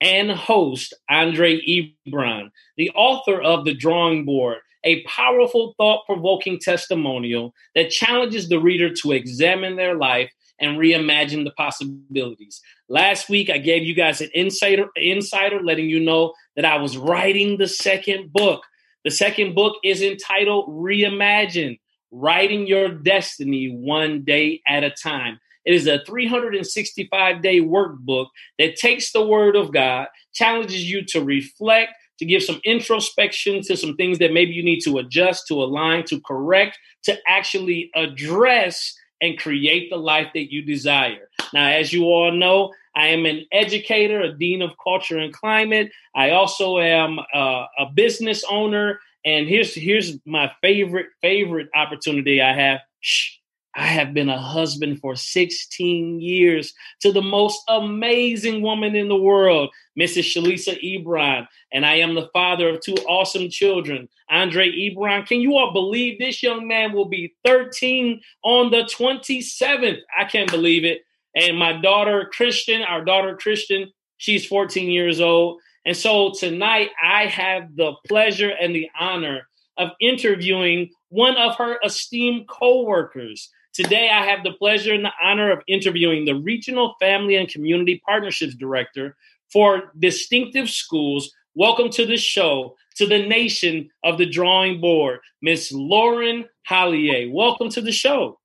and 0.00 0.30
host, 0.30 0.94
Andre 1.08 1.60
Ebron, 1.60 2.50
the 2.76 2.90
author 2.90 3.40
of 3.40 3.64
The 3.64 3.74
Drawing 3.74 4.24
Board, 4.24 4.58
a 4.84 5.02
powerful, 5.02 5.74
thought 5.76 6.06
provoking 6.06 6.58
testimonial 6.58 7.54
that 7.74 7.90
challenges 7.90 8.48
the 8.48 8.58
reader 8.58 8.92
to 8.94 9.12
examine 9.12 9.76
their 9.76 9.96
life 9.96 10.30
and 10.58 10.78
reimagine 10.78 11.44
the 11.44 11.52
possibilities. 11.52 12.60
Last 12.88 13.28
week, 13.28 13.50
I 13.50 13.58
gave 13.58 13.82
you 13.84 13.94
guys 13.94 14.20
an 14.20 14.30
insider, 14.34 14.86
insider 14.96 15.60
letting 15.60 15.88
you 15.88 16.00
know 16.00 16.34
that 16.56 16.64
I 16.64 16.76
was 16.76 16.96
writing 16.96 17.56
the 17.56 17.68
second 17.68 18.32
book. 18.32 18.62
The 19.04 19.10
second 19.10 19.54
book 19.54 19.76
is 19.82 20.02
entitled 20.02 20.68
Reimagine 20.68 21.78
Writing 22.10 22.66
Your 22.66 22.88
Destiny 22.88 23.68
One 23.68 24.24
Day 24.24 24.60
at 24.66 24.84
a 24.84 24.90
Time. 24.90 25.40
It 25.64 25.74
is 25.74 25.86
a 25.86 26.02
365 26.06 27.42
day 27.42 27.60
workbook 27.60 28.26
that 28.58 28.76
takes 28.76 29.12
the 29.12 29.24
word 29.24 29.56
of 29.56 29.72
God, 29.72 30.08
challenges 30.32 30.90
you 30.90 31.04
to 31.06 31.22
reflect, 31.22 31.92
to 32.18 32.24
give 32.24 32.42
some 32.42 32.60
introspection 32.64 33.62
to 33.62 33.76
some 33.76 33.96
things 33.96 34.18
that 34.18 34.32
maybe 34.32 34.52
you 34.52 34.62
need 34.62 34.80
to 34.80 34.98
adjust, 34.98 35.46
to 35.48 35.54
align, 35.54 36.04
to 36.04 36.20
correct, 36.20 36.78
to 37.04 37.16
actually 37.26 37.90
address 37.94 38.94
and 39.20 39.38
create 39.38 39.90
the 39.90 39.96
life 39.96 40.28
that 40.34 40.52
you 40.52 40.62
desire. 40.62 41.28
Now, 41.52 41.68
as 41.68 41.92
you 41.92 42.04
all 42.04 42.32
know, 42.32 42.72
I 42.94 43.08
am 43.08 43.24
an 43.26 43.46
educator, 43.52 44.20
a 44.20 44.36
dean 44.36 44.62
of 44.62 44.72
culture 44.82 45.18
and 45.18 45.32
climate. 45.32 45.90
I 46.14 46.30
also 46.30 46.78
am 46.78 47.18
uh, 47.18 47.64
a 47.78 47.86
business 47.94 48.44
owner. 48.50 49.00
And 49.24 49.46
here's 49.48 49.74
here's 49.74 50.16
my 50.26 50.50
favorite 50.62 51.06
favorite 51.20 51.68
opportunity 51.74 52.40
I 52.40 52.54
have. 52.54 52.80
Shh, 53.00 53.36
I 53.74 53.86
have 53.86 54.12
been 54.12 54.28
a 54.28 54.38
husband 54.38 55.00
for 55.00 55.14
16 55.14 56.20
years 56.20 56.74
to 57.02 57.12
the 57.12 57.22
most 57.22 57.62
amazing 57.68 58.62
woman 58.62 58.96
in 58.96 59.08
the 59.08 59.16
world, 59.16 59.70
Mrs. 59.98 60.24
Shalisa 60.24 60.76
Ebron. 60.82 61.46
And 61.72 61.86
I 61.86 61.96
am 61.96 62.14
the 62.14 62.28
father 62.32 62.68
of 62.68 62.80
two 62.80 62.96
awesome 63.08 63.48
children, 63.48 64.08
Andre 64.28 64.70
Ebron. 64.70 65.26
Can 65.26 65.40
you 65.40 65.56
all 65.56 65.72
believe 65.72 66.18
this 66.18 66.42
young 66.42 66.66
man 66.66 66.92
will 66.92 67.08
be 67.08 67.34
13 67.44 68.20
on 68.42 68.70
the 68.70 68.82
27th? 68.82 69.98
I 70.18 70.24
can't 70.24 70.50
believe 70.50 70.84
it. 70.84 71.02
And 71.36 71.56
my 71.56 71.80
daughter, 71.80 72.28
Christian, 72.32 72.82
our 72.82 73.04
daughter, 73.04 73.36
Christian, 73.36 73.92
she's 74.16 74.44
14 74.46 74.90
years 74.90 75.20
old. 75.20 75.60
And 75.84 75.96
so 75.96 76.32
tonight, 76.36 76.90
I 77.02 77.26
have 77.26 77.76
the 77.76 77.92
pleasure 78.06 78.50
and 78.50 78.74
the 78.74 78.88
honor 78.98 79.48
of 79.76 79.90
interviewing 80.00 80.90
one 81.08 81.36
of 81.36 81.56
her 81.56 81.78
esteemed 81.84 82.48
co 82.48 82.82
workers. 82.82 83.48
Today, 83.72 84.10
I 84.12 84.24
have 84.24 84.42
the 84.42 84.52
pleasure 84.54 84.92
and 84.92 85.04
the 85.04 85.12
honor 85.22 85.52
of 85.52 85.62
interviewing 85.68 86.24
the 86.24 86.34
Regional 86.34 86.96
Family 86.98 87.36
and 87.36 87.48
Community 87.48 88.02
Partnerships 88.04 88.56
Director 88.56 89.16
for 89.52 89.92
Distinctive 89.96 90.68
Schools. 90.68 91.32
Welcome 91.54 91.88
to 91.90 92.04
the 92.04 92.16
show, 92.16 92.74
to 92.96 93.06
the 93.06 93.24
nation 93.28 93.88
of 94.02 94.18
the 94.18 94.26
drawing 94.26 94.80
board, 94.80 95.20
Miss 95.40 95.70
Lauren 95.70 96.46
Hollier. 96.66 97.30
Welcome 97.32 97.70
to 97.70 97.80
the 97.80 97.92
show. 97.92 98.40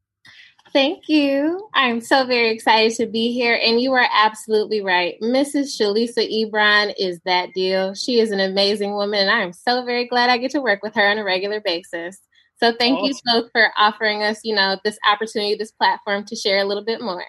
Thank 0.72 1.10
you. 1.10 1.70
I'm 1.74 2.02
so 2.02 2.28
very 2.28 2.52
excited 2.52 2.96
to 2.98 3.08
be 3.08 3.34
here. 3.34 3.60
And 3.64 3.82
you 3.82 3.94
are 3.94 4.08
absolutely 4.14 4.82
right. 4.82 5.20
Mrs. 5.24 5.76
Shalisa 5.76 6.22
Ebron 6.32 6.94
is 7.00 7.20
that 7.26 7.52
deal. 7.56 7.96
She 7.96 8.20
is 8.20 8.30
an 8.30 8.42
amazing 8.42 8.94
woman, 8.94 9.22
and 9.22 9.32
I 9.32 9.42
am 9.42 9.54
so 9.54 9.84
very 9.86 10.06
glad 10.06 10.30
I 10.30 10.38
get 10.38 10.52
to 10.52 10.62
work 10.62 10.84
with 10.84 10.94
her 10.94 11.10
on 11.10 11.18
a 11.18 11.24
regular 11.24 11.62
basis. 11.62 12.20
So 12.58 12.74
thank 12.78 13.00
awesome. 13.00 13.22
you 13.26 13.42
both 13.42 13.52
for 13.52 13.70
offering 13.78 14.24
us, 14.24 14.40
you 14.44 14.56
know, 14.56 14.78
this 14.84 14.98
opportunity, 15.12 15.56
this 15.56 15.72
platform 15.72 16.26
to 16.26 16.36
share 16.36 16.60
a 16.60 16.66
little 16.66 16.84
bit 16.84 17.02
more. 17.02 17.26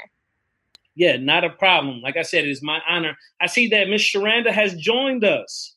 Yeah, 0.95 1.17
not 1.17 1.45
a 1.45 1.51
problem. 1.51 2.01
Like 2.01 2.17
I 2.17 2.23
said, 2.23 2.45
it 2.45 2.51
is 2.51 2.63
my 2.63 2.81
honor. 2.89 3.17
I 3.41 3.47
see 3.47 3.69
that 3.69 3.89
Miss 3.89 4.03
Sharanda 4.03 4.51
has 4.51 4.75
joined 4.77 5.25
us. 5.25 5.75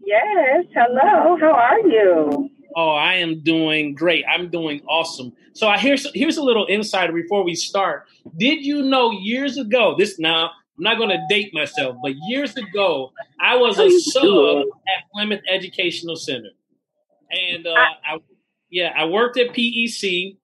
Yes. 0.00 0.66
Hello. 0.74 1.36
How 1.40 1.52
are 1.52 1.80
you? 1.80 2.50
Oh, 2.76 2.90
I 2.90 3.14
am 3.14 3.40
doing 3.40 3.94
great. 3.94 4.24
I'm 4.28 4.50
doing 4.50 4.80
awesome. 4.88 5.32
So 5.54 5.68
I 5.68 5.78
here's 5.78 6.06
here's 6.14 6.36
a 6.36 6.42
little 6.42 6.66
insider 6.66 7.12
before 7.12 7.44
we 7.44 7.54
start. 7.54 8.06
Did 8.36 8.64
you 8.64 8.82
know 8.82 9.12
years 9.12 9.56
ago? 9.56 9.94
This 9.96 10.18
now 10.18 10.50
I'm 10.76 10.82
not 10.82 10.98
going 10.98 11.10
to 11.10 11.22
date 11.28 11.54
myself, 11.54 11.96
but 12.02 12.12
years 12.28 12.56
ago 12.56 13.12
I 13.40 13.56
was 13.56 13.78
a 13.78 13.90
sub 14.00 14.64
at 14.88 15.10
Plymouth 15.12 15.42
Educational 15.48 16.16
Center, 16.16 16.50
and 17.30 17.66
uh, 17.66 17.74
I 17.74 18.18
yeah, 18.74 18.90
I 18.96 19.04
worked 19.04 19.38
at 19.38 19.54
PEC 19.54 20.36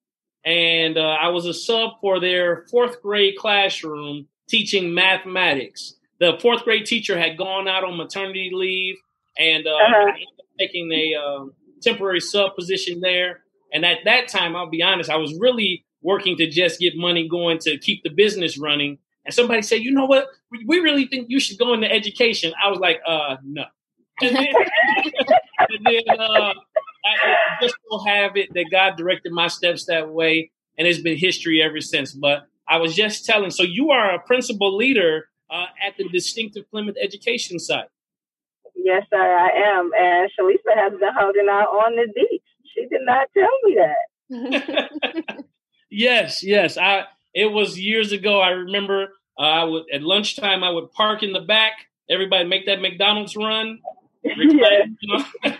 and 0.44 0.96
uh, 0.96 1.00
I 1.00 1.30
was 1.30 1.46
a 1.46 1.52
sub 1.52 2.00
for 2.00 2.20
their 2.20 2.64
fourth 2.70 3.02
grade 3.02 3.34
classroom 3.36 4.28
teaching 4.48 4.94
mathematics. 4.94 5.94
The 6.20 6.38
fourth 6.40 6.62
grade 6.62 6.86
teacher 6.86 7.18
had 7.18 7.36
gone 7.36 7.66
out 7.66 7.82
on 7.82 7.96
maternity 7.96 8.52
leave 8.52 8.98
and 9.36 9.66
uh, 9.66 9.70
uh-huh. 9.70 10.12
taking 10.60 10.92
a 10.92 11.16
uh, 11.16 11.44
temporary 11.82 12.20
sub 12.20 12.54
position 12.54 13.00
there. 13.00 13.40
And 13.72 13.84
at 13.84 13.98
that 14.04 14.28
time, 14.28 14.54
I'll 14.54 14.70
be 14.70 14.82
honest, 14.82 15.10
I 15.10 15.16
was 15.16 15.34
really 15.36 15.84
working 16.00 16.36
to 16.36 16.48
just 16.48 16.78
get 16.78 16.96
money 16.96 17.26
going 17.28 17.58
to 17.62 17.78
keep 17.78 18.04
the 18.04 18.10
business 18.10 18.56
running. 18.56 18.98
And 19.24 19.34
somebody 19.34 19.62
said, 19.62 19.80
you 19.80 19.90
know 19.90 20.06
what? 20.06 20.28
We 20.66 20.78
really 20.78 21.08
think 21.08 21.26
you 21.30 21.40
should 21.40 21.58
go 21.58 21.74
into 21.74 21.90
education. 21.90 22.52
I 22.64 22.70
was 22.70 22.78
like, 22.78 23.00
uh, 23.04 23.38
no. 23.42 23.64
And 24.22 24.36
then, 24.36 24.46
and 25.58 25.86
then 25.86 26.18
uh, 26.18 26.52
I 27.04 27.62
just 27.62 27.74
will 27.88 28.04
have 28.04 28.36
it 28.36 28.52
that 28.54 28.66
God 28.70 28.96
directed 28.96 29.32
my 29.32 29.48
steps 29.48 29.86
that 29.86 30.10
way, 30.10 30.50
and 30.78 30.86
it's 30.86 31.00
been 31.00 31.16
history 31.16 31.62
ever 31.62 31.80
since. 31.80 32.12
But 32.12 32.46
I 32.68 32.78
was 32.78 32.94
just 32.94 33.24
telling, 33.24 33.50
so 33.50 33.62
you 33.62 33.90
are 33.90 34.14
a 34.14 34.20
principal 34.20 34.76
leader 34.76 35.28
uh, 35.50 35.66
at 35.84 35.96
the 35.96 36.08
distinctive 36.08 36.70
Plymouth 36.70 36.96
Education 37.00 37.58
site. 37.58 37.88
Yes, 38.76 39.04
sir, 39.10 39.18
I 39.18 39.78
am. 39.78 39.90
And 39.98 40.30
Shalisa 40.38 40.74
has 40.76 40.92
been 40.98 41.12
holding 41.18 41.48
out 41.50 41.68
on 41.68 41.96
the 41.96 42.06
beach. 42.14 42.42
She 42.74 42.86
did 42.86 43.00
not 43.02 43.28
tell 43.36 43.48
me 43.64 43.76
that. 43.76 45.44
yes, 45.90 46.42
yes. 46.42 46.78
I 46.78 47.04
it 47.34 47.46
was 47.46 47.78
years 47.78 48.12
ago. 48.12 48.40
I 48.40 48.50
remember 48.50 49.08
uh, 49.38 49.42
I 49.42 49.64
would 49.64 49.84
at 49.92 50.02
lunchtime 50.02 50.62
I 50.62 50.70
would 50.70 50.92
park 50.92 51.22
in 51.22 51.32
the 51.32 51.40
back. 51.40 51.72
Everybody 52.08 52.48
make 52.48 52.66
that 52.66 52.80
McDonald's 52.80 53.36
run. 53.36 53.80
Reclaim, 54.24 54.96
you 55.00 55.16
know? 55.16 55.24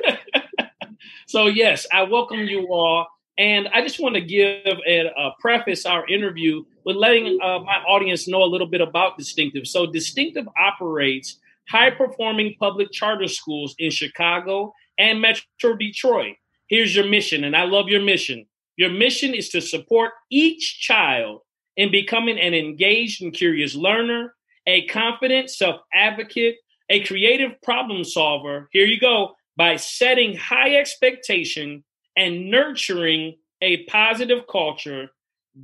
So, 1.31 1.47
yes, 1.47 1.87
I 1.93 2.03
welcome 2.03 2.41
you 2.41 2.67
all. 2.73 3.07
And 3.39 3.69
I 3.69 3.83
just 3.83 4.01
want 4.01 4.17
to 4.17 4.21
give 4.21 4.67
a, 4.67 5.07
a 5.17 5.31
preface 5.39 5.87
our 5.87 6.05
interview 6.09 6.65
with 6.85 6.97
letting 6.97 7.39
uh, 7.41 7.61
my 7.61 7.77
audience 7.87 8.27
know 8.27 8.43
a 8.43 8.51
little 8.51 8.67
bit 8.67 8.81
about 8.81 9.17
Distinctive. 9.17 9.69
So, 9.69 9.87
Distinctive 9.87 10.49
operates 10.61 11.39
high 11.69 11.91
performing 11.91 12.57
public 12.59 12.91
charter 12.91 13.29
schools 13.29 13.77
in 13.79 13.93
Chicago 13.93 14.75
and 14.99 15.21
Metro 15.21 15.77
Detroit. 15.79 16.35
Here's 16.67 16.97
your 16.97 17.07
mission, 17.07 17.45
and 17.45 17.57
I 17.57 17.63
love 17.63 17.87
your 17.87 18.03
mission. 18.03 18.45
Your 18.75 18.91
mission 18.91 19.33
is 19.33 19.51
to 19.51 19.61
support 19.61 20.11
each 20.33 20.81
child 20.81 21.43
in 21.77 21.93
becoming 21.93 22.41
an 22.41 22.55
engaged 22.55 23.23
and 23.23 23.33
curious 23.33 23.77
learner, 23.77 24.35
a 24.67 24.85
confident 24.87 25.49
self 25.49 25.81
advocate, 25.95 26.57
a 26.89 27.05
creative 27.05 27.53
problem 27.63 28.03
solver. 28.03 28.69
Here 28.73 28.85
you 28.85 28.99
go 28.99 29.37
by 29.61 29.77
setting 29.77 30.35
high 30.35 30.75
expectation 30.77 31.85
and 32.17 32.51
nurturing 32.51 33.37
a 33.61 33.85
positive 33.85 34.47
culture 34.51 35.11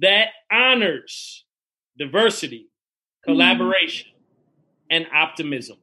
that 0.00 0.26
honors 0.52 1.46
diversity, 1.96 2.68
collaboration, 3.24 4.08
mm-hmm. 4.10 4.96
and 4.96 5.06
optimism. 5.14 5.78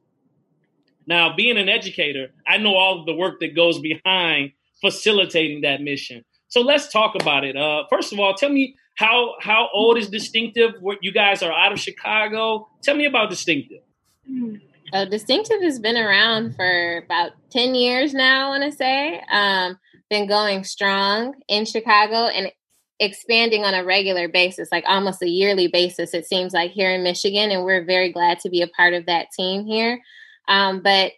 Now, 1.08 1.34
being 1.34 1.58
an 1.58 1.68
educator, 1.68 2.28
I 2.46 2.58
know 2.58 2.76
all 2.76 3.00
of 3.00 3.06
the 3.06 3.14
work 3.14 3.40
that 3.40 3.56
goes 3.56 3.80
behind 3.80 4.52
facilitating 4.80 5.62
that 5.62 5.80
mission. 5.80 6.24
So 6.46 6.60
let's 6.60 6.92
talk 6.92 7.16
about 7.20 7.42
it. 7.42 7.56
Uh, 7.56 7.82
first 7.90 8.12
of 8.12 8.20
all, 8.20 8.32
tell 8.34 8.50
me 8.50 8.76
how 8.94 9.34
how 9.40 9.70
old 9.74 9.98
is 9.98 10.08
Distinctive? 10.08 10.74
What 10.78 10.98
you 11.02 11.10
guys 11.10 11.42
are 11.42 11.52
out 11.52 11.72
of 11.72 11.80
Chicago? 11.80 12.68
Tell 12.80 12.94
me 12.94 13.06
about 13.06 13.28
Distinctive. 13.28 13.82
Mm-hmm. 14.30 14.73
Uh, 14.92 15.04
Distinctive 15.06 15.60
has 15.62 15.78
been 15.78 15.96
around 15.96 16.54
for 16.54 17.02
about 17.04 17.32
10 17.50 17.74
years 17.74 18.14
now, 18.14 18.46
I 18.46 18.58
want 18.58 18.70
to 18.70 18.76
say. 18.76 19.20
Um, 19.30 19.78
been 20.10 20.28
going 20.28 20.64
strong 20.64 21.34
in 21.48 21.64
Chicago 21.64 22.26
and 22.26 22.52
expanding 23.00 23.64
on 23.64 23.74
a 23.74 23.84
regular 23.84 24.28
basis, 24.28 24.68
like 24.70 24.84
almost 24.86 25.22
a 25.22 25.28
yearly 25.28 25.66
basis, 25.68 26.14
it 26.14 26.26
seems 26.26 26.52
like 26.52 26.70
here 26.70 26.90
in 26.90 27.02
Michigan. 27.02 27.50
And 27.50 27.64
we're 27.64 27.84
very 27.84 28.12
glad 28.12 28.38
to 28.40 28.50
be 28.50 28.62
a 28.62 28.68
part 28.68 28.94
of 28.94 29.06
that 29.06 29.28
team 29.36 29.66
here. 29.66 30.00
Um, 30.48 30.80
but 30.82 31.12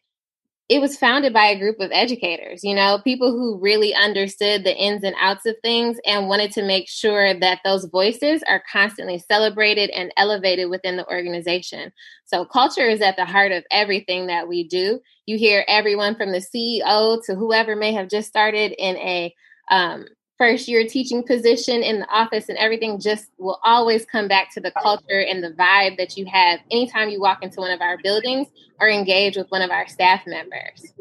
it 0.69 0.81
was 0.81 0.97
founded 0.97 1.33
by 1.33 1.47
a 1.47 1.59
group 1.59 1.79
of 1.79 1.93
educators, 1.93 2.65
you 2.65 2.75
know, 2.75 3.01
people 3.05 3.31
who 3.31 3.59
really 3.61 3.95
understood 3.95 4.65
the 4.65 4.77
ins 4.77 5.05
and 5.05 5.15
outs 5.21 5.47
of 5.47 5.55
things 5.63 5.97
and 6.05 6.29
wanted 6.29 6.51
to 6.53 6.63
make 6.63 6.89
sure 6.89 7.39
that 7.39 7.61
those 7.65 7.85
voices 7.85 8.43
are 8.49 8.63
constantly 8.71 9.19
celebrated 9.19 9.91
and 9.91 10.13
elevated 10.17 10.69
within 10.69 10.97
the 10.97 11.07
organization. 11.07 11.93
So, 12.25 12.45
culture 12.45 12.89
is 12.89 13.01
at 13.01 13.17
the 13.17 13.25
heart 13.25 13.53
of 13.53 13.65
everything 13.71 14.27
that 14.27 14.49
we 14.49 14.67
do. 14.67 14.99
You 15.27 15.39
hear 15.39 15.65
everyone 15.69 16.17
from 16.17 16.33
the 16.33 16.45
CEO 16.45 17.25
to 17.27 17.35
whoever 17.37 17.77
may 17.77 17.93
have 17.93 18.09
just 18.09 18.29
started 18.29 18.73
in 18.77 18.97
a 18.97 19.33
um, 19.71 20.07
first 20.39 20.69
year 20.69 20.87
teaching 20.87 21.23
position 21.23 21.83
in 21.83 22.01
the 22.01 22.09
office 22.09 22.49
and 22.49 22.59
everything 22.59 23.01
just 23.01 23.31
will 23.39 23.59
always 23.65 24.05
come 24.05 24.29
back 24.29 24.53
to 24.53 24.61
the 24.61 24.71
culture 24.71 25.21
and 25.21 25.43
the 25.43 25.51
vibe 25.51 25.97
that 25.97 26.17
you 26.17 26.27
have 26.27 26.61
anytime 26.71 27.09
you 27.09 27.21
walk 27.21 27.43
into 27.43 27.61
one 27.61 27.71
of 27.71 27.81
our 27.81 27.97
buildings 28.03 28.49
or 28.79 28.89
engage 28.89 29.37
with 29.37 29.51
one 29.51 29.63
of 29.63 29.71
our 29.71 29.89
staff 29.89 30.23
members. 30.27 30.93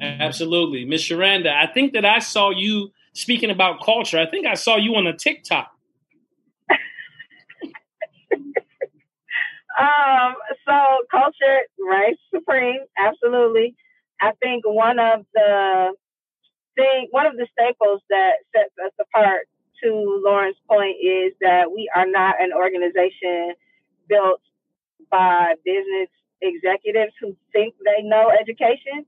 Absolutely. 0.00 0.84
Miss 0.84 1.02
Sharanda, 1.02 1.52
I 1.52 1.66
think 1.66 1.92
that 1.92 2.04
I 2.04 2.20
saw 2.20 2.50
you 2.50 2.90
speaking 3.12 3.50
about 3.50 3.82
culture. 3.84 4.18
I 4.18 4.26
think 4.26 4.46
I 4.46 4.54
saw 4.54 4.76
you 4.76 4.94
on 4.94 5.06
a 5.06 5.16
TikTok. 5.16 5.70
um, 9.78 10.34
so 10.66 10.74
culture, 11.10 11.60
right? 11.80 12.16
Supreme, 12.32 12.80
absolutely. 12.98 13.74
I 14.20 14.32
think 14.42 14.64
one 14.66 14.98
of 14.98 15.24
the 15.34 15.94
thing, 16.76 17.08
one 17.10 17.26
of 17.26 17.36
the 17.36 17.46
staples 17.52 18.00
that 18.10 18.32
sets 18.54 18.74
us 18.84 18.92
apart 19.00 19.48
to 19.82 20.22
Lauren's 20.24 20.56
point 20.68 20.96
is 21.02 21.32
that 21.40 21.72
we 21.72 21.90
are 21.94 22.06
not 22.06 22.40
an 22.40 22.52
organization 22.52 23.54
built 24.08 24.40
by 25.10 25.54
business 25.64 26.08
executives 26.42 27.12
who 27.20 27.36
think 27.52 27.74
they 27.84 28.02
know 28.02 28.30
education 28.30 29.04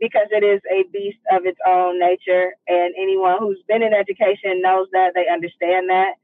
because 0.00 0.28
it 0.30 0.42
is 0.42 0.60
a 0.70 0.84
beast 0.92 1.18
of 1.30 1.44
its 1.44 1.58
own 1.66 1.98
nature. 2.00 2.52
And 2.68 2.94
anyone 2.98 3.36
who's 3.38 3.62
been 3.68 3.82
in 3.82 3.92
education 3.92 4.62
knows 4.62 4.88
that, 4.92 5.12
they 5.14 5.28
understand 5.28 5.90
that. 5.90 6.14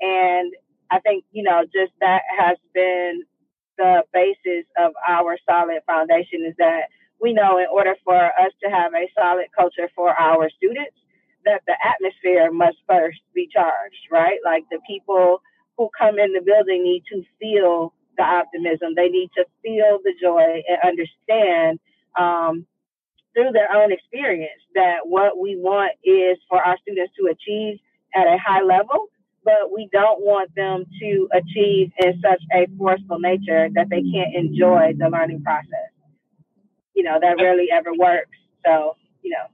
And 0.00 0.52
I 0.90 1.00
think, 1.00 1.24
you 1.32 1.42
know, 1.42 1.64
just 1.64 1.92
that 2.00 2.22
has 2.38 2.56
been 2.72 3.22
the 3.78 4.02
basis 4.12 4.64
of 4.78 4.92
our 5.06 5.36
solid 5.48 5.80
foundation 5.86 6.44
is 6.46 6.54
that 6.58 6.88
we 7.20 7.32
know 7.32 7.58
in 7.58 7.66
order 7.72 7.94
for 8.04 8.16
us 8.16 8.52
to 8.62 8.70
have 8.70 8.94
a 8.94 9.10
solid 9.18 9.46
culture 9.56 9.88
for 9.94 10.10
our 10.18 10.50
students, 10.50 10.96
that 11.44 11.62
the 11.66 11.76
atmosphere 11.84 12.50
must 12.52 12.76
first 12.88 13.20
be 13.34 13.48
charged, 13.52 14.08
right? 14.10 14.38
Like 14.44 14.64
the 14.70 14.80
people 14.86 15.40
who 15.78 15.88
come 15.98 16.18
in 16.18 16.32
the 16.32 16.40
building 16.40 16.82
need 16.82 17.04
to 17.12 17.22
feel 17.40 17.94
the 18.18 18.24
optimism. 18.24 18.94
They 18.96 19.08
need 19.08 19.30
to 19.36 19.44
feel 19.62 19.98
the 20.04 20.14
joy 20.20 20.62
and 20.68 20.78
understand 20.84 21.78
um, 22.18 22.66
through 23.34 23.52
their 23.52 23.72
own 23.74 23.92
experience 23.92 24.60
that 24.74 25.00
what 25.04 25.38
we 25.38 25.56
want 25.56 25.92
is 26.04 26.38
for 26.48 26.62
our 26.62 26.76
students 26.82 27.12
to 27.18 27.28
achieve 27.28 27.78
at 28.14 28.26
a 28.26 28.38
high 28.38 28.62
level, 28.62 29.08
but 29.44 29.72
we 29.72 29.88
don't 29.92 30.22
want 30.22 30.54
them 30.56 30.84
to 31.00 31.28
achieve 31.34 31.92
in 32.00 32.20
such 32.22 32.42
a 32.54 32.66
forceful 32.78 33.18
nature 33.20 33.68
that 33.74 33.88
they 33.90 34.02
can't 34.02 34.34
enjoy 34.34 34.94
the 34.98 35.08
learning 35.08 35.42
process 35.42 35.90
you 36.96 37.02
know, 37.02 37.18
that 37.20 37.36
rarely 37.40 37.68
ever 37.70 37.92
works. 37.94 38.30
So, 38.64 38.96
you 39.22 39.30
know. 39.30 39.44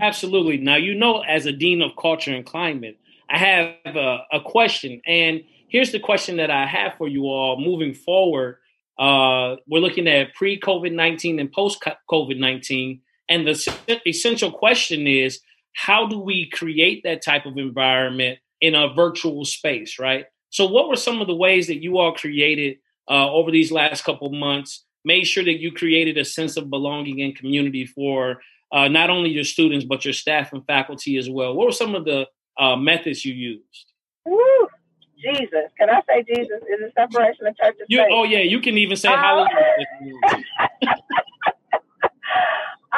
Absolutely. 0.00 0.56
Now, 0.56 0.76
you 0.76 0.94
know, 0.94 1.20
as 1.20 1.44
a 1.44 1.52
dean 1.52 1.82
of 1.82 1.96
culture 1.96 2.32
and 2.32 2.46
climate, 2.46 2.98
I 3.28 3.38
have 3.38 3.96
a, 3.96 4.18
a 4.32 4.40
question. 4.40 5.02
And 5.06 5.42
here's 5.68 5.92
the 5.92 5.98
question 5.98 6.36
that 6.36 6.50
I 6.50 6.64
have 6.66 6.94
for 6.96 7.08
you 7.08 7.24
all 7.24 7.60
moving 7.60 7.92
forward. 7.92 8.58
Uh, 8.98 9.56
we're 9.66 9.80
looking 9.80 10.06
at 10.06 10.34
pre 10.34 10.58
COVID 10.58 10.92
19 10.92 11.38
and 11.40 11.52
post 11.52 11.84
COVID 12.10 12.38
19. 12.38 13.00
And 13.28 13.46
the 13.46 14.00
essential 14.06 14.52
question 14.52 15.06
is 15.06 15.40
how 15.72 16.06
do 16.06 16.18
we 16.18 16.48
create 16.48 17.02
that 17.02 17.22
type 17.22 17.44
of 17.44 17.58
environment 17.58 18.38
in 18.60 18.74
a 18.74 18.94
virtual 18.94 19.44
space, 19.44 19.98
right? 19.98 20.26
So, 20.50 20.66
what 20.66 20.88
were 20.88 20.96
some 20.96 21.20
of 21.20 21.26
the 21.26 21.34
ways 21.34 21.66
that 21.66 21.82
you 21.82 21.98
all 21.98 22.14
created 22.14 22.78
uh, 23.10 23.30
over 23.30 23.50
these 23.50 23.72
last 23.72 24.04
couple 24.04 24.30
months 24.30 24.85
made 25.06 25.24
sure 25.24 25.44
that 25.44 25.60
you 25.60 25.72
created 25.72 26.18
a 26.18 26.24
sense 26.24 26.56
of 26.56 26.68
belonging 26.68 27.22
and 27.22 27.36
community 27.36 27.86
for 27.86 28.40
uh, 28.72 28.88
not 28.88 29.08
only 29.08 29.30
your 29.30 29.44
students 29.44 29.86
but 29.86 30.04
your 30.04 30.12
staff 30.12 30.52
and 30.52 30.66
faculty 30.66 31.16
as 31.16 31.30
well. 31.30 31.54
What 31.54 31.66
were 31.66 31.72
some 31.72 31.94
of 31.94 32.04
the 32.04 32.26
uh, 32.58 32.74
methods 32.76 33.24
you 33.24 33.32
used? 33.32 33.92
Woo, 34.26 34.68
Jesus, 35.16 35.70
can 35.78 35.88
I 35.88 36.02
say 36.08 36.24
Jesus 36.26 36.60
is 36.68 36.80
a 36.88 36.90
separation 37.00 37.46
of 37.46 37.56
church 37.56 37.76
and 37.78 37.86
you, 37.88 38.04
Oh 38.10 38.24
yeah, 38.24 38.40
you 38.40 38.60
can 38.60 38.76
even 38.76 38.96
say 38.96 39.08
uh, 39.08 39.16
hallelujah. 39.16 39.48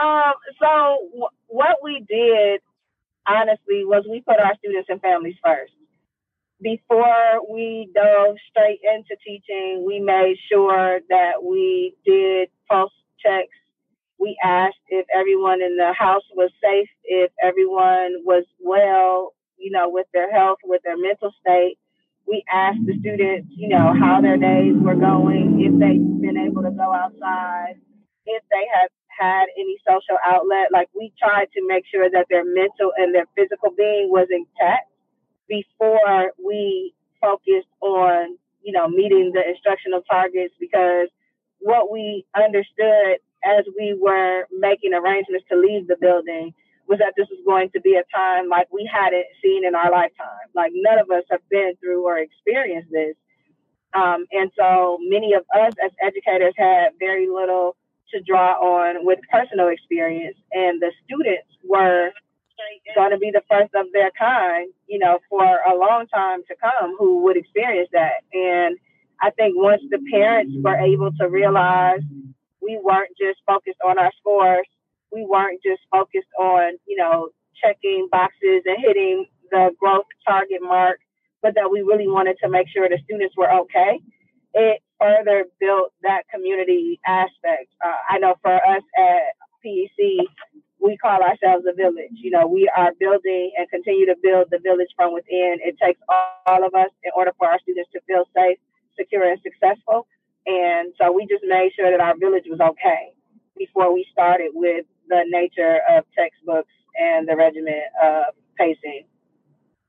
um, 0.00 0.32
so 0.61 0.99
w- 1.11 1.28
what 1.49 1.76
we 1.82 2.04
did, 2.08 2.62
honestly, 3.26 3.84
was 3.84 4.06
we 4.11 4.22
put 4.22 4.40
our 4.40 4.56
students 4.56 4.88
and 4.88 5.00
families 5.02 5.37
first 5.44 5.72
before 6.60 7.40
we 7.50 7.90
dove 7.94 8.37
straight 8.50 8.81
into 8.82 9.16
teaching, 9.25 9.84
we 9.87 10.00
made 10.00 10.37
sure 10.50 11.00
that 11.08 11.43
we 11.43 11.94
did 12.05 12.49
pulse 12.69 12.93
checks. 13.25 13.55
We 14.19 14.37
asked 14.43 14.82
if 14.88 15.06
everyone 15.14 15.62
in 15.62 15.76
the 15.76 15.94
house 15.96 16.25
was 16.34 16.50
safe, 16.62 16.88
if 17.05 17.31
everyone 17.43 18.25
was 18.25 18.44
well, 18.60 19.34
you 19.56 19.70
know, 19.70 19.88
with 19.88 20.06
their 20.12 20.32
health, 20.32 20.58
with 20.64 20.82
their 20.84 20.96
mental 20.96 21.32
state. 21.40 21.78
We 22.26 22.44
asked 22.52 22.84
the 22.84 22.99
students, 23.00 23.49
you 23.56 23.69
know, 23.69 23.94
how 23.99 24.20
their 24.20 24.37
days 24.37 24.75
were 24.76 24.96
going, 24.96 25.62
if 25.64 25.72
they've 25.78 26.20
been 26.20 26.37
able 26.37 26.62
to 26.62 26.70
go 26.70 26.93
outside, 26.93 27.76
if 28.26 28.43
they 28.50 28.66
have 28.75 28.90
had 29.08 29.46
any 29.56 29.78
social 29.87 30.19
outlet. 30.26 30.69
Like 30.72 30.88
we 30.94 31.12
tried 31.19 31.49
to 31.54 31.66
make 31.66 31.84
sure 31.90 32.11
that 32.11 32.26
their 32.28 32.44
mental 32.44 32.93
and 32.99 33.14
their 33.14 33.26
physical 33.37 33.70
being 33.70 34.11
was 34.11 34.26
intact 34.31 34.88
before 35.48 36.32
we 36.44 36.94
focused 37.20 37.68
on, 37.80 38.36
you 38.62 38.72
know, 38.72 38.88
meeting 38.88 39.32
the 39.34 39.42
instructional 39.48 40.02
targets 40.02 40.54
because 40.60 41.08
what 41.60 41.90
we 41.90 42.24
understood 42.36 43.18
as 43.44 43.64
we 43.78 43.96
were 44.00 44.44
making 44.52 44.94
arrangements 44.94 45.46
to 45.50 45.56
leave 45.56 45.86
the 45.86 45.96
building 46.00 46.52
was 46.88 46.98
that 46.98 47.12
this 47.16 47.28
was 47.30 47.40
going 47.44 47.70
to 47.70 47.80
be 47.80 47.94
a 47.94 48.16
time 48.16 48.48
like 48.48 48.66
we 48.72 48.88
hadn't 48.90 49.26
seen 49.42 49.64
in 49.64 49.74
our 49.74 49.90
lifetime. 49.90 50.48
Like 50.54 50.72
none 50.74 50.98
of 50.98 51.10
us 51.10 51.24
have 51.30 51.46
been 51.50 51.74
through 51.80 52.04
or 52.06 52.18
experienced 52.18 52.90
this. 52.90 53.14
Um, 53.94 54.26
and 54.32 54.50
so 54.58 54.98
many 55.00 55.34
of 55.34 55.44
us 55.54 55.72
as 55.84 55.92
educators 56.02 56.54
had 56.56 56.90
very 56.98 57.28
little 57.28 57.76
to 58.12 58.20
draw 58.20 58.52
on 58.52 59.04
with 59.04 59.18
personal 59.30 59.68
experience. 59.68 60.36
And 60.52 60.80
the 60.80 60.92
students 61.04 61.49
were 61.62 62.11
going 62.94 63.10
to 63.10 63.18
be 63.18 63.30
the 63.30 63.42
first 63.50 63.74
of 63.74 63.86
their 63.92 64.10
kind, 64.18 64.70
you 64.86 64.98
know, 64.98 65.18
for 65.28 65.44
a 65.44 65.74
long 65.74 66.06
time 66.12 66.42
to 66.48 66.54
come 66.60 66.96
who 66.98 67.22
would 67.24 67.36
experience 67.36 67.88
that. 67.92 68.24
And 68.32 68.76
I 69.20 69.30
think 69.30 69.54
once 69.56 69.82
the 69.90 69.98
parents 70.12 70.54
were 70.62 70.76
able 70.76 71.10
to 71.20 71.28
realize 71.28 72.00
we 72.62 72.78
weren't 72.82 73.16
just 73.18 73.40
focused 73.46 73.78
on 73.84 73.98
our 73.98 74.12
scores, 74.18 74.66
we 75.12 75.24
weren't 75.24 75.60
just 75.62 75.82
focused 75.90 76.28
on, 76.38 76.74
you 76.86 76.96
know, 76.96 77.30
checking 77.62 78.08
boxes 78.10 78.62
and 78.66 78.76
hitting 78.78 79.26
the 79.50 79.70
growth 79.78 80.06
target 80.26 80.60
mark, 80.62 81.00
but 81.42 81.54
that 81.54 81.70
we 81.70 81.80
really 81.80 82.08
wanted 82.08 82.36
to 82.42 82.48
make 82.48 82.68
sure 82.68 82.88
the 82.88 82.98
students 83.04 83.34
were 83.36 83.50
okay. 83.50 84.00
It 84.54 84.82
further 85.00 85.44
built 85.60 85.92
that 86.02 86.22
community 86.32 87.00
aspect. 87.06 87.68
Uh, 87.84 87.94
I 88.10 88.18
know 88.18 88.34
for 88.42 88.54
us 88.54 88.82
at 88.96 89.34
PEC, 89.64 90.26
we 90.80 90.97
call 90.97 91.23
ourselves 91.23 91.64
a 91.68 91.75
village. 91.75 92.12
You 92.12 92.30
know, 92.30 92.47
we 92.47 92.70
are 92.76 92.92
building 92.99 93.52
and 93.58 93.68
continue 93.70 94.06
to 94.06 94.16
build 94.23 94.49
the 94.50 94.58
village 94.58 94.88
from 94.97 95.12
within. 95.12 95.58
It 95.64 95.76
takes 95.82 96.00
all 96.47 96.64
of 96.64 96.75
us 96.75 96.90
in 97.02 97.11
order 97.16 97.32
for 97.38 97.49
our 97.49 97.58
students 97.61 97.90
to 97.92 98.00
feel 98.06 98.25
safe, 98.37 98.58
secure, 98.97 99.28
and 99.28 99.40
successful. 99.42 100.06
And 100.47 100.92
so 101.00 101.12
we 101.12 101.26
just 101.26 101.44
made 101.47 101.73
sure 101.75 101.90
that 101.90 102.00
our 102.00 102.16
village 102.16 102.44
was 102.49 102.61
okay 102.61 103.12
before 103.56 103.92
we 103.92 104.06
started 104.12 104.52
with 104.54 104.87
the 105.08 105.25
nature 105.28 105.80
of 105.90 106.04
textbooks 106.16 106.73
and 106.99 107.28
the 107.28 107.37
regimen 107.37 107.82
of 108.02 108.35
pacing. 108.56 109.04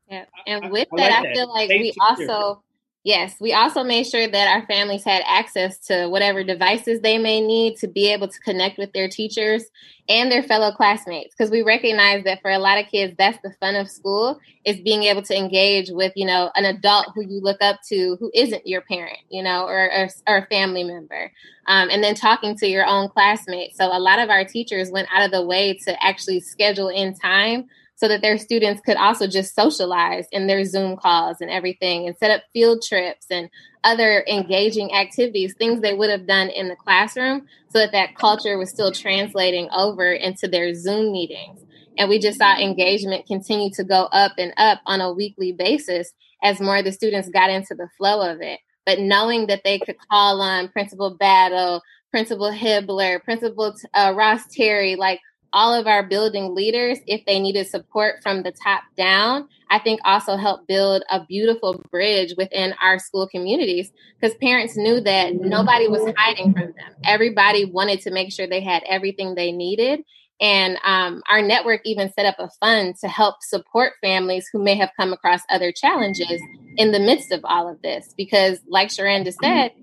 Yeah. 0.10 0.26
And 0.48 0.72
with 0.72 0.88
I, 0.92 0.96
I 0.96 0.98
that, 0.98 1.10
like 1.10 1.28
I 1.28 1.34
feel 1.34 1.54
like 1.54 1.70
we 1.70 1.94
also 2.02 2.64
Yes, 3.06 3.36
we 3.40 3.54
also 3.54 3.82
made 3.82 4.08
sure 4.08 4.28
that 4.28 4.48
our 4.50 4.66
families 4.66 5.06
had 5.06 5.24
access 5.26 5.80
to 5.88 6.08
whatever 6.08 6.44
devices 6.44 7.00
they 7.00 7.18
may 7.18 7.40
need 7.40 7.78
to 7.78 7.88
be 7.88 8.12
able 8.12 8.28
to 8.28 8.40
connect 8.42 8.78
with 8.78 8.92
their 8.92 9.08
teachers 9.08 9.64
and 10.10 10.30
their 10.30 10.44
fellow 10.44 10.74
classmates 10.74 11.34
because 11.34 11.50
we 11.50 11.62
recognize 11.62 12.26
that 12.26 12.42
for 12.42 12.52
a 12.52 12.60
lot 12.60 12.78
of 12.78 12.88
kids 12.92 13.16
that's 13.18 13.38
the 13.42 13.54
fun 13.62 13.76
of 13.76 13.90
school 13.90 14.38
is 14.66 14.82
being 14.82 15.04
able 15.04 15.22
to 15.22 15.38
engage 15.38 15.90
with, 15.92 16.12
you 16.18 16.26
know, 16.26 16.52
an 16.56 16.66
adult 16.66 17.08
who 17.16 17.22
you 17.22 17.40
look 17.40 17.62
up 17.62 17.80
to 17.88 18.18
who 18.20 18.30
isn't 18.34 18.68
your 18.68 18.82
parent, 18.82 19.20
you 19.30 19.42
know, 19.42 19.66
or 19.66 20.10
or, 20.28 20.38
a 20.38 20.46
family 20.48 20.84
member. 20.84 21.32
Um, 21.68 21.90
and 21.90 22.04
then 22.04 22.16
talking 22.16 22.58
to 22.58 22.68
your 22.68 22.86
own 22.86 23.08
classmates. 23.08 23.78
So 23.78 23.86
a 23.86 24.00
lot 24.00 24.20
of 24.20 24.30
our 24.30 24.44
teachers 24.44 24.92
went 24.92 25.08
out 25.14 25.24
of 25.24 25.32
the 25.32 25.46
way 25.46 25.74
to 25.86 26.04
actually 26.04 26.42
schedule 26.42 26.90
in 26.90 27.14
time 27.14 27.70
so 28.00 28.08
that 28.08 28.22
their 28.22 28.38
students 28.38 28.82
could 28.86 28.96
also 28.96 29.28
just 29.28 29.54
socialize 29.54 30.26
in 30.32 30.48
their 30.48 30.64
Zoom 30.64 30.96
calls 30.96 31.42
and 31.42 31.52
everything 31.52 32.08
and 32.08 32.16
set 32.18 32.32
up 32.32 32.44
field 32.54 32.82
trips 32.82 33.26
and 33.30 33.50
other 33.84 34.24
engaging 34.26 34.94
activities, 34.94 35.54
things 35.54 35.82
they 35.82 35.94
would 35.94 36.10
have 36.10 36.26
done 36.26 36.48
in 36.48 36.70
the 36.70 36.78
classroom, 36.78 37.46
so 37.68 37.80
that 37.80 37.92
that 37.92 38.16
culture 38.16 38.58
was 38.58 38.70
still 38.70 38.94
translating 38.94 39.68
over 39.76 40.14
into 40.14 40.48
their 40.48 40.74
Zoom 40.74 41.12
meetings. 41.12 41.60
And 41.98 42.08
we 42.08 42.20
just 42.20 42.38
saw 42.38 42.58
engagement 42.58 43.28
continue 43.28 43.70
to 43.72 43.84
go 43.84 44.04
up 44.14 44.32
and 44.38 44.54
up 44.56 44.80
on 44.86 45.02
a 45.02 45.12
weekly 45.12 45.52
basis 45.52 46.14
as 46.42 46.62
more 46.62 46.78
of 46.78 46.86
the 46.86 46.94
students 46.94 47.28
got 47.28 47.50
into 47.50 47.76
the 47.76 47.90
flow 47.98 48.32
of 48.32 48.40
it. 48.40 48.62
But 48.86 49.00
knowing 49.00 49.48
that 49.48 49.66
they 49.66 49.78
could 49.78 49.98
call 50.10 50.40
on 50.40 50.70
Principal 50.70 51.18
Battle, 51.18 51.82
Principal 52.12 52.50
Hibbler, 52.50 53.22
Principal 53.22 53.76
uh, 53.94 54.14
Ross 54.16 54.44
Terry, 54.56 54.96
like 54.96 55.20
all 55.54 55.74
of 55.74 55.88
our 55.88 56.04
building 56.04 56.54
leaders, 56.54 57.00
if 57.08 57.26
they 57.26 57.40
needed 57.40 57.68
support 57.68 58.22
from 58.22 58.44
the 58.44 58.52
top 58.52 58.84
down, 58.98 59.48
I 59.70 59.80
think 59.80 60.00
also 60.04 60.36
helped 60.36 60.68
build 60.68 61.04
a 61.10 61.26
beautiful 61.26 61.82
bridge 61.92 62.34
within 62.38 62.74
our 62.82 63.00
school 63.00 63.28
communities 63.28 63.92
because 64.20 64.36
parents 64.38 64.76
knew 64.76 65.00
that 65.02 65.36
nobody 65.36 65.88
was 65.88 66.14
hiding 66.18 66.54
from 66.54 66.62
them. 66.62 66.96
Everybody 67.04 67.66
wanted 67.66 68.02
to 68.02 68.12
make 68.12 68.32
sure 68.32 68.48
they 68.48 68.64
had 68.64 68.84
everything 68.88 69.36
they 69.36 69.52
needed. 69.52 70.04
And 70.42 70.78
um, 70.86 71.22
our 71.30 71.42
network 71.42 71.82
even 71.84 72.12
set 72.14 72.26
up 72.26 72.36
a 72.40 72.50
fund 72.62 72.96
to 73.02 73.10
help 73.10 73.36
support 73.42 73.94
families 74.02 74.48
who 74.52 74.64
may 74.64 74.76
have 74.76 74.92
come 74.98 75.12
across 75.12 75.42
other 75.50 75.72
challenges 75.72 76.42
in 76.78 76.92
the 76.92 77.00
midst 77.00 77.32
of 77.32 77.42
all 77.44 77.70
of 77.70 77.82
this. 77.82 78.14
Because, 78.16 78.60
like 78.68 78.88
Sharanda 78.88 79.34
said, 79.44 79.74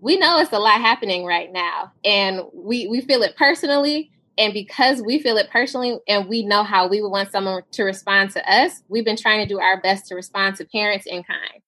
we 0.00 0.16
know 0.16 0.38
it's 0.38 0.52
a 0.52 0.58
lot 0.58 0.80
happening 0.80 1.26
right 1.26 1.52
now, 1.52 1.92
and 2.02 2.40
we 2.54 2.88
we 2.88 3.02
feel 3.02 3.22
it 3.22 3.36
personally 3.36 4.10
and 4.40 4.54
because 4.54 5.02
we 5.02 5.18
feel 5.18 5.36
it 5.36 5.50
personally 5.50 5.98
and 6.08 6.26
we 6.26 6.42
know 6.42 6.64
how 6.64 6.88
we 6.88 7.02
would 7.02 7.10
want 7.10 7.30
someone 7.30 7.62
to 7.72 7.82
respond 7.82 8.30
to 8.30 8.50
us, 8.50 8.82
we've 8.88 9.04
been 9.04 9.18
trying 9.18 9.46
to 9.46 9.54
do 9.54 9.60
our 9.60 9.78
best 9.82 10.06
to 10.06 10.14
respond 10.14 10.56
to 10.56 10.64
parents 10.64 11.04
in 11.06 11.22
kind. 11.22 11.62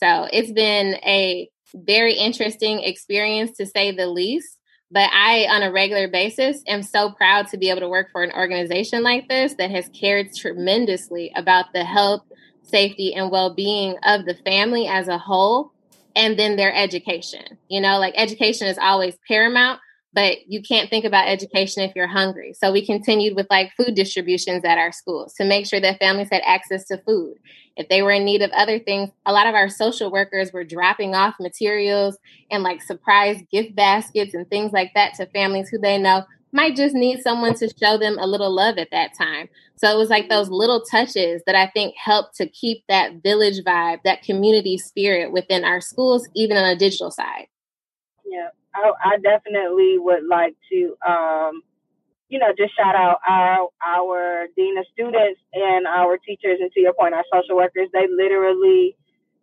So 0.00 0.26
it's 0.32 0.50
been 0.50 0.94
a 1.04 1.50
very 1.74 2.14
interesting 2.14 2.80
experience 2.80 3.58
to 3.58 3.66
say 3.66 3.94
the 3.94 4.06
least. 4.06 4.58
But 4.90 5.10
I, 5.12 5.46
on 5.50 5.62
a 5.62 5.70
regular 5.70 6.08
basis, 6.08 6.62
am 6.66 6.82
so 6.82 7.10
proud 7.10 7.48
to 7.48 7.58
be 7.58 7.68
able 7.68 7.80
to 7.80 7.88
work 7.90 8.08
for 8.10 8.22
an 8.22 8.32
organization 8.32 9.02
like 9.02 9.28
this 9.28 9.54
that 9.58 9.70
has 9.70 9.90
cared 9.90 10.28
tremendously 10.34 11.30
about 11.36 11.66
the 11.74 11.84
health, 11.84 12.22
safety, 12.62 13.12
and 13.12 13.30
well 13.30 13.54
being 13.54 13.96
of 14.04 14.24
the 14.24 14.36
family 14.46 14.86
as 14.86 15.08
a 15.08 15.18
whole, 15.18 15.72
and 16.16 16.38
then 16.38 16.56
their 16.56 16.74
education. 16.74 17.58
You 17.68 17.82
know, 17.82 17.98
like 17.98 18.14
education 18.16 18.66
is 18.68 18.78
always 18.78 19.16
paramount, 19.28 19.80
but 20.14 20.46
you 20.46 20.62
can't 20.62 20.88
think 20.88 21.04
about 21.04 21.28
education 21.28 21.82
if 21.82 21.94
you're 21.96 22.06
hungry. 22.06 22.54
So 22.54 22.70
we 22.70 22.86
continued 22.86 23.34
with 23.34 23.48
like 23.50 23.72
food 23.76 23.94
distributions 23.94 24.64
at 24.64 24.78
our 24.78 24.92
schools 24.92 25.34
to 25.34 25.44
make 25.44 25.66
sure 25.66 25.80
that 25.80 25.98
families 25.98 26.28
had 26.30 26.42
access 26.46 26.86
to 26.86 26.98
food. 26.98 27.36
If 27.76 27.88
they 27.88 28.02
were 28.02 28.12
in 28.12 28.24
need 28.24 28.40
of 28.40 28.50
other 28.52 28.78
things, 28.78 29.10
a 29.26 29.32
lot 29.32 29.48
of 29.48 29.54
our 29.54 29.68
social 29.68 30.10
workers 30.10 30.52
were 30.52 30.62
dropping 30.62 31.14
off 31.14 31.34
materials 31.40 32.16
and 32.50 32.62
like 32.62 32.80
surprise 32.80 33.42
gift 33.50 33.74
baskets 33.74 34.34
and 34.34 34.48
things 34.48 34.72
like 34.72 34.92
that 34.94 35.14
to 35.14 35.26
families 35.26 35.68
who 35.68 35.78
they 35.78 35.98
know 35.98 36.24
might 36.52 36.76
just 36.76 36.94
need 36.94 37.20
someone 37.20 37.54
to 37.54 37.68
show 37.82 37.98
them 37.98 38.16
a 38.20 38.26
little 38.26 38.54
love 38.54 38.78
at 38.78 38.92
that 38.92 39.10
time. 39.18 39.48
So 39.74 39.90
it 39.90 39.98
was 39.98 40.08
like 40.08 40.28
those 40.28 40.48
little 40.48 40.82
touches 40.82 41.42
that 41.46 41.56
I 41.56 41.66
think 41.66 41.96
helped 41.96 42.36
to 42.36 42.48
keep 42.48 42.84
that 42.88 43.24
village 43.24 43.58
vibe, 43.66 43.98
that 44.04 44.22
community 44.22 44.78
spirit 44.78 45.32
within 45.32 45.64
our 45.64 45.80
schools, 45.80 46.28
even 46.36 46.56
on 46.56 46.64
a 46.64 46.76
digital 46.76 47.10
side. 47.10 47.48
Yeah. 48.24 48.50
I, 48.74 48.92
I 49.04 49.18
definitely 49.18 49.98
would 49.98 50.24
like 50.28 50.56
to, 50.72 50.96
um, 51.06 51.62
you 52.28 52.38
know, 52.38 52.52
just 52.56 52.76
shout 52.76 52.94
out 52.96 53.18
our 53.28 53.68
our 53.86 54.46
dean 54.56 54.78
of 54.78 54.86
students 54.92 55.40
and 55.54 55.86
our 55.86 56.18
teachers, 56.18 56.58
and 56.60 56.72
to 56.72 56.80
your 56.80 56.94
point, 56.94 57.14
our 57.14 57.24
social 57.32 57.56
workers. 57.56 57.88
They 57.92 58.06
literally 58.10 58.96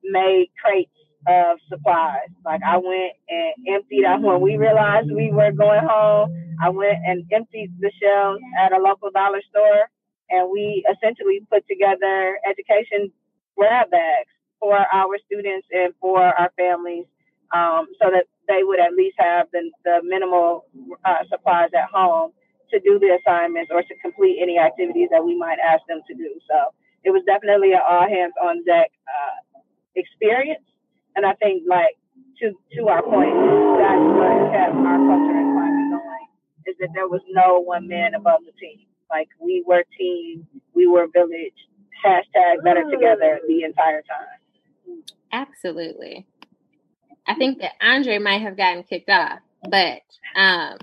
made 0.04 0.50
crates 0.64 0.92
of 1.28 1.60
supplies. 1.70 2.30
Like 2.46 2.62
I 2.66 2.78
went 2.78 3.14
and 3.30 3.54
emptied 3.76 4.06
out 4.06 4.22
when 4.22 4.42
we 4.42 4.58
realized 4.58 5.12
we 5.12 5.32
were 5.32 5.52
going 5.52 5.82
home. 5.88 6.32
I 6.62 6.70
went 6.70 6.98
and 7.06 7.26
emptied 7.32 7.74
the 7.80 7.92
shelves 8.02 8.42
at 8.60 8.74
a 8.74 8.78
local 8.82 9.12
dollar 9.12 9.42
store, 9.50 9.90
and 10.30 10.50
we 10.52 10.86
essentially 10.92 11.42
put 11.52 11.68
together 11.68 12.40
education 12.50 13.12
grab 13.58 13.90
bags 13.92 14.30
for 14.60 14.78
our 14.78 15.18
students 15.26 15.68
and 15.72 15.94
for 16.02 16.22
our 16.22 16.52
families, 16.58 17.06
um, 17.54 17.88
so 18.02 18.10
that 18.12 18.26
they 18.52 18.64
would 18.68 18.82
at 18.84 18.92
least 18.94 19.16
have 19.18 19.48
the, 19.56 19.72
the 19.88 20.04
minimal 20.04 20.68
uh, 21.08 21.24
supplies 21.32 21.72
at 21.72 21.88
home 21.88 22.32
to 22.72 22.80
do 22.80 23.00
the 23.00 23.16
assignments 23.20 23.72
or 23.72 23.82
to 23.82 23.96
complete 24.04 24.40
any 24.42 24.60
activities 24.60 25.08
that 25.12 25.24
we 25.24 25.38
might 25.38 25.60
ask 25.60 25.82
them 25.88 26.02
to 26.08 26.14
do. 26.14 26.30
So 26.50 26.76
it 27.04 27.12
was 27.12 27.24
definitely 27.26 27.72
an 27.72 27.84
all 27.88 28.08
hands 28.08 28.34
on 28.42 28.64
deck 28.66 28.92
uh, 29.08 29.60
experience. 29.96 30.64
And 31.16 31.26
I 31.26 31.34
think, 31.40 31.64
like, 31.68 31.96
to, 32.40 32.52
to 32.76 32.88
our 32.88 33.04
point, 33.04 33.36
that's 33.80 34.08
what 34.20 34.52
kept 34.52 34.76
our 34.76 35.00
culture 35.00 35.38
and 35.40 35.52
climate 35.56 35.88
going 35.96 36.28
is 36.68 36.76
that 36.80 36.90
there 36.94 37.08
was 37.08 37.22
no 37.32 37.60
one 37.60 37.88
man 37.88 38.14
above 38.16 38.42
the 38.46 38.56
team. 38.60 38.88
Like, 39.10 39.28
we 39.40 39.64
were 39.68 39.84
team, 39.98 40.48
we 40.74 40.88
were 40.88 41.08
village, 41.12 41.60
hashtag 42.06 42.64
better 42.64 42.84
together 42.90 43.40
the 43.48 43.64
entire 43.64 44.02
time. 44.04 45.04
Absolutely. 45.32 46.26
I 47.32 47.36
think 47.36 47.60
that 47.60 47.74
Andre 47.82 48.18
might 48.18 48.42
have 48.42 48.58
gotten 48.58 48.84
kicked 48.84 49.10
off, 49.10 49.40
but 49.70 50.02
um, 50.36 50.78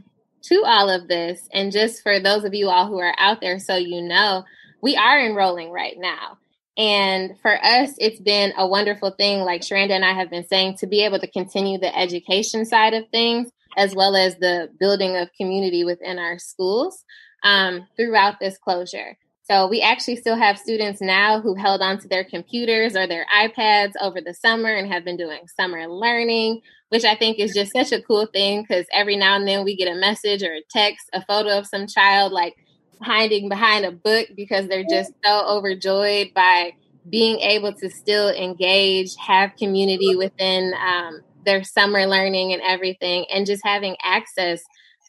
to 0.45 0.63
all 0.65 0.89
of 0.89 1.07
this, 1.07 1.47
and 1.53 1.71
just 1.71 2.03
for 2.03 2.19
those 2.19 2.45
of 2.45 2.55
you 2.55 2.71
all 2.71 2.87
who 2.87 2.99
are 2.99 3.15
out 3.19 3.43
there, 3.43 3.59
so 3.59 3.77
you 3.77 4.01
know, 4.01 4.45
we 4.81 4.97
are 4.97 5.21
enrolling 5.21 5.71
right 5.71 5.97
now. 5.99 6.39
And 6.79 7.39
for 7.43 7.63
us, 7.63 7.95
it's 7.99 8.21
been 8.21 8.55
a 8.57 8.67
wonderful 8.67 9.11
thing, 9.11 9.41
like 9.41 9.61
Sharanda 9.61 9.91
and 9.91 10.07
I 10.07 10.15
have 10.15 10.31
been 10.31 10.47
saying, 10.47 10.79
to 10.79 10.87
be 10.87 11.05
able 11.05 11.19
to 11.19 11.31
continue 11.31 11.79
the 11.79 11.95
education 11.95 12.65
side 12.65 12.95
of 12.95 13.07
things, 13.11 13.51
as 13.77 13.95
well 13.95 14.17
as 14.17 14.37
the 14.37 14.71
building 14.81 15.17
of 15.17 15.29
community 15.37 15.85
within 15.85 16.19
our 16.19 16.39
schools 16.39 17.05
um, 17.43 17.87
throughout 17.95 18.41
this 18.41 18.57
closure. 18.57 19.19
So 19.51 19.67
we 19.67 19.81
actually 19.81 20.17
still 20.17 20.37
have 20.37 20.59
students 20.59 21.01
now 21.01 21.41
who 21.41 21.55
held 21.55 21.81
onto 21.81 22.07
their 22.07 22.25
computers 22.25 22.95
or 22.95 23.07
their 23.07 23.25
iPads 23.35 23.93
over 23.99 24.21
the 24.21 24.35
summer 24.35 24.69
and 24.69 24.93
have 24.93 25.05
been 25.05 25.17
doing 25.17 25.41
summer 25.59 25.87
learning, 25.87 26.61
which 26.91 27.05
I 27.05 27.15
think 27.15 27.39
is 27.39 27.55
just 27.55 27.73
such 27.73 27.93
a 27.93 28.03
cool 28.03 28.27
thing 28.27 28.63
because 28.63 28.85
every 28.93 29.17
now 29.17 29.37
and 29.37 29.49
then 29.49 29.65
we 29.65 29.75
get 29.75 29.91
a 29.91 29.99
message 29.99 30.43
or 30.43 30.53
a 30.53 30.63
text, 30.69 31.09
a 31.15 31.25
photo 31.25 31.57
of 31.57 31.67
some 31.67 31.87
child 31.87 32.31
like 32.33 32.55
hiding 33.01 33.49
behind 33.49 33.87
a 33.87 33.93
book 33.93 34.29
because 34.37 34.69
they're 34.69 34.85
just 34.89 35.13
so 35.25 35.47
overjoyed 35.49 36.35
by 36.35 36.73
being 37.09 37.39
able 37.39 37.73
to 37.73 37.89
still 37.89 38.29
engage, 38.29 39.17
have 39.17 39.57
community 39.57 40.15
within 40.15 40.75
um, 40.75 41.23
their 41.47 41.65
summer 41.65 42.05
learning 42.05 42.53
and 42.53 42.61
everything, 42.61 43.25
and 43.33 43.47
just 43.47 43.63
having 43.65 43.97
access 44.03 44.61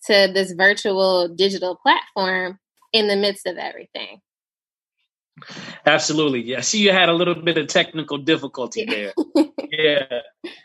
to 0.06 0.32
this 0.34 0.54
virtual 0.54 1.28
digital 1.28 1.76
platform 1.76 2.58
in 2.94 3.08
the 3.10 3.18
midst 3.18 3.46
of 3.46 3.58
everything. 3.58 4.22
Absolutely. 5.86 6.42
Yeah. 6.42 6.58
I 6.58 6.62
see 6.62 6.80
you 6.80 6.92
had 6.92 7.10
a 7.10 7.14
little 7.14 7.36
bit 7.36 7.58
of 7.58 7.68
technical 7.68 8.18
difficulty 8.18 8.86
there. 8.86 9.14
yeah. 9.72 10.22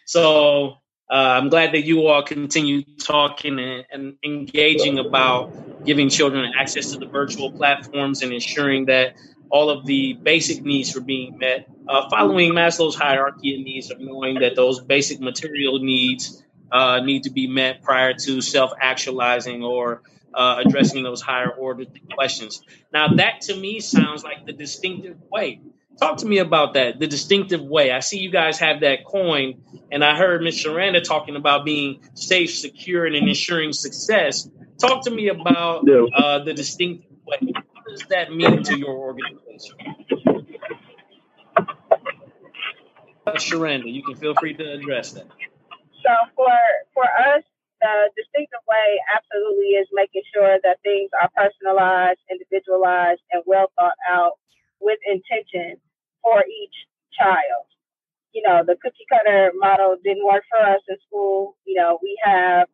So 0.07 0.78
uh, 1.11 1.38
I'm 1.38 1.49
glad 1.49 1.73
that 1.73 1.83
you 1.83 2.07
all 2.07 2.23
continue 2.23 2.83
talking 3.02 3.59
and, 3.59 3.85
and, 3.90 4.16
engaging 4.25 4.99
about 4.99 5.85
giving 5.85 6.09
children 6.09 6.50
access 6.59 6.93
to 6.93 6.99
the 6.99 7.07
virtual 7.07 7.52
platforms 7.52 8.23
and 8.23 8.33
ensuring 8.33 8.87
that 8.87 9.14
all 9.50 9.69
of 9.69 9.85
the 9.85 10.14
basic 10.14 10.64
needs 10.64 10.97
are 10.97 11.00
being 11.02 11.37
met. 11.38 11.69
Uh, 11.87 12.09
following 12.09 12.52
Maslow's 12.52 12.97
hierarchy 12.97 13.54
of 13.54 13.64
needs 13.64 13.90
of 13.90 14.00
knowing 14.00 14.40
that 14.40 14.57
those 14.57 14.81
basic 14.81 15.21
material 15.21 15.78
needs 15.78 16.43
uh, 16.73 17.00
need 17.00 17.23
to 17.25 17.31
be 17.31 17.47
met 17.47 17.83
prior 17.83 18.14
to 18.14 18.40
self 18.40 18.73
actualizing 18.81 19.62
or 19.62 20.02
uh, 20.35 20.62
addressing 20.64 21.03
those 21.03 21.21
higher 21.21 21.50
order 21.50 21.85
questions. 22.12 22.62
Now, 22.93 23.14
that 23.14 23.43
to 23.43 23.57
me 23.57 23.81
sounds 23.81 24.25
like 24.25 24.47
the 24.47 24.53
distinctive 24.53 25.17
way. 25.31 25.61
Talk 25.99 26.19
to 26.19 26.26
me 26.26 26.38
about 26.38 26.75
that, 26.75 26.99
the 26.99 27.07
distinctive 27.07 27.62
way. 27.62 27.93
I 27.93 28.00
see 28.00 28.19
you 28.19 28.31
guys 28.31 28.59
have 28.59 28.81
that 28.81 29.05
coin, 29.05 29.62
and 29.93 30.05
I 30.05 30.17
heard 30.17 30.43
Ms. 30.43 30.64
Sharanda 30.64 31.03
talking 31.05 31.37
about 31.37 31.64
being 31.64 32.00
safe, 32.14 32.53
secure, 32.53 33.07
and 33.07 33.14
ensuring 33.14 33.73
success. 33.73 34.49
Talk 34.79 35.05
to 35.05 35.11
me 35.11 35.29
about 35.29 35.88
uh, 35.88 36.43
the 36.43 36.53
distinctive 36.53 37.12
way. 37.25 37.38
What 37.53 37.64
does 37.88 38.09
that 38.09 38.33
mean 38.33 38.64
to 38.64 38.76
your 38.76 38.91
organization? 38.91 39.76
Sharanda, 43.29 43.93
you 43.93 44.03
can 44.03 44.17
feel 44.17 44.35
free 44.35 44.55
to 44.55 44.73
address 44.73 45.12
that. 45.12 45.26
So 46.03 46.11
for 46.35 46.50
for 46.93 47.05
us, 47.05 47.45
the 47.85 48.09
distinctive 48.17 48.64
way 48.64 48.97
absolutely 49.12 49.76
is 49.76 49.88
making 49.93 50.25
sure 50.33 50.57
that 50.64 50.81
things 50.81 51.12
are 51.21 51.29
personalized, 51.37 52.21
individualized, 52.33 53.21
and 53.33 53.45
well 53.45 53.69
thought 53.76 54.00
out 54.09 54.41
with 54.81 54.99
intention 55.05 55.76
for 56.25 56.41
each 56.49 56.76
child. 57.12 57.69
You 58.33 58.43
know, 58.49 58.64
the 58.64 58.76
cookie 58.81 59.05
cutter 59.12 59.53
model 59.57 59.97
didn't 60.03 60.25
work 60.25 60.45
for 60.49 60.64
us 60.64 60.81
in 60.88 60.97
school. 61.07 61.57
You 61.67 61.76
know, 61.76 61.99
we 62.03 62.17
have 62.25 62.69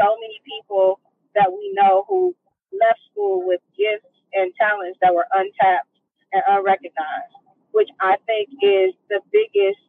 so 0.00 0.16
many 0.20 0.40
people 0.48 1.00
that 1.36 1.52
we 1.52 1.72
know 1.76 2.04
who 2.08 2.34
left 2.72 3.00
school 3.12 3.46
with 3.46 3.60
gifts 3.76 4.08
and 4.32 4.50
talents 4.58 4.98
that 5.02 5.14
were 5.14 5.28
untapped 5.32 5.92
and 6.32 6.42
unrecognized, 6.48 7.36
which 7.72 7.90
I 8.00 8.16
think 8.26 8.48
is 8.64 8.94
the 9.10 9.20
biggest 9.30 9.80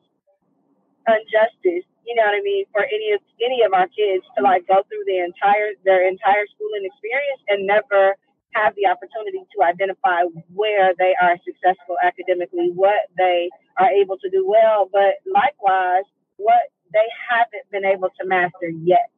injustice. 1.07 1.87
You 2.05 2.15
know 2.15 2.23
what 2.25 2.37
I 2.37 2.41
mean 2.41 2.65
for 2.71 2.85
any 2.85 3.11
of 3.13 3.21
any 3.41 3.63
of 3.65 3.73
our 3.73 3.87
kids 3.89 4.23
to 4.37 4.43
like 4.43 4.67
go 4.67 4.85
through 4.87 5.05
the 5.09 5.19
entire 5.25 5.73
their 5.83 6.07
entire 6.07 6.45
schooling 6.53 6.85
experience 6.85 7.41
and 7.49 7.65
never 7.65 8.15
have 8.53 8.73
the 8.75 8.87
opportunity 8.87 9.43
to 9.51 9.57
identify 9.63 10.23
where 10.53 10.93
they 10.97 11.13
are 11.21 11.35
successful 11.43 11.97
academically, 12.01 12.71
what 12.73 13.11
they 13.17 13.49
are 13.77 13.91
able 13.91 14.17
to 14.17 14.29
do 14.29 14.47
well, 14.47 14.89
but 14.91 15.19
likewise, 15.27 16.07
what 16.37 16.71
they 16.93 17.05
haven't 17.29 17.67
been 17.71 17.83
able 17.83 18.09
to 18.19 18.23
master 18.25 18.71
yet. 18.83 19.11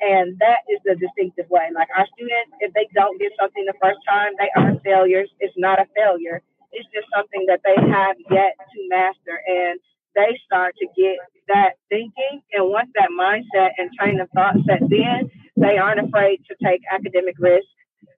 And 0.00 0.38
that 0.40 0.66
is 0.72 0.80
the 0.84 0.96
distinctive 0.96 1.48
way. 1.50 1.68
Like 1.74 1.88
our 1.96 2.06
students, 2.16 2.56
if 2.60 2.72
they 2.74 2.88
don't 2.94 3.20
get 3.20 3.32
something 3.38 3.64
the 3.66 3.76
first 3.80 4.00
time, 4.08 4.32
they 4.38 4.50
aren't 4.56 4.82
failures. 4.82 5.30
It's 5.38 5.54
not 5.56 5.78
a 5.78 5.86
failure. 5.94 6.42
It's 6.72 6.88
just 6.90 7.06
something 7.14 7.44
that 7.46 7.60
they 7.62 7.76
have 7.76 8.16
yet 8.30 8.56
to 8.58 8.78
master. 8.88 9.38
And 9.46 9.78
they 10.14 10.38
start 10.44 10.74
to 10.78 10.86
get 10.96 11.16
that 11.48 11.74
thinking. 11.88 12.42
And 12.52 12.70
once 12.70 12.90
that 12.94 13.10
mindset 13.10 13.70
and 13.78 13.90
train 13.98 14.20
of 14.20 14.28
thought 14.34 14.56
sets 14.66 14.90
in, 14.90 15.30
they 15.56 15.78
aren't 15.78 16.00
afraid 16.00 16.40
to 16.48 16.56
take 16.62 16.80
academic 16.90 17.36
risks. 17.38 17.68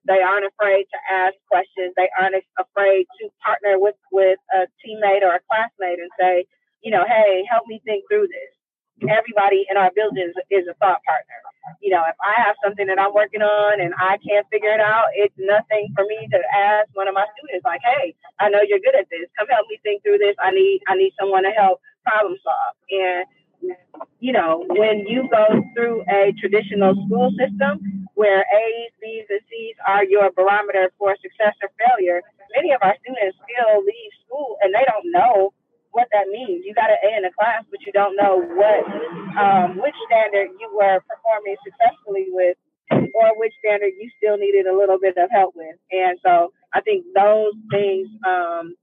They 0.07 0.21
aren't 0.21 0.45
afraid 0.45 0.85
to 0.91 0.99
ask 1.13 1.33
questions. 1.49 1.93
They 1.97 2.09
aren't 2.19 2.35
afraid 2.59 3.05
to 3.19 3.29
partner 3.43 3.79
with, 3.79 3.95
with 4.11 4.39
a 4.53 4.67
teammate 4.81 5.23
or 5.23 5.33
a 5.35 5.41
classmate 5.49 5.99
and 5.99 6.11
say, 6.19 6.45
you 6.81 6.91
know, 6.91 7.03
hey, 7.07 7.43
help 7.49 7.65
me 7.67 7.81
think 7.85 8.05
through 8.09 8.27
this 8.27 8.55
everybody 9.03 9.65
in 9.69 9.75
our 9.77 9.91
buildings 9.95 10.33
is 10.49 10.63
a 10.71 10.75
thought 10.79 11.03
partner. 11.03 11.39
You 11.81 11.91
know, 11.91 12.03
if 12.07 12.15
I 12.21 12.41
have 12.41 12.55
something 12.63 12.87
that 12.87 12.99
I'm 12.99 13.13
working 13.13 13.41
on 13.41 13.81
and 13.81 13.93
I 13.99 14.17
can't 14.21 14.45
figure 14.51 14.73
it 14.73 14.79
out, 14.81 15.05
it's 15.15 15.33
nothing 15.37 15.91
for 15.95 16.05
me 16.05 16.27
to 16.31 16.39
ask 16.53 16.89
one 16.93 17.07
of 17.07 17.13
my 17.13 17.25
students 17.37 17.65
like, 17.65 17.81
"Hey, 17.83 18.15
I 18.39 18.49
know 18.49 18.61
you're 18.61 18.79
good 18.79 18.95
at 18.95 19.09
this. 19.09 19.29
Come 19.37 19.47
help 19.47 19.67
me 19.69 19.79
think 19.83 20.03
through 20.03 20.19
this. 20.19 20.35
I 20.39 20.51
need 20.51 20.81
I 20.87 20.95
need 20.95 21.13
someone 21.19 21.43
to 21.43 21.51
help 21.51 21.81
problem 22.03 22.37
solve." 22.43 22.75
And 22.91 23.25
you 24.19 24.31
know, 24.31 24.63
when 24.69 25.07
you 25.07 25.27
go 25.29 25.47
through 25.75 26.03
a 26.09 26.33
traditional 26.39 26.93
school 27.05 27.31
system 27.37 28.07
where 28.15 28.41
A's, 28.41 28.91
B's, 29.01 29.25
and 29.29 29.41
C's 29.49 29.75
are 29.87 30.03
your 30.05 30.31
barometer 30.31 30.91
for 30.97 31.15
success 31.21 31.55
or 31.61 31.69
failure, 31.77 32.21
many 32.55 32.71
of 32.71 32.79
our 32.81 32.95
students 33.01 33.37
still 33.43 33.79
leave 33.83 34.11
school 34.25 34.57
and 34.61 34.73
they 34.73 34.85
don't 34.85 35.11
know 35.11 35.53
what 35.95 36.11
that 36.11 36.27
means. 36.27 36.67
You 36.67 36.75
got 36.75 36.91
an 36.91 36.99
A 36.99 37.17
in 37.17 37.23
a 37.23 37.31
class, 37.31 37.63
but 37.71 37.79
you 37.87 37.91
don't 37.95 38.19
know 38.19 38.43
what 38.43 38.83
um, 39.39 39.79
which 39.79 39.95
standard 40.11 40.51
you 40.59 40.67
were 40.75 40.99
performing 41.07 41.55
successfully 41.63 42.27
with, 42.35 42.59
or 42.91 43.39
which 43.39 43.55
standard 43.63 43.95
you 43.95 44.11
still 44.19 44.35
needed 44.35 44.67
a 44.67 44.75
little 44.75 44.99
bit 44.99 45.15
of 45.17 45.31
help 45.31 45.55
with. 45.55 45.79
And 45.91 46.19
so 46.19 46.51
I 46.75 46.81
think 46.81 47.07
those 47.15 47.55
things 47.71 48.11
um, 48.27 48.75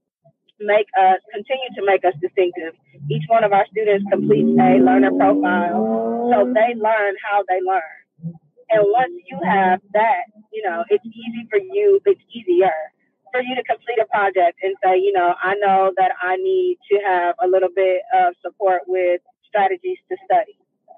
make 0.59 0.89
us 0.97 1.21
continue 1.29 1.69
to 1.77 1.85
make 1.85 2.01
us 2.03 2.17
distinctive. 2.17 2.73
Each 3.09 3.23
one 3.29 3.45
of 3.45 3.53
our 3.53 3.69
students 3.69 4.09
completes 4.09 4.57
a 4.57 4.81
learner 4.81 5.13
profile, 5.13 6.33
so 6.33 6.49
they 6.49 6.73
learn 6.73 7.13
how 7.21 7.45
they 7.45 7.61
learn. 7.61 7.93
And 8.73 8.81
once 8.89 9.13
you 9.29 9.37
have 9.45 9.81
that, 9.93 10.33
you 10.51 10.65
know, 10.65 10.83
it's 10.89 11.05
easy 11.05 11.45
for 11.49 11.61
you. 11.61 12.01
It's 12.05 12.21
easier 12.33 12.73
for 13.33 13.41
you 13.41 13.55
to 13.55 13.63
complete 13.63 13.97
a 13.99 14.05
project 14.05 14.59
and 14.61 14.75
say, 14.85 14.97
you 14.97 15.11
know, 15.11 15.33
I 15.41 15.55
know 15.55 15.91
that 15.97 16.11
I 16.21 16.37
need 16.37 16.77
to 16.91 16.99
have 17.03 17.35
a 17.43 17.47
little 17.47 17.73
bit 17.75 18.03
of 18.13 18.35
support 18.45 18.83
with 18.85 19.21
strategies 19.47 19.97
to 20.09 20.17
study. 20.23 20.55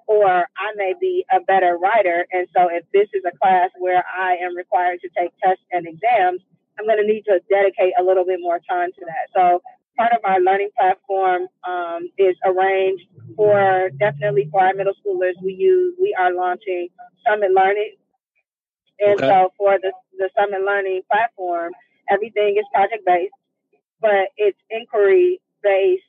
Or 0.08 0.28
I 0.28 0.70
may 0.76 0.94
be 1.00 1.26
a 1.32 1.40
better 1.40 1.78
writer. 1.82 2.28
And 2.32 2.46
so 2.56 2.68
if 2.70 2.84
this 2.94 3.08
is 3.14 3.24
a 3.26 3.36
class 3.38 3.72
where 3.80 4.04
I 4.06 4.36
am 4.36 4.56
required 4.56 5.00
to 5.02 5.10
take 5.18 5.32
tests 5.42 5.64
and 5.72 5.88
exams, 5.88 6.42
I'm 6.78 6.86
going 6.86 7.00
to 7.00 7.08
need 7.08 7.24
to 7.26 7.40
dedicate 7.50 7.94
a 7.98 8.04
little 8.04 8.26
bit 8.26 8.40
more 8.42 8.60
time 8.70 8.92
to 8.92 9.06
that. 9.06 9.32
So 9.34 9.62
part 9.98 10.12
of 10.12 10.20
our 10.26 10.42
learning 10.42 10.70
platform 10.78 11.48
um, 11.66 12.10
is 12.18 12.36
arranged 12.46 13.08
for 13.36 13.90
definitely 13.98 14.50
for 14.52 14.62
our 14.62 14.74
middle 14.74 14.94
schoolers. 14.94 15.34
We 15.42 15.54
use, 15.54 15.96
we 16.00 16.14
are 16.20 16.34
launching 16.36 16.90
Summit 17.26 17.52
Learning. 17.56 17.96
And 19.00 19.18
okay. 19.18 19.28
so 19.28 19.54
for 19.58 19.80
the, 19.82 19.92
the 20.20 20.30
Summit 20.38 20.62
Learning 20.66 21.02
platform, 21.10 21.72
Everything 22.10 22.58
is 22.58 22.66
project 22.74 23.06
based, 23.06 23.34
but 24.02 24.30
it's 24.38 24.58
inquiry 24.70 25.42
based 25.64 26.04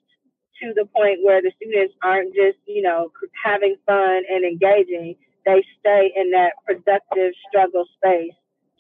to 0.62 0.72
the 0.74 0.86
point 0.86 1.20
where 1.22 1.42
the 1.42 1.52
students 1.56 1.94
aren't 2.02 2.34
just, 2.34 2.58
you 2.66 2.82
know, 2.82 3.10
having 3.44 3.76
fun 3.86 4.22
and 4.30 4.44
engaging. 4.44 5.16
They 5.44 5.64
stay 5.80 6.12
in 6.16 6.30
that 6.32 6.52
productive 6.64 7.32
struggle 7.48 7.84
space 7.96 8.34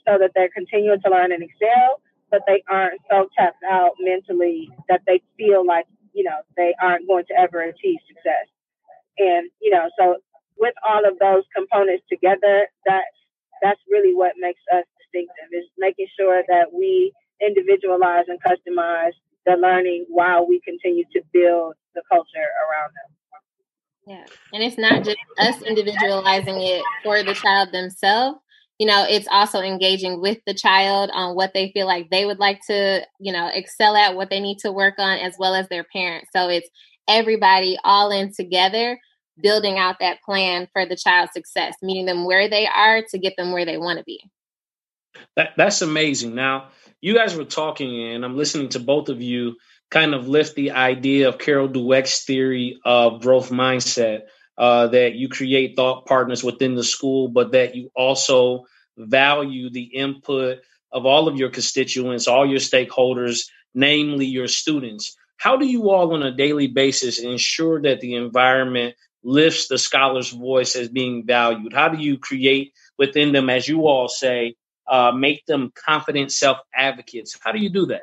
so 0.06 0.18
that 0.18 0.32
they're 0.34 0.50
continuing 0.54 1.00
to 1.02 1.10
learn 1.10 1.32
and 1.32 1.42
excel, 1.42 2.00
but 2.30 2.42
they 2.46 2.62
aren't 2.68 3.00
so 3.10 3.28
tapped 3.36 3.62
out 3.70 3.92
mentally 4.00 4.70
that 4.88 5.02
they 5.06 5.22
feel 5.36 5.66
like, 5.66 5.86
you 6.12 6.24
know, 6.24 6.38
they 6.56 6.74
aren't 6.80 7.06
going 7.06 7.24
to 7.28 7.34
ever 7.38 7.60
achieve 7.62 7.98
success. 8.08 8.48
And, 9.18 9.50
you 9.60 9.70
know, 9.70 9.88
so 9.98 10.16
with 10.58 10.74
all 10.88 11.04
of 11.06 11.18
those 11.18 11.44
components 11.54 12.04
together, 12.08 12.68
that's 12.86 13.16
that's 13.62 13.80
really 13.90 14.14
what 14.14 14.32
makes 14.38 14.60
us 14.72 14.84
distinctive 15.16 15.52
is 15.52 15.68
making 15.78 16.06
sure 16.18 16.42
that 16.48 16.72
we 16.72 17.12
individualize 17.40 18.24
and 18.28 18.38
customize 18.42 19.12
the 19.44 19.52
learning 19.52 20.06
while 20.08 20.46
we 20.46 20.60
continue 20.60 21.04
to 21.12 21.20
build 21.32 21.74
the 21.94 22.02
culture 22.10 22.26
around 22.38 22.92
them. 22.94 23.12
Yeah. 24.06 24.24
And 24.52 24.62
it's 24.62 24.78
not 24.78 25.04
just 25.04 25.18
us 25.38 25.62
individualizing 25.62 26.60
it 26.60 26.82
for 27.02 27.22
the 27.22 27.34
child 27.34 27.72
themselves. 27.72 28.38
You 28.78 28.86
know, 28.86 29.06
it's 29.08 29.26
also 29.30 29.60
engaging 29.60 30.20
with 30.20 30.38
the 30.46 30.54
child 30.54 31.10
on 31.12 31.34
what 31.34 31.54
they 31.54 31.70
feel 31.72 31.86
like 31.86 32.10
they 32.10 32.26
would 32.26 32.38
like 32.38 32.60
to, 32.66 33.04
you 33.18 33.32
know, 33.32 33.50
excel 33.52 33.96
at, 33.96 34.14
what 34.14 34.30
they 34.30 34.38
need 34.38 34.58
to 34.58 34.70
work 34.70 34.94
on, 34.98 35.18
as 35.18 35.34
well 35.38 35.54
as 35.54 35.68
their 35.68 35.84
parents. 35.84 36.28
So 36.34 36.48
it's 36.48 36.68
everybody 37.08 37.78
all 37.84 38.10
in 38.10 38.32
together 38.32 38.98
building 39.42 39.78
out 39.78 39.96
that 40.00 40.22
plan 40.22 40.68
for 40.72 40.86
the 40.86 40.96
child's 40.96 41.32
success, 41.32 41.74
meeting 41.82 42.06
them 42.06 42.24
where 42.24 42.48
they 42.48 42.66
are 42.66 43.02
to 43.10 43.18
get 43.18 43.34
them 43.36 43.52
where 43.52 43.64
they 43.64 43.78
want 43.78 43.98
to 43.98 44.04
be. 44.04 44.22
That 45.36 45.50
that's 45.56 45.82
amazing. 45.82 46.34
Now, 46.34 46.68
you 47.00 47.14
guys 47.14 47.36
were 47.36 47.44
talking, 47.44 48.12
and 48.12 48.24
I'm 48.24 48.36
listening 48.36 48.70
to 48.70 48.80
both 48.80 49.08
of 49.08 49.20
you 49.20 49.56
kind 49.90 50.14
of 50.14 50.28
lift 50.28 50.56
the 50.56 50.72
idea 50.72 51.28
of 51.28 51.38
Carol 51.38 51.68
Dweck's 51.68 52.24
theory 52.24 52.78
of 52.84 53.22
growth 53.22 53.50
mindset. 53.50 54.22
Uh, 54.58 54.86
that 54.86 55.14
you 55.14 55.28
create 55.28 55.76
thought 55.76 56.06
partners 56.06 56.42
within 56.42 56.76
the 56.76 56.82
school, 56.82 57.28
but 57.28 57.52
that 57.52 57.74
you 57.74 57.90
also 57.94 58.64
value 58.96 59.68
the 59.68 59.82
input 59.82 60.60
of 60.90 61.04
all 61.04 61.28
of 61.28 61.36
your 61.36 61.50
constituents, 61.50 62.26
all 62.26 62.46
your 62.46 62.58
stakeholders, 62.58 63.50
namely 63.74 64.24
your 64.24 64.48
students. 64.48 65.14
How 65.36 65.58
do 65.58 65.66
you 65.66 65.90
all 65.90 66.14
on 66.14 66.22
a 66.22 66.34
daily 66.34 66.68
basis 66.68 67.18
ensure 67.18 67.82
that 67.82 68.00
the 68.00 68.14
environment 68.14 68.94
lifts 69.22 69.68
the 69.68 69.76
scholar's 69.76 70.30
voice 70.30 70.74
as 70.74 70.88
being 70.88 71.26
valued? 71.26 71.74
How 71.74 71.88
do 71.88 72.02
you 72.02 72.18
create 72.18 72.72
within 72.96 73.32
them, 73.32 73.50
as 73.50 73.68
you 73.68 73.86
all 73.86 74.08
say, 74.08 74.54
uh, 74.88 75.12
make 75.12 75.44
them 75.46 75.72
confident 75.74 76.32
self 76.32 76.58
advocates? 76.74 77.38
How 77.42 77.52
do 77.52 77.58
you 77.58 77.68
do 77.68 77.86
that? 77.86 78.02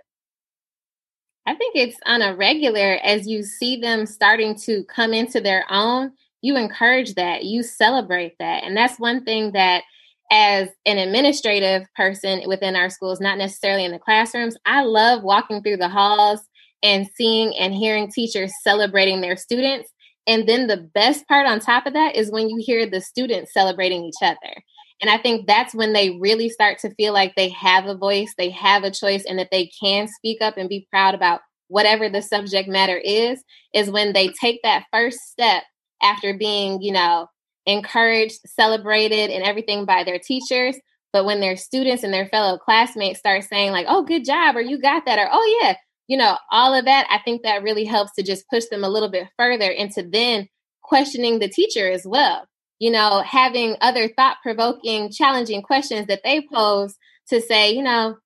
I 1.46 1.56
think 1.56 1.76
it's 1.76 1.98
on 2.06 2.22
a 2.22 2.36
regular 2.36 3.00
as 3.04 3.28
you 3.28 3.44
see 3.44 3.78
them 3.78 4.06
starting 4.06 4.56
to 4.60 4.84
come 4.86 5.14
into 5.14 5.42
their 5.42 5.66
own, 5.70 6.12
you 6.42 6.56
encourage 6.56 7.16
that, 7.16 7.44
you 7.44 7.64
celebrate 7.64 8.36
that. 8.40 8.64
And 8.64 8.76
that's 8.78 9.00
one 9.00 9.24
thing 9.24 9.52
that 9.52 9.84
as 10.32 10.70
an 10.86 10.98
administrative 10.98 11.84
person 11.96 12.42
within 12.48 12.76
our 12.76 12.90
schools, 12.90 13.20
not 13.20 13.38
necessarily 13.38 13.86
in 13.86 13.92
the 13.92 14.00
classrooms, 14.00 14.56
I 14.66 14.84
love 14.84 15.24
walking 15.24 15.62
through 15.62 15.78
the 15.78 15.90
halls 15.90 16.40
and 16.82 17.08
seeing 17.16 17.56
and 17.58 17.74
hearing 17.74 18.12
teachers 18.12 18.52
celebrating 18.64 19.22
their 19.22 19.38
students. 19.38 19.90
And 20.28 20.48
then 20.48 20.68
the 20.68 20.90
best 20.94 21.28
part 21.28 21.46
on 21.46 21.60
top 21.60 21.86
of 21.86 21.94
that 21.94 22.16
is 22.16 22.32
when 22.32 22.50
you 22.50 22.58
hear 22.60 22.90
the 22.90 23.02
students 23.02 23.54
celebrating 23.54 24.04
each 24.06 24.22
other. 24.22 24.64
And 25.04 25.10
I 25.10 25.18
think 25.18 25.48
that's 25.48 25.76
when 25.76 25.92
they 25.92 26.18
really 26.22 26.48
start 26.48 26.80
to 26.80 26.96
feel 26.96 27.12
like 27.12 27.36
they 27.36 27.50
have 27.50 27.88
a 27.88 27.94
voice, 27.94 28.34
they 28.38 28.50
have 28.52 28.86
a 28.86 28.90
choice, 28.90 29.26
and 29.28 29.38
that 29.38 29.50
they 29.52 29.70
can 29.82 30.08
speak 30.08 30.42
up 30.42 30.56
and 30.56 30.70
be 30.70 30.88
proud 30.90 31.14
about 31.14 31.42
whatever 31.68 32.08
the 32.08 32.22
subject 32.22 32.70
matter 32.70 32.96
is, 32.96 33.44
is 33.74 33.92
when 33.92 34.14
they 34.14 34.30
take 34.30 34.62
that 34.64 34.86
first 34.94 35.18
step 35.30 35.64
after 36.02 36.38
being, 36.38 36.82
you 36.82 36.94
know, 36.94 37.28
encouraged, 37.66 38.40
celebrated, 38.46 39.30
and 39.30 39.44
everything 39.44 39.84
by 39.84 40.06
their 40.06 40.20
teachers. 40.20 40.78
But 41.12 41.26
when 41.26 41.42
their 41.42 41.58
students 41.58 42.04
and 42.04 42.14
their 42.14 42.28
fellow 42.28 42.58
classmates 42.58 43.20
start 43.20 43.44
saying, 43.44 43.74
like, 43.74 43.88
oh, 43.90 44.04
good 44.06 44.24
job, 44.24 44.56
or 44.56 44.62
you 44.62 44.80
got 44.80 45.04
that, 45.06 45.20
or 45.20 45.28
oh, 45.30 45.60
yeah, 45.62 45.76
you 46.08 46.16
know, 46.16 46.38
all 46.50 46.74
of 46.74 46.86
that, 46.86 47.08
I 47.10 47.20
think 47.26 47.44
that 47.44 47.62
really 47.62 47.84
helps 47.84 48.14
to 48.14 48.24
just 48.24 48.48
push 48.50 48.68
them 48.72 48.86
a 48.86 48.90
little 48.90 49.12
bit 49.12 49.28
further 49.38 49.70
into 49.70 50.02
then 50.02 50.48
questioning 50.82 51.40
the 51.40 51.50
teacher 51.50 51.92
as 51.92 52.04
well 52.06 52.48
you 52.80 52.92
know, 52.92 53.22
having 53.26 53.76
other 53.82 54.10
thought 54.10 54.38
provoking, 54.44 55.12
challenging 55.12 55.62
questions 55.62 56.08
that 56.08 56.22
they 56.24 56.46
pose 56.54 56.96
to 57.30 57.42
say, 57.42 57.72
you 57.72 57.84
know, 57.84 58.18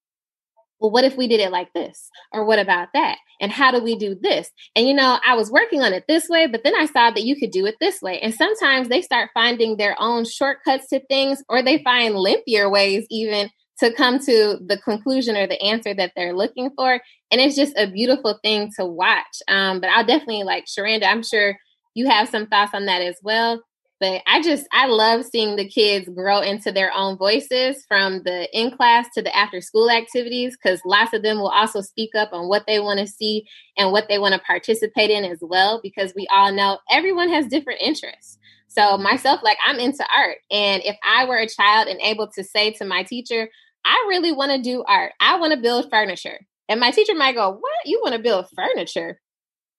well, 0.80 0.92
what 0.92 1.04
if 1.04 1.18
we 1.18 1.28
did 1.28 1.40
it 1.40 1.52
like 1.52 1.74
this? 1.74 2.10
Or 2.32 2.46
what 2.46 2.60
about 2.60 2.90
that? 2.94 3.18
And 3.42 3.52
how 3.52 3.72
do 3.72 3.84
we 3.84 3.96
do 3.96 4.16
this? 4.20 4.50
And, 4.76 4.88
you 4.88 4.94
know, 4.94 5.18
I 5.26 5.36
was 5.36 5.52
working 5.52 5.82
on 5.82 5.94
it 5.94 6.06
this 6.08 6.28
way, 6.30 6.48
but 6.48 6.64
then 6.64 6.76
I 6.76 6.86
saw 6.86 7.12
that 7.12 7.24
you 7.24 7.36
could 7.36 7.52
do 7.52 7.66
it 7.66 7.76
this 7.80 8.02
way. 8.02 8.20
And 8.20 8.34
sometimes 8.34 8.88
they 8.88 9.02
start 9.02 9.32
finding 9.34 9.78
their 9.78 9.96
own 10.00 10.26
shortcuts 10.26 10.88
to 10.90 11.00
things, 11.08 11.44
or 11.50 11.62
they 11.62 11.84
find 11.84 12.16
limpier 12.16 12.70
ways 12.70 13.06
even 13.10 13.50
to 13.80 13.94
come 13.94 14.20
to 14.20 14.58
the 14.66 14.80
conclusion 14.84 15.36
or 15.36 15.48
the 15.48 15.62
answer 15.62 15.94
that 15.94 16.12
they're 16.16 16.36
looking 16.36 16.72
for. 16.76 17.00
And 17.32 17.42
it's 17.42 17.56
just 17.56 17.78
a 17.78 17.90
beautiful 17.90 18.40
thing 18.44 18.72
to 18.80 18.86
watch. 18.86 19.42
Um, 19.48 19.80
but 19.80 19.90
I'll 19.90 20.06
definitely 20.06 20.44
like 20.44 20.66
Sharanda, 20.66 21.06
I'm 21.06 21.24
sure 21.24 21.58
you 21.94 22.08
have 22.08 22.30
some 22.30 22.48
thoughts 22.48 22.74
on 22.74 22.86
that 22.86 23.02
as 23.02 23.18
well. 23.24 23.62
But 24.00 24.22
I 24.28 24.42
just 24.42 24.68
I 24.72 24.86
love 24.88 25.26
seeing 25.26 25.56
the 25.56 25.68
kids 25.68 26.08
grow 26.10 26.42
into 26.42 26.72
their 26.72 26.94
own 26.94 27.18
voices 27.18 27.84
from 27.88 28.22
the 28.24 28.48
in 28.58 28.70
class 28.72 29.08
to 29.16 29.24
the 29.24 29.36
after 29.36 29.60
school 29.60 29.90
activities 29.90 30.56
because 30.56 30.82
lots 30.86 31.14
of 31.14 31.24
them 31.24 31.38
will 31.40 31.50
also 31.50 31.82
speak 31.82 32.14
up 32.16 32.30
on 32.32 32.48
what 32.48 32.66
they 32.68 32.80
want 32.80 33.00
to 33.00 33.08
see 33.08 33.48
and 33.76 33.92
what 33.92 34.08
they 34.08 34.20
want 34.20 34.36
to 34.36 34.40
participate 34.42 35.10
in 35.10 35.24
as 35.24 35.40
well 35.42 35.80
because 35.82 36.14
we 36.16 36.28
all 36.32 36.52
know 36.52 36.78
everyone 36.92 37.30
has 37.30 37.48
different 37.48 37.82
interests. 37.82 38.38
So 38.68 38.98
myself 38.98 39.42
like 39.44 39.58
I'm 39.66 39.80
into 39.80 40.06
art 40.16 40.38
and 40.52 40.84
if 40.86 40.96
I 41.04 41.26
were 41.26 41.38
a 41.38 41.48
child 41.48 41.88
and 41.88 42.00
able 42.02 42.28
to 42.36 42.44
say 42.44 42.72
to 42.74 42.86
my 42.86 43.02
teacher, 43.04 43.50
I 43.84 44.06
really 44.10 44.32
want 44.32 44.52
to 44.52 44.62
do 44.62 44.84
art. 44.88 45.14
I 45.20 45.40
want 45.40 45.54
to 45.54 45.60
build 45.60 45.90
furniture. 45.90 46.40
And 46.70 46.80
my 46.80 46.92
teacher 46.92 47.16
might 47.16 47.36
go, 47.36 47.50
"What? 47.52 47.86
You 47.86 48.02
want 48.04 48.14
to 48.14 48.22
build 48.22 48.48
furniture?" 48.56 49.22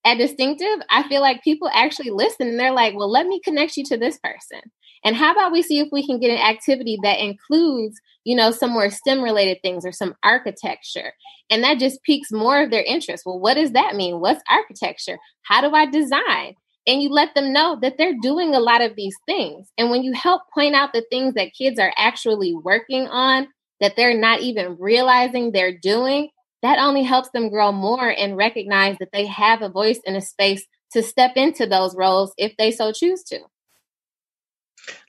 At 0.05 0.19
distinctive, 0.19 0.81
I 0.89 1.07
feel 1.09 1.21
like 1.21 1.43
people 1.43 1.69
actually 1.73 2.11
listen 2.11 2.49
and 2.49 2.59
they're 2.59 2.73
like, 2.73 2.95
well, 2.95 3.11
let 3.11 3.27
me 3.27 3.41
connect 3.45 3.77
you 3.77 3.85
to 3.87 3.97
this 3.97 4.19
person. 4.19 4.61
And 5.05 5.15
how 5.15 5.33
about 5.33 5.53
we 5.53 5.63
see 5.63 5.79
if 5.79 5.89
we 5.93 6.07
can 6.07 6.19
get 6.19 6.31
an 6.31 6.39
activity 6.39 6.99
that 7.03 7.21
includes, 7.21 8.01
you 8.25 8.35
know, 8.35 8.51
some 8.51 8.71
more 8.71 8.91
STEM 8.91 9.23
related 9.23 9.59
things 9.63 9.85
or 9.85 9.93
some 9.93 10.15
architecture? 10.23 11.13
And 11.51 11.63
that 11.63 11.79
just 11.79 12.03
piques 12.03 12.33
more 12.33 12.63
of 12.63 12.71
their 12.71 12.83
interest. 12.83 13.25
Well, 13.25 13.39
what 13.39 13.55
does 13.55 13.73
that 13.73 13.95
mean? 13.95 14.21
What's 14.21 14.43
architecture? 14.51 15.19
How 15.43 15.61
do 15.61 15.75
I 15.75 15.87
design? 15.87 16.55
And 16.87 17.03
you 17.03 17.11
let 17.11 17.35
them 17.35 17.53
know 17.53 17.79
that 17.83 17.99
they're 17.99 18.17
doing 18.21 18.55
a 18.55 18.61
lot 18.61 18.83
of 18.83 18.97
these 18.97 19.15
things. 19.27 19.71
And 19.77 19.91
when 19.91 20.03
you 20.03 20.15
help 20.15 20.43
point 20.55 20.75
out 20.75 20.93
the 20.93 21.05
things 21.11 21.35
that 21.35 21.53
kids 21.57 21.79
are 21.79 21.93
actually 21.97 22.55
working 22.55 23.07
on, 23.07 23.49
that 23.81 23.95
they're 23.95 24.19
not 24.19 24.41
even 24.41 24.77
realizing 24.79 25.53
they're 25.53 25.77
doing, 25.79 26.31
that 26.63 26.79
only 26.79 27.05
helps 27.05 27.31
them 27.31 27.51
grow 27.51 27.73
more 27.73 28.09
and 28.09 28.37
recognize 28.37 28.97
that 28.99 29.13
they 29.13 29.27
have 29.27 29.63
a 29.63 29.69
voice 29.69 30.01
and 30.07 30.17
a 30.17 30.21
space 30.21 30.67
to 30.93 31.03
step 31.03 31.33
into 31.37 31.67
those 31.67 31.95
roles 31.97 32.33
if 32.39 32.57
they 32.57 32.71
so 32.71 32.93
choose 32.93 33.23
to. 33.25 33.41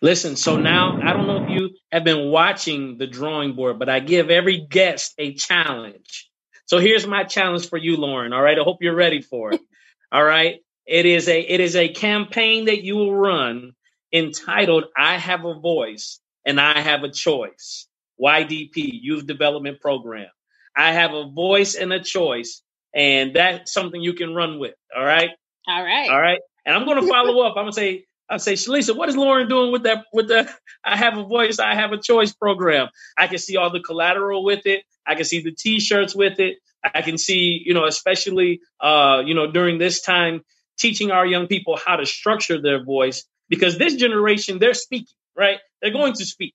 Listen, 0.02 0.36
so 0.36 0.58
now 0.58 1.00
I 1.04 1.14
don't 1.14 1.28
know 1.28 1.44
if 1.44 1.50
you 1.50 1.72
have 1.92 2.04
been 2.04 2.30
watching 2.32 2.98
the 3.00 3.08
drawing 3.08 3.54
board, 3.56 3.80
but 3.80 3.90
I 3.90 4.00
give 4.00 4.30
every 4.30 4.60
guest 4.70 5.14
a 5.18 5.34
challenge. 5.34 6.30
So 6.66 6.80
here's 6.80 7.08
my 7.08 7.24
challenge 7.26 7.70
for 7.70 7.78
you, 7.78 7.98
Lauren. 7.98 8.34
All 8.34 8.42
right. 8.42 8.60
I 8.60 8.64
hope 8.64 8.78
you're 8.82 8.96
ready 8.96 9.22
for 9.22 9.54
it. 9.54 9.62
all 10.12 10.24
right. 10.24 10.60
It 10.86 11.06
is 11.06 11.28
a 11.28 11.40
it 11.40 11.60
is 11.60 11.76
a 11.76 11.90
campaign 11.90 12.66
that 12.66 12.84
you 12.84 12.96
will 12.96 13.16
run 13.16 13.74
entitled 14.14 14.86
I 14.98 15.18
Have 15.18 15.46
a 15.46 15.60
Voice 15.60 16.20
and 16.46 16.62
I 16.62 16.80
Have 16.80 17.04
a 17.04 17.12
Choice. 17.12 17.88
YDP, 18.22 18.72
Youth 19.02 19.28
Development 19.28 19.80
Program. 19.82 20.28
I 20.76 20.94
have 20.94 21.14
a 21.14 21.30
voice 21.30 21.76
and 21.76 21.92
a 21.94 22.00
choice, 22.02 22.62
and 22.94 23.36
that's 23.36 23.74
something 23.74 24.02
you 24.02 24.14
can 24.14 24.34
run 24.34 24.60
with. 24.60 24.76
All 24.96 25.06
right. 25.06 25.32
All 25.68 25.84
right. 25.84 26.10
All 26.10 26.22
right. 26.22 26.40
And 26.66 26.76
I'm 26.76 26.86
going 26.86 27.02
to 27.02 27.08
follow 27.08 27.42
up. 27.42 27.54
I'm 27.58 27.64
going 27.64 27.72
to 27.72 27.76
say, 27.76 28.06
I'll 28.30 28.40
say, 28.40 28.54
Shalisa, 28.54 28.96
what 28.96 29.10
is 29.10 29.18
Lauren 29.18 29.48
doing 29.48 29.72
with 29.72 29.84
that? 29.84 30.06
With 30.14 30.28
the 30.28 30.50
I 30.84 30.98
have 30.98 31.18
a 31.18 31.24
voice, 31.24 31.60
I 31.60 31.76
have 31.76 31.92
a 31.92 31.98
choice 31.98 32.34
program. 32.34 32.88
I 33.18 33.28
can 33.28 33.40
see 33.40 33.58
all 33.58 33.72
the 33.72 33.80
collateral 33.80 34.44
with 34.44 34.66
it. 34.66 34.84
I 35.06 35.16
can 35.16 35.26
see 35.26 35.42
the 35.42 35.52
T-shirts 35.52 36.16
with 36.16 36.40
it. 36.40 36.58
I 36.84 37.02
can 37.02 37.18
see, 37.18 37.62
you 37.66 37.74
know, 37.74 37.86
especially, 37.86 38.62
uh, 38.80 39.22
you 39.26 39.34
know, 39.34 39.52
during 39.52 39.80
this 39.80 40.02
time, 40.02 40.42
teaching 40.78 41.12
our 41.12 41.26
young 41.26 41.48
people 41.48 41.78
how 41.84 41.98
to 41.98 42.06
structure 42.06 42.62
their 42.62 42.84
voice 42.84 43.26
because 43.50 43.78
this 43.78 43.96
generation, 43.96 44.60
they're 44.60 44.74
speaking, 44.74 45.08
right? 45.36 45.60
They're 45.82 45.92
going 45.92 46.14
to 46.14 46.26
speak 46.26 46.54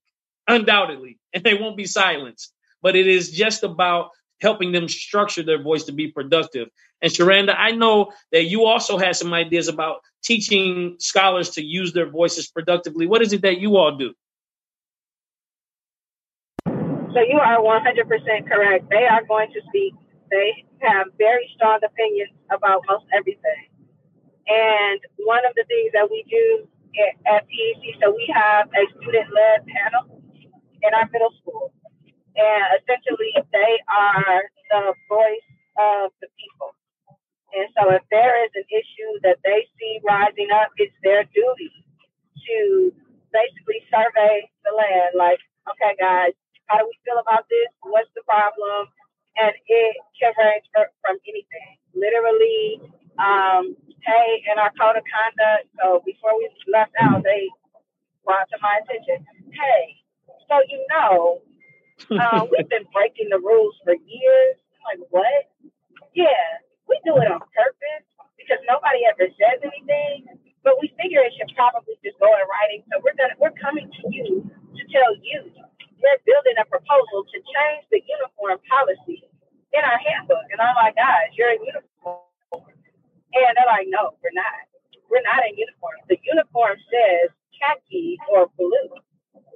undoubtedly, 0.48 1.18
and 1.34 1.44
they 1.44 1.54
won't 1.54 1.76
be 1.76 1.86
silenced 1.86 2.52
but 2.84 2.94
it 2.94 3.08
is 3.08 3.30
just 3.30 3.64
about 3.64 4.10
helping 4.42 4.70
them 4.70 4.88
structure 4.88 5.42
their 5.42 5.62
voice 5.62 5.84
to 5.84 5.92
be 5.92 6.06
productive. 6.08 6.68
And 7.00 7.10
Sharanda, 7.10 7.54
I 7.56 7.70
know 7.70 8.12
that 8.30 8.44
you 8.44 8.66
also 8.66 8.98
had 8.98 9.16
some 9.16 9.32
ideas 9.32 9.68
about 9.68 10.00
teaching 10.22 10.96
scholars 10.98 11.48
to 11.56 11.64
use 11.64 11.94
their 11.94 12.10
voices 12.10 12.46
productively. 12.46 13.06
What 13.06 13.22
is 13.22 13.32
it 13.32 13.40
that 13.40 13.58
you 13.58 13.78
all 13.78 13.96
do? 13.96 14.12
So 16.66 17.20
you 17.26 17.38
are 17.40 17.58
100% 17.58 18.48
correct. 18.48 18.90
They 18.90 19.06
are 19.06 19.24
going 19.24 19.50
to 19.52 19.60
speak. 19.68 19.94
They 20.30 20.64
have 20.80 21.06
very 21.16 21.48
strong 21.54 21.78
opinions 21.82 22.32
about 22.50 22.82
most 22.86 23.06
everything. 23.16 23.70
And 24.46 25.00
one 25.24 25.46
of 25.48 25.54
the 25.56 25.64
things 25.68 25.92
that 25.94 26.10
we 26.10 26.22
do 26.28 26.68
at 27.32 27.46
PEC, 27.48 28.02
so 28.02 28.10
we 28.10 28.28
have 28.34 28.68
a 28.68 28.84
student-led 28.92 29.64
panel 29.72 30.20
in 30.82 30.92
our 30.92 31.08
middle 31.10 31.32
school 31.40 31.72
and 32.36 32.64
essentially 32.82 33.32
they 33.52 33.74
are 33.88 34.42
the 34.70 34.94
voice 35.08 35.48
of 35.78 36.10
the 36.20 36.28
people. 36.38 36.74
And 37.54 37.70
so 37.78 37.90
if 37.94 38.02
there 38.10 38.34
is 38.44 38.50
an 38.54 38.66
issue 38.70 39.12
that 39.22 39.38
they 39.46 39.66
see 39.78 40.02
rising 40.02 40.50
up, 40.50 40.74
it's 40.76 40.94
their 41.02 41.22
duty 41.30 41.70
to 42.46 42.92
basically 43.30 43.82
survey 43.90 44.50
the 44.66 44.74
land. 44.74 45.14
Like, 45.14 45.38
okay, 45.70 45.94
guys, 45.98 46.34
how 46.66 46.78
do 46.82 46.86
we 46.90 46.96
feel 47.06 47.22
about 47.22 47.46
this? 47.46 47.70
What's 47.86 48.10
the 48.18 48.26
problem? 48.26 48.90
And 49.38 49.54
it 49.54 49.96
can 50.18 50.34
range 50.38 50.66
from 50.74 51.16
anything. 51.26 51.70
Literally, 51.94 52.82
um, 53.18 53.78
hey, 54.02 54.42
in 54.50 54.58
our 54.58 54.70
code 54.74 54.98
of 54.98 55.06
conduct, 55.06 55.70
so 55.78 56.02
before 56.06 56.34
we 56.38 56.50
left 56.70 56.94
out, 56.98 57.22
they 57.22 57.46
brought 58.24 58.48
to 58.50 58.58
my 58.62 58.80
attention, 58.82 59.22
hey, 59.54 60.02
so 60.50 60.58
you 60.68 60.82
know, 60.90 61.42
uh, 62.10 62.46
we've 62.50 62.68
been 62.68 62.86
breaking 62.92 63.28
the 63.30 63.38
rules 63.38 63.74
for 63.84 63.94
years. 63.94 64.56
I'm 64.74 65.00
like, 65.00 65.08
what? 65.10 65.42
Yeah, 66.14 66.60
we 66.88 67.00
do 67.04 67.16
it 67.16 67.28
on 67.30 67.40
purpose 67.52 68.04
because 68.36 68.60
nobody 68.68 69.06
ever 69.08 69.28
says 69.34 69.58
anything. 69.64 70.28
But 70.64 70.80
we 70.80 70.88
figure 70.96 71.20
it 71.20 71.32
should 71.36 71.52
probably 71.56 71.96
just 72.00 72.16
go 72.20 72.28
in 72.32 72.44
writing. 72.48 72.80
So 72.88 73.00
we're 73.04 73.16
gonna 73.16 73.36
we're 73.36 73.56
coming 73.60 73.88
to 73.88 74.02
you 74.08 74.48
to 74.48 74.82
tell 74.88 75.12
you 75.20 75.44
we're 76.04 76.20
building 76.28 76.56
a 76.60 76.66
proposal 76.68 77.24
to 77.24 77.38
change 77.40 77.84
the 77.88 78.00
uniform 78.04 78.60
policy 78.68 79.24
in 79.72 79.82
our 79.82 80.00
handbook. 80.00 80.44
And 80.52 80.60
I'm 80.60 80.76
like, 80.76 80.96
guys, 80.96 81.32
you're 81.32 81.52
in 81.56 81.64
uniform. 81.64 82.20
And 83.34 83.52
they're 83.56 83.66
like, 83.66 83.88
no, 83.88 84.14
we're 84.22 84.36
not. 84.36 84.68
We're 85.10 85.24
not 85.24 85.42
in 85.48 85.56
uniform. 85.56 85.96
The 86.08 86.18
uniform 86.22 86.76
says 86.92 87.32
khaki 87.56 88.18
or 88.30 88.50
blue. 88.56 88.88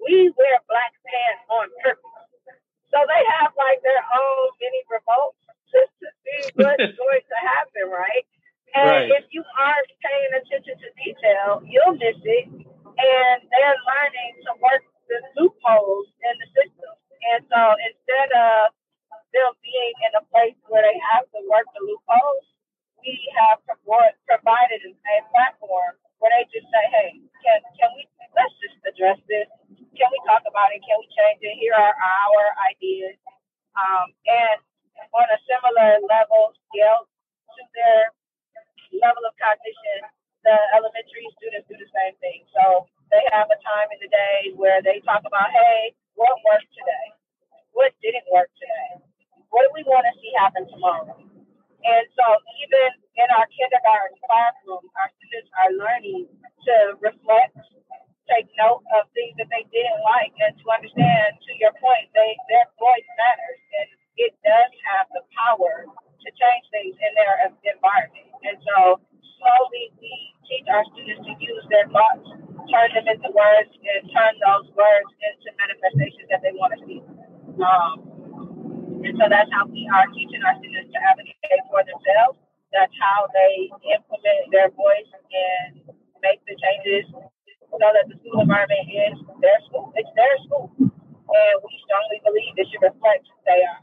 We 0.02 0.32
wear 0.36 0.56
black 0.68 0.92
pants 1.04 1.44
on 1.50 1.66
purpose. 1.84 2.17
So 2.98 3.06
they 3.06 3.24
have 3.38 3.54
like 3.54 3.78
their 3.86 4.02
own 4.02 4.42
mini 4.58 4.82
remote 4.90 5.38
just 5.70 5.94
to 6.02 6.10
see 6.26 6.50
what's 6.58 6.82
going 6.98 7.22
to 7.30 7.38
happen, 7.46 7.94
right? 7.94 8.26
And 8.74 8.90
right. 8.90 9.22
if 9.22 9.30
you 9.30 9.46
aren't 9.54 9.92
paying 10.02 10.34
attention 10.34 10.74
to 10.82 10.88
detail, 10.98 11.62
you'll 11.62 11.94
miss 11.94 12.18
it. 12.26 12.50
And 12.50 13.38
they're 13.54 13.80
learning 13.86 14.32
to 14.50 14.52
work 14.58 14.82
the 15.06 15.22
loopholes 15.38 16.10
in 16.26 16.34
the 16.42 16.48
system. 16.58 16.90
And 17.30 17.46
so 17.46 17.78
instead 17.86 18.34
of 18.34 18.74
them 19.30 19.54
being 19.62 19.94
in 20.10 20.18
a 20.18 20.24
place 20.34 20.58
where 20.66 20.82
they 20.82 20.98
have 21.14 21.22
to 21.38 21.40
work 21.46 21.70
the 21.78 21.86
loopholes, 21.86 22.50
we 22.98 23.14
have 23.38 23.62
provided 23.62 24.80
a 24.90 25.16
platform 25.30 25.94
where 26.18 26.34
they 26.34 26.50
just 26.50 26.66
say, 26.66 26.84
hey, 26.90 27.10
can, 27.46 27.62
can 27.78 27.94
we, 27.94 28.10
let's 28.34 28.50
just 28.58 28.74
address 28.90 29.22
this 29.30 29.46
can 29.98 30.08
we 30.14 30.20
talk 30.22 30.46
about 30.46 30.70
it? 30.70 30.78
Can 30.86 30.94
we 31.02 31.10
change 31.10 31.42
it? 31.42 31.58
Here 31.58 31.74
are 31.74 31.90
our 31.98 32.42
ideas. 32.70 33.18
Um, 33.74 34.14
and 34.30 34.58
on 35.10 35.26
a 35.26 35.38
similar 35.42 35.98
level, 36.06 36.54
scale 36.70 37.10
to 37.10 37.62
their 37.74 38.14
level 39.02 39.26
of 39.26 39.34
cognition, 39.42 40.06
the 40.46 40.54
elementary 40.78 41.26
students 41.34 41.66
do 41.66 41.74
the 41.74 41.90
same 41.90 42.14
thing. 42.22 42.46
So 42.54 42.86
they 43.10 43.22
have 43.34 43.50
a 43.50 43.58
time 43.58 43.90
in 43.90 43.98
the 43.98 44.10
day 44.10 44.54
where 44.54 44.78
they 44.78 45.02
talk 45.02 45.26
about, 45.26 45.50
hey, 45.50 45.98
what 46.14 46.30
worked 46.46 46.70
today? 46.78 47.06
What 47.74 47.90
didn't 47.98 48.26
work 48.30 48.50
today? 48.54 49.02
What 49.50 49.66
do 49.66 49.70
we 49.74 49.82
want 49.90 50.06
to 50.06 50.14
see 50.22 50.30
happen 50.38 50.66
tomorrow? 50.70 51.18
And 51.18 52.04
so 52.14 52.24
even 52.62 52.88
in 53.18 53.28
our 53.34 53.46
kindergarten 53.50 54.18
classroom, 54.22 54.82
our 54.98 55.10
students 55.18 55.50
are 55.58 55.72
learning 55.74 56.26
to 56.66 56.74
reflect 57.02 57.54
take 58.28 58.48
note 58.60 58.84
of 58.96 59.08
things 59.16 59.34
that 59.40 59.48
they 59.48 59.64
didn't 59.72 60.02
like 60.04 60.32
and 60.38 60.52
to 60.60 60.64
understand, 60.70 61.36
to 61.40 61.52
your 61.58 61.72
point, 61.80 62.08
they 62.12 62.36
their 62.52 62.68
voice 62.76 63.08
matters 63.16 63.60
and 63.80 63.88
it 64.18 64.32
does 64.44 64.70
have 64.92 65.06
the 65.14 65.22
power 65.32 65.86
to 65.88 66.28
change 66.34 66.64
things 66.74 66.94
in 66.98 67.12
their 67.16 67.38
environment. 67.64 68.28
And 68.44 68.58
so 68.62 69.00
slowly 69.38 69.94
we 70.02 70.12
teach 70.50 70.66
our 70.68 70.84
students 70.92 71.22
to 71.24 71.32
use 71.38 71.64
their 71.70 71.86
thoughts, 71.88 72.26
turn 72.68 72.88
them 72.92 73.06
into 73.06 73.30
words, 73.30 73.70
and 73.70 74.02
turn 74.10 74.34
those 74.42 74.66
words 74.74 75.10
into 75.22 75.48
manifestations 75.56 76.26
that 76.28 76.42
they 76.42 76.52
want 76.58 76.74
to 76.76 76.80
see. 76.84 77.00
Um, 77.62 78.18
and 79.06 79.14
so 79.14 79.30
that's 79.30 79.50
how 79.54 79.70
we 79.70 79.86
are 79.94 80.06
teaching 80.10 80.42
our 80.42 80.58
students 80.58 80.90
to 80.90 80.98
advocate 80.98 81.62
for 81.70 81.86
themselves. 81.86 82.36
That's 82.74 82.92
how 82.98 83.30
they 83.30 83.70
implement 83.94 84.50
their 84.50 84.68
voice 84.74 85.10
and 85.14 85.80
make 86.20 86.42
the 86.44 86.58
changes 86.58 87.06
so 87.78 87.86
that 87.94 88.06
the 88.10 88.18
school 88.20 88.42
environment 88.42 88.80
is 88.90 89.18
their 89.40 89.58
school. 89.68 89.92
It's 89.96 90.10
their 90.16 90.36
school. 90.46 90.70
and 90.78 91.54
we 91.62 91.72
strongly 91.84 92.20
believe 92.24 92.54
it 92.56 92.66
should 92.70 92.82
reflect 92.82 93.26
who 93.30 93.38
they 93.46 93.62
are. 93.62 93.80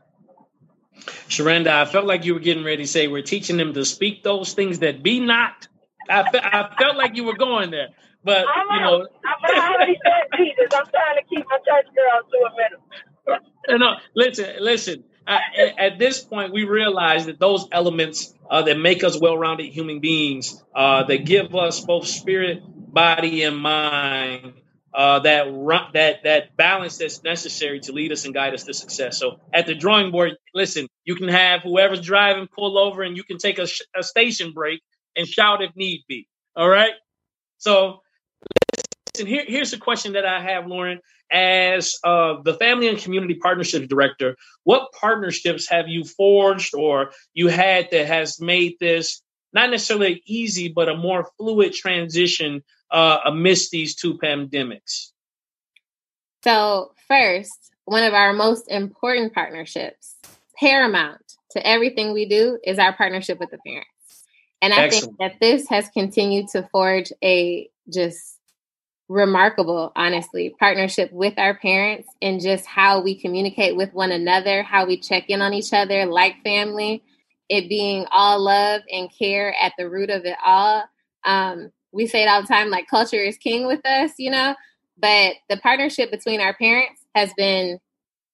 Sharanda, 1.30 1.68
I 1.68 1.86
felt 1.86 2.06
like 2.06 2.26
you 2.26 2.34
were 2.34 2.40
getting 2.40 2.64
ready 2.64 2.84
to 2.84 2.88
say 2.88 3.08
we're 3.08 3.22
teaching 3.22 3.58
them 3.58 3.74
to 3.74 3.86
speak 3.86 4.24
those 4.24 4.54
things 4.54 4.80
that 4.80 5.04
be 5.04 5.20
not. 5.20 5.68
I, 6.10 6.30
fe- 6.30 6.42
I 6.44 6.70
felt 6.78 6.98
like 6.98 7.16
you 7.16 7.24
were 7.24 7.36
going 7.36 7.72
there, 7.72 7.90
but 8.24 8.46
I'm 8.48 8.78
you 8.78 8.82
know, 8.82 9.08
I 9.26 9.74
already 9.74 9.98
said 10.04 10.38
Jesus. 10.38 10.68
I'm 10.74 10.86
trying 10.86 11.18
to 11.18 11.24
keep 11.30 11.46
my 11.50 11.58
church 11.58 11.88
girl 11.96 12.22
to 12.32 12.38
a 12.38 12.52
minimum. 12.58 13.46
you 13.70 13.78
know, 13.80 13.96
listen, 14.16 14.56
listen. 14.60 15.04
I, 15.28 15.40
at 15.80 15.98
this 15.98 16.24
point, 16.24 16.54
we 16.54 16.66
realize 16.66 17.26
that 17.26 17.40
those 17.40 17.68
elements 17.72 18.34
uh, 18.50 18.62
that 18.64 18.78
make 18.78 19.04
us 19.04 19.20
well-rounded 19.20 19.66
human 19.74 20.00
beings, 20.00 20.64
uh, 20.76 21.04
that 21.04 21.26
give 21.26 21.56
us 21.56 21.80
both 21.80 22.06
spirit, 22.06 22.62
body, 22.96 23.44
and 23.44 23.58
mind, 23.58 24.54
uh, 24.96 25.20
that 25.20 25.46
that 25.94 26.24
that 26.24 26.58
balance 26.58 26.98
that's 26.98 27.22
necessary 27.24 27.82
to 27.82 27.92
lead 27.92 28.12
us 28.14 28.26
and 28.26 28.34
guide 28.34 28.56
us 28.56 28.64
to 28.64 28.74
success. 28.74 29.20
So 29.20 29.40
at 29.54 29.68
the 29.68 29.76
drawing 29.76 30.12
board, 30.12 30.32
listen, 30.56 30.88
you 31.04 31.16
can 31.16 31.28
have 31.28 31.62
whoever's 31.62 32.02
driving 32.02 32.48
pull 32.48 32.80
over, 32.80 33.04
and 33.04 33.16
you 33.18 33.24
can 33.24 33.38
take 33.38 33.60
a, 33.60 33.68
sh- 33.68 33.82
a 33.96 34.02
station 34.02 34.54
break 34.54 34.82
and 35.16 35.28
shout 35.28 35.62
if 35.62 35.76
need 35.76 36.06
be. 36.08 36.28
All 36.56 36.70
right. 36.70 36.94
So 37.60 38.00
listen, 39.16 39.28
here, 39.28 39.44
here's 39.48 39.74
a 39.74 39.78
question 39.78 40.14
that 40.14 40.26
I 40.26 40.42
have, 40.42 40.66
Lauren. 40.68 41.02
As 41.32 41.96
uh, 42.04 42.36
the 42.44 42.54
Family 42.54 42.88
and 42.88 43.00
Community 43.00 43.34
Partnerships 43.36 43.88
Director, 43.88 44.38
what 44.64 44.92
partnerships 44.94 45.68
have 45.70 45.88
you 45.88 46.06
forged 46.06 46.76
or 46.76 47.12
you 47.34 47.48
had 47.48 47.90
that 47.92 48.06
has 48.06 48.40
made 48.40 48.76
this 48.80 49.22
not 49.56 49.72
necessarily 49.72 50.22
easy, 50.26 50.68
but 50.68 50.90
a 50.90 50.96
more 50.96 51.32
fluid 51.38 51.74
transition 51.74 52.62
uh, 52.92 53.20
amidst 53.26 53.72
these 53.72 53.96
two 53.96 54.18
pandemics? 54.18 55.12
So, 56.44 56.92
first, 57.08 57.72
one 57.86 58.04
of 58.04 58.14
our 58.14 58.34
most 58.34 58.70
important 58.70 59.34
partnerships, 59.34 60.18
paramount 60.60 61.22
to 61.52 61.66
everything 61.66 62.14
we 62.14 62.28
do, 62.28 62.60
is 62.64 62.78
our 62.78 62.94
partnership 62.94 63.40
with 63.40 63.50
the 63.50 63.58
parents. 63.66 63.90
And 64.62 64.74
I 64.74 64.84
Excellent. 64.84 65.18
think 65.18 65.32
that 65.32 65.40
this 65.40 65.70
has 65.70 65.88
continued 65.90 66.50
to 66.50 66.68
forge 66.72 67.12
a 67.24 67.70
just 67.92 68.38
remarkable, 69.08 69.92
honestly, 69.96 70.54
partnership 70.60 71.12
with 71.14 71.38
our 71.38 71.54
parents 71.56 72.10
and 72.22 72.42
just 72.42 72.66
how 72.66 73.02
we 73.02 73.20
communicate 73.20 73.76
with 73.76 73.94
one 73.94 74.12
another, 74.12 74.64
how 74.64 74.86
we 74.86 74.98
check 74.98 75.30
in 75.30 75.42
on 75.42 75.54
each 75.54 75.72
other 75.72 76.06
like 76.06 76.44
family, 76.44 77.04
it 77.50 77.70
being 77.70 78.06
all 78.12 78.44
love 78.44 78.82
and 78.92 79.10
care 79.18 79.56
at 79.62 79.74
the 79.78 79.90
root 79.90 80.10
of 80.10 80.26
it 80.26 80.38
all. 80.44 80.84
Um, 81.26 81.72
we 81.92 82.08
say 82.08 82.24
it 82.24 82.28
all 82.28 82.42
the 82.42 82.48
time 82.48 82.70
like 82.70 82.88
culture 82.88 83.22
is 83.22 83.38
king 83.38 83.68
with 83.68 83.86
us, 83.86 84.12
you 84.18 84.32
know, 84.32 84.56
but 84.98 85.36
the 85.50 85.58
partnership 85.58 86.12
between 86.12 86.42
our 86.42 86.54
parents 86.56 87.02
has 87.16 87.32
been 87.38 87.80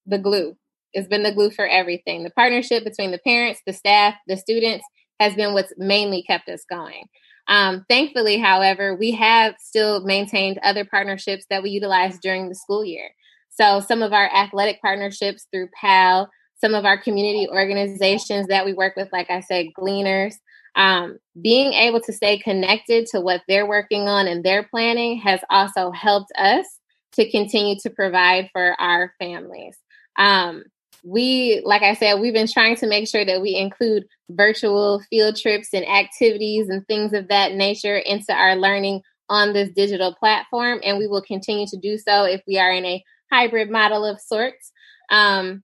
the 0.05 0.17
glue. 0.17 0.55
It's 0.93 1.07
been 1.07 1.23
the 1.23 1.33
glue 1.33 1.51
for 1.51 1.67
everything. 1.67 2.23
The 2.23 2.31
partnership 2.31 2.83
between 2.83 3.11
the 3.11 3.19
parents, 3.19 3.61
the 3.65 3.73
staff, 3.73 4.15
the 4.27 4.35
students 4.35 4.85
has 5.19 5.35
been 5.35 5.53
what's 5.53 5.73
mainly 5.77 6.23
kept 6.23 6.49
us 6.49 6.65
going. 6.69 7.05
Um, 7.47 7.85
thankfully, 7.89 8.37
however, 8.37 8.95
we 8.95 9.11
have 9.11 9.55
still 9.59 10.03
maintained 10.03 10.59
other 10.63 10.85
partnerships 10.85 11.45
that 11.49 11.63
we 11.63 11.69
utilize 11.69 12.17
during 12.19 12.49
the 12.49 12.55
school 12.55 12.83
year. 12.83 13.09
So, 13.49 13.79
some 13.79 14.01
of 14.01 14.13
our 14.13 14.33
athletic 14.33 14.81
partnerships 14.81 15.47
through 15.51 15.69
PAL, 15.79 16.29
some 16.61 16.75
of 16.75 16.85
our 16.85 17.01
community 17.01 17.47
organizations 17.49 18.47
that 18.47 18.65
we 18.65 18.73
work 18.73 18.95
with, 18.95 19.09
like 19.11 19.29
I 19.29 19.41
said, 19.41 19.67
Gleaners, 19.77 20.35
um, 20.75 21.17
being 21.41 21.73
able 21.73 21.99
to 22.01 22.13
stay 22.13 22.37
connected 22.37 23.07
to 23.07 23.19
what 23.19 23.41
they're 23.47 23.67
working 23.67 24.07
on 24.07 24.27
and 24.27 24.43
their 24.43 24.63
planning 24.63 25.17
has 25.19 25.41
also 25.49 25.91
helped 25.91 26.31
us 26.37 26.65
to 27.13 27.29
continue 27.29 27.75
to 27.81 27.89
provide 27.89 28.49
for 28.53 28.79
our 28.79 29.13
families. 29.19 29.77
Um, 30.17 30.63
we, 31.03 31.61
like 31.65 31.81
I 31.81 31.95
said, 31.95 32.19
we've 32.19 32.33
been 32.33 32.47
trying 32.47 32.75
to 32.77 32.87
make 32.87 33.07
sure 33.07 33.25
that 33.25 33.41
we 33.41 33.55
include 33.55 34.05
virtual 34.29 35.01
field 35.09 35.35
trips 35.35 35.69
and 35.73 35.85
activities 35.85 36.69
and 36.69 36.85
things 36.87 37.13
of 37.13 37.27
that 37.29 37.53
nature 37.53 37.97
into 37.97 38.33
our 38.33 38.55
learning 38.55 39.01
on 39.27 39.53
this 39.53 39.69
digital 39.75 40.13
platform. 40.13 40.79
And 40.83 40.97
we 40.97 41.07
will 41.07 41.23
continue 41.23 41.65
to 41.67 41.77
do 41.77 41.97
so 41.97 42.25
if 42.25 42.41
we 42.47 42.59
are 42.59 42.71
in 42.71 42.85
a 42.85 43.03
hybrid 43.31 43.69
model 43.69 44.05
of 44.05 44.21
sorts. 44.21 44.71
Um, 45.09 45.63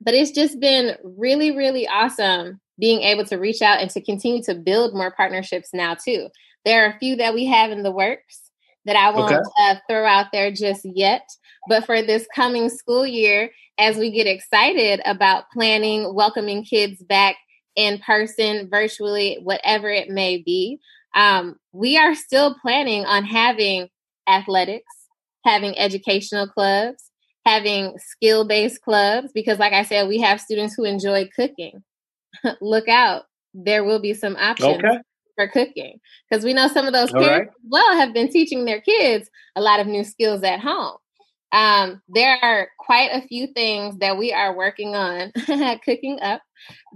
but 0.00 0.14
it's 0.14 0.30
just 0.30 0.60
been 0.60 0.96
really, 1.02 1.56
really 1.56 1.86
awesome 1.88 2.60
being 2.78 3.02
able 3.02 3.24
to 3.24 3.36
reach 3.36 3.60
out 3.60 3.80
and 3.80 3.90
to 3.90 4.00
continue 4.00 4.42
to 4.44 4.54
build 4.54 4.94
more 4.94 5.10
partnerships 5.10 5.70
now, 5.72 5.94
too. 5.94 6.28
There 6.64 6.84
are 6.84 6.90
a 6.92 6.98
few 6.98 7.16
that 7.16 7.34
we 7.34 7.46
have 7.46 7.70
in 7.70 7.82
the 7.82 7.90
works 7.90 8.50
that 8.84 8.96
I 8.96 9.10
won't 9.10 9.32
okay. 9.32 9.42
uh, 9.60 9.74
throw 9.88 10.06
out 10.06 10.26
there 10.32 10.50
just 10.50 10.82
yet. 10.84 11.28
But 11.68 11.84
for 11.84 12.02
this 12.02 12.26
coming 12.34 12.68
school 12.68 13.06
year, 13.06 13.50
as 13.78 13.96
we 13.96 14.10
get 14.10 14.26
excited 14.26 15.00
about 15.04 15.50
planning, 15.52 16.14
welcoming 16.14 16.64
kids 16.64 17.02
back 17.02 17.36
in 17.76 17.98
person, 17.98 18.68
virtually, 18.70 19.38
whatever 19.42 19.88
it 19.88 20.08
may 20.08 20.38
be, 20.38 20.78
um, 21.14 21.56
we 21.72 21.96
are 21.96 22.14
still 22.14 22.56
planning 22.60 23.04
on 23.04 23.24
having 23.24 23.88
athletics, 24.28 24.94
having 25.44 25.78
educational 25.78 26.46
clubs, 26.46 27.07
having 27.48 27.96
skill 27.98 28.46
based 28.46 28.82
clubs, 28.82 29.30
because, 29.32 29.58
like 29.58 29.72
I 29.72 29.84
said, 29.84 30.08
we 30.08 30.18
have 30.20 30.40
students 30.40 30.74
who 30.74 30.84
enjoy 30.84 31.28
cooking. 31.34 31.82
Look 32.60 32.88
out, 32.88 33.24
there 33.54 33.84
will 33.84 34.00
be 34.00 34.14
some 34.14 34.36
options. 34.36 34.78
Okay. 34.78 34.98
For 35.36 35.46
cooking, 35.46 36.00
because 36.28 36.44
we 36.44 36.52
know 36.52 36.66
some 36.66 36.88
of 36.88 36.92
those 36.92 37.14
All 37.14 37.22
parents 37.22 37.50
right. 37.50 37.70
well 37.70 37.96
have 37.96 38.12
been 38.12 38.28
teaching 38.28 38.64
their 38.64 38.80
kids 38.80 39.30
a 39.54 39.60
lot 39.60 39.78
of 39.78 39.86
new 39.86 40.02
skills 40.02 40.42
at 40.42 40.58
home. 40.58 40.96
Um, 41.52 42.02
there 42.08 42.36
are 42.42 42.68
quite 42.76 43.10
a 43.12 43.26
few 43.26 43.46
things 43.46 43.98
that 43.98 44.18
we 44.18 44.32
are 44.32 44.56
working 44.56 44.96
on 44.96 45.30
cooking 45.84 46.18
up 46.20 46.42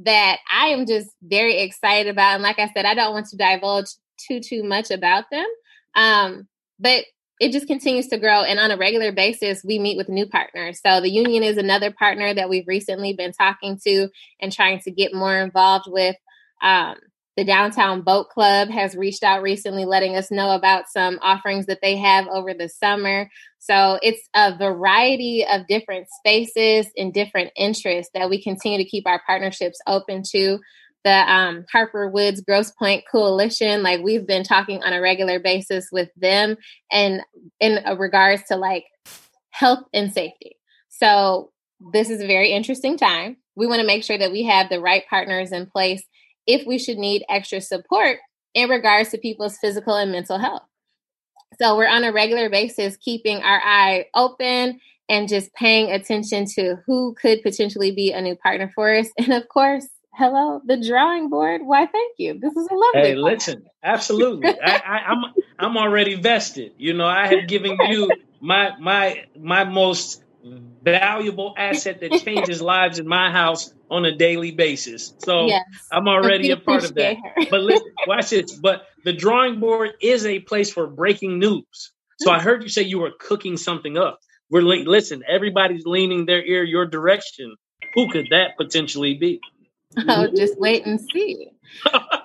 that 0.04 0.38
I 0.50 0.68
am 0.68 0.86
just 0.86 1.10
very 1.22 1.60
excited 1.60 2.10
about. 2.10 2.34
And 2.34 2.42
like 2.42 2.58
I 2.58 2.68
said, 2.74 2.84
I 2.84 2.94
don't 2.94 3.12
want 3.12 3.26
to 3.28 3.36
divulge 3.36 3.86
too 4.18 4.40
too 4.40 4.62
much 4.62 4.90
about 4.90 5.26
them. 5.30 5.46
Um, 5.94 6.48
but 6.78 7.04
it 7.42 7.50
just 7.50 7.66
continues 7.66 8.06
to 8.06 8.18
grow. 8.18 8.44
And 8.44 8.60
on 8.60 8.70
a 8.70 8.76
regular 8.76 9.10
basis, 9.10 9.64
we 9.64 9.80
meet 9.80 9.96
with 9.96 10.08
new 10.08 10.26
partners. 10.26 10.80
So 10.80 11.00
the 11.00 11.10
union 11.10 11.42
is 11.42 11.56
another 11.56 11.90
partner 11.90 12.32
that 12.32 12.48
we've 12.48 12.68
recently 12.68 13.14
been 13.14 13.32
talking 13.32 13.80
to 13.84 14.10
and 14.40 14.52
trying 14.52 14.78
to 14.82 14.92
get 14.92 15.12
more 15.12 15.36
involved 15.36 15.86
with. 15.88 16.14
Um, 16.62 16.94
the 17.36 17.44
Downtown 17.44 18.02
Boat 18.02 18.28
Club 18.28 18.68
has 18.68 18.94
reached 18.94 19.24
out 19.24 19.42
recently, 19.42 19.84
letting 19.84 20.14
us 20.14 20.30
know 20.30 20.54
about 20.54 20.84
some 20.88 21.18
offerings 21.20 21.66
that 21.66 21.80
they 21.82 21.96
have 21.96 22.28
over 22.28 22.54
the 22.54 22.68
summer. 22.68 23.28
So 23.58 23.98
it's 24.02 24.28
a 24.34 24.56
variety 24.56 25.44
of 25.44 25.66
different 25.66 26.06
spaces 26.20 26.92
and 26.96 27.12
different 27.12 27.50
interests 27.56 28.12
that 28.14 28.30
we 28.30 28.40
continue 28.40 28.78
to 28.78 28.88
keep 28.88 29.08
our 29.08 29.20
partnerships 29.26 29.80
open 29.88 30.22
to. 30.30 30.60
The 31.04 31.32
um, 31.32 31.64
Harper 31.72 32.08
Woods 32.08 32.40
Grosse 32.40 32.70
Pointe 32.70 33.04
Coalition, 33.10 33.82
like 33.82 34.02
we've 34.02 34.26
been 34.26 34.44
talking 34.44 34.82
on 34.82 34.92
a 34.92 35.00
regular 35.00 35.40
basis 35.40 35.88
with 35.90 36.08
them, 36.16 36.56
and 36.90 37.22
in 37.60 37.80
regards 37.98 38.44
to 38.44 38.56
like 38.56 38.84
health 39.50 39.84
and 39.92 40.12
safety. 40.12 40.56
So 40.88 41.50
this 41.92 42.10
is 42.10 42.20
a 42.20 42.26
very 42.26 42.52
interesting 42.52 42.96
time. 42.96 43.36
We 43.56 43.66
want 43.66 43.80
to 43.80 43.86
make 43.86 44.04
sure 44.04 44.18
that 44.18 44.32
we 44.32 44.44
have 44.44 44.68
the 44.68 44.80
right 44.80 45.02
partners 45.08 45.52
in 45.52 45.66
place 45.66 46.02
if 46.46 46.66
we 46.66 46.78
should 46.78 46.98
need 46.98 47.24
extra 47.28 47.60
support 47.60 48.18
in 48.54 48.68
regards 48.68 49.10
to 49.10 49.18
people's 49.18 49.58
physical 49.58 49.94
and 49.96 50.12
mental 50.12 50.38
health. 50.38 50.62
So 51.60 51.76
we're 51.76 51.88
on 51.88 52.04
a 52.04 52.12
regular 52.12 52.48
basis 52.48 52.96
keeping 52.96 53.42
our 53.42 53.60
eye 53.62 54.06
open 54.14 54.80
and 55.08 55.28
just 55.28 55.52
paying 55.54 55.90
attention 55.90 56.46
to 56.54 56.76
who 56.86 57.14
could 57.20 57.42
potentially 57.42 57.92
be 57.92 58.12
a 58.12 58.20
new 58.20 58.36
partner 58.36 58.70
for 58.74 58.94
us. 58.94 59.08
And 59.18 59.32
of 59.32 59.48
course, 59.48 59.86
hello, 60.14 60.60
the 60.64 60.76
drawing 60.76 61.28
board. 61.28 61.62
Why, 61.64 61.86
thank 61.86 62.14
you. 62.18 62.38
This 62.38 62.56
is 62.56 62.68
a 62.70 62.74
lovely. 62.74 63.10
Hey, 63.10 63.14
listen, 63.14 63.64
absolutely. 63.82 64.60
I, 64.60 64.76
I, 64.76 64.98
I'm 65.10 65.24
I'm 65.58 65.76
already 65.76 66.14
vested. 66.14 66.72
You 66.76 66.94
know, 66.94 67.06
I 67.06 67.26
have 67.26 67.48
given 67.48 67.78
you 67.82 68.12
my 68.40 68.72
my 68.80 69.24
my 69.38 69.64
most 69.64 70.22
valuable 70.82 71.54
asset 71.56 72.00
that 72.00 72.12
changes 72.24 72.60
lives 72.60 72.98
in 72.98 73.06
my 73.06 73.30
house 73.30 73.72
on 73.90 74.04
a 74.04 74.16
daily 74.16 74.50
basis. 74.50 75.14
So 75.18 75.46
yes, 75.46 75.62
I'm 75.90 76.08
already 76.08 76.50
a 76.50 76.56
part 76.56 76.84
of 76.84 76.94
that. 76.94 77.16
but 77.50 77.60
listen, 77.60 77.92
watch 78.06 78.30
this. 78.30 78.58
But 78.60 78.82
the 79.04 79.12
drawing 79.12 79.60
board 79.60 79.90
is 80.00 80.26
a 80.26 80.40
place 80.40 80.70
for 80.72 80.86
breaking 80.86 81.38
news. 81.38 81.92
So 82.18 82.30
I 82.30 82.38
heard 82.40 82.62
you 82.62 82.68
say 82.68 82.82
you 82.82 83.00
were 83.00 83.12
cooking 83.18 83.56
something 83.56 83.98
up. 83.98 84.20
We're 84.50 84.62
li- 84.62 84.84
listen. 84.84 85.22
Everybody's 85.28 85.84
leaning 85.86 86.26
their 86.26 86.44
ear 86.44 86.62
your 86.62 86.86
direction. 86.86 87.54
Who 87.94 88.10
could 88.10 88.26
that 88.30 88.56
potentially 88.56 89.14
be? 89.14 89.40
Oh, 90.08 90.26
just 90.34 90.58
wait 90.58 90.86
and 90.86 91.00
see. 91.00 91.48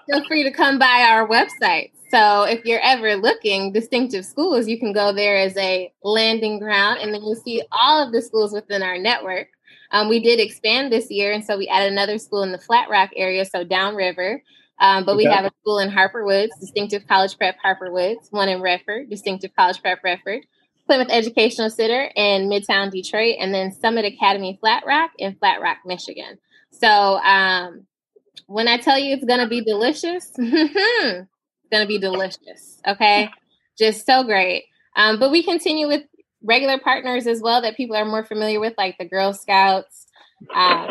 Feel 0.10 0.25
free 0.27 0.43
to 0.43 0.51
come 0.51 0.80
by 0.80 1.08
our 1.10 1.27
website. 1.27 1.91
So 2.10 2.43
if 2.43 2.63
you're 2.63 2.82
ever 2.82 3.15
looking 3.15 3.73
distinctive 3.73 4.25
schools, 4.25 4.67
you 4.67 4.80
can 4.80 4.93
go 4.93 5.12
there 5.13 5.38
as 5.38 5.58
a 5.58 5.91
landing 6.03 6.60
ground, 6.60 6.99
and 7.01 7.13
then 7.13 7.21
you'll 7.21 7.36
see 7.36 7.62
all 7.71 8.06
of 8.06 8.13
the 8.13 8.21
schools 8.21 8.53
within 8.53 8.82
our 8.82 8.97
network. 8.97 9.47
Um, 9.91 10.10
we 10.10 10.19
did 10.19 10.39
expand 10.39 10.91
this 10.91 11.10
year, 11.10 11.32
and 11.32 11.43
so 11.43 11.58
we 11.58 11.67
added 11.67 11.91
another 11.91 12.17
school 12.17 12.43
in 12.43 12.51
the 12.51 12.58
Flat 12.58 12.89
Rock 12.89 13.12
area, 13.15 13.45
so 13.45 13.63
downriver. 13.63 14.41
Um, 14.80 15.06
but 15.06 15.15
okay. 15.15 15.25
we 15.25 15.34
have 15.34 15.45
a 15.45 15.51
school 15.62 15.80
in 15.80 15.89
Harper 15.89 16.23
Woods, 16.23 16.53
Distinctive 16.60 17.08
College 17.08 17.38
Prep 17.38 17.58
Harper 17.62 17.91
Woods, 17.91 18.27
one 18.30 18.47
in 18.47 18.62
Redford, 18.62 19.10
Distinctive 19.10 19.51
College 19.56 19.82
Prep 19.82 20.03
Redford, 20.03 20.45
Plymouth 20.86 21.10
Educational 21.10 21.69
Center 21.69 22.12
in 22.15 22.47
Midtown 22.47 22.91
Detroit, 22.91 23.36
and 23.39 23.53
then 23.53 23.71
Summit 23.71 24.06
Academy 24.06 24.58
Flat 24.62 24.84
Rock 24.86 25.12
in 25.17 25.36
Flat 25.36 25.62
Rock, 25.62 25.77
Michigan. 25.86 26.38
So 26.80 27.18
um, 27.18 27.86
when 28.48 28.68
I 28.68 28.78
tell 28.78 29.00
you 29.00 29.13
it's 29.13 29.26
going 29.26 29.40
to 29.40 29.48
be 29.48 29.62
delicious, 29.62 30.32
it's 30.38 31.28
going 31.72 31.84
to 31.84 31.88
be 31.88 32.00
delicious. 32.00 32.80
Okay. 32.88 33.30
Just 33.78 34.06
so 34.06 34.24
great. 34.24 34.66
Um, 34.96 35.20
but 35.20 35.32
we 35.32 35.44
continue 35.44 35.88
with 35.88 36.04
regular 36.44 36.80
partners 36.80 37.28
as 37.28 37.42
well 37.42 37.62
that 37.62 37.78
people 37.78 37.96
are 37.96 38.06
more 38.06 38.26
familiar 38.26 38.60
with, 38.60 38.74
like 38.78 38.98
the 38.98 39.06
Girl 39.06 39.34
Scouts. 39.34 40.08
Um, 40.56 40.88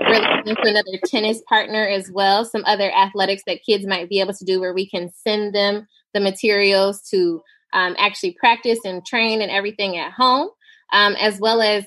we're 0.00 0.20
looking 0.20 0.56
for 0.56 0.68
another 0.68 0.98
tennis 1.06 1.42
partner 1.48 1.86
as 1.86 2.10
well, 2.10 2.44
some 2.44 2.64
other 2.66 2.90
athletics 2.90 3.42
that 3.46 3.64
kids 3.64 3.86
might 3.86 4.08
be 4.08 4.20
able 4.20 4.34
to 4.34 4.44
do 4.44 4.60
where 4.60 4.74
we 4.74 4.88
can 4.88 5.10
send 5.10 5.54
them 5.54 5.86
the 6.14 6.20
materials 6.20 7.02
to 7.10 7.42
um, 7.72 7.94
actually 7.98 8.36
practice 8.38 8.80
and 8.84 9.04
train 9.04 9.42
and 9.42 9.50
everything 9.50 9.98
at 9.98 10.12
home, 10.12 10.48
um, 10.92 11.14
as 11.16 11.38
well 11.38 11.60
as 11.60 11.84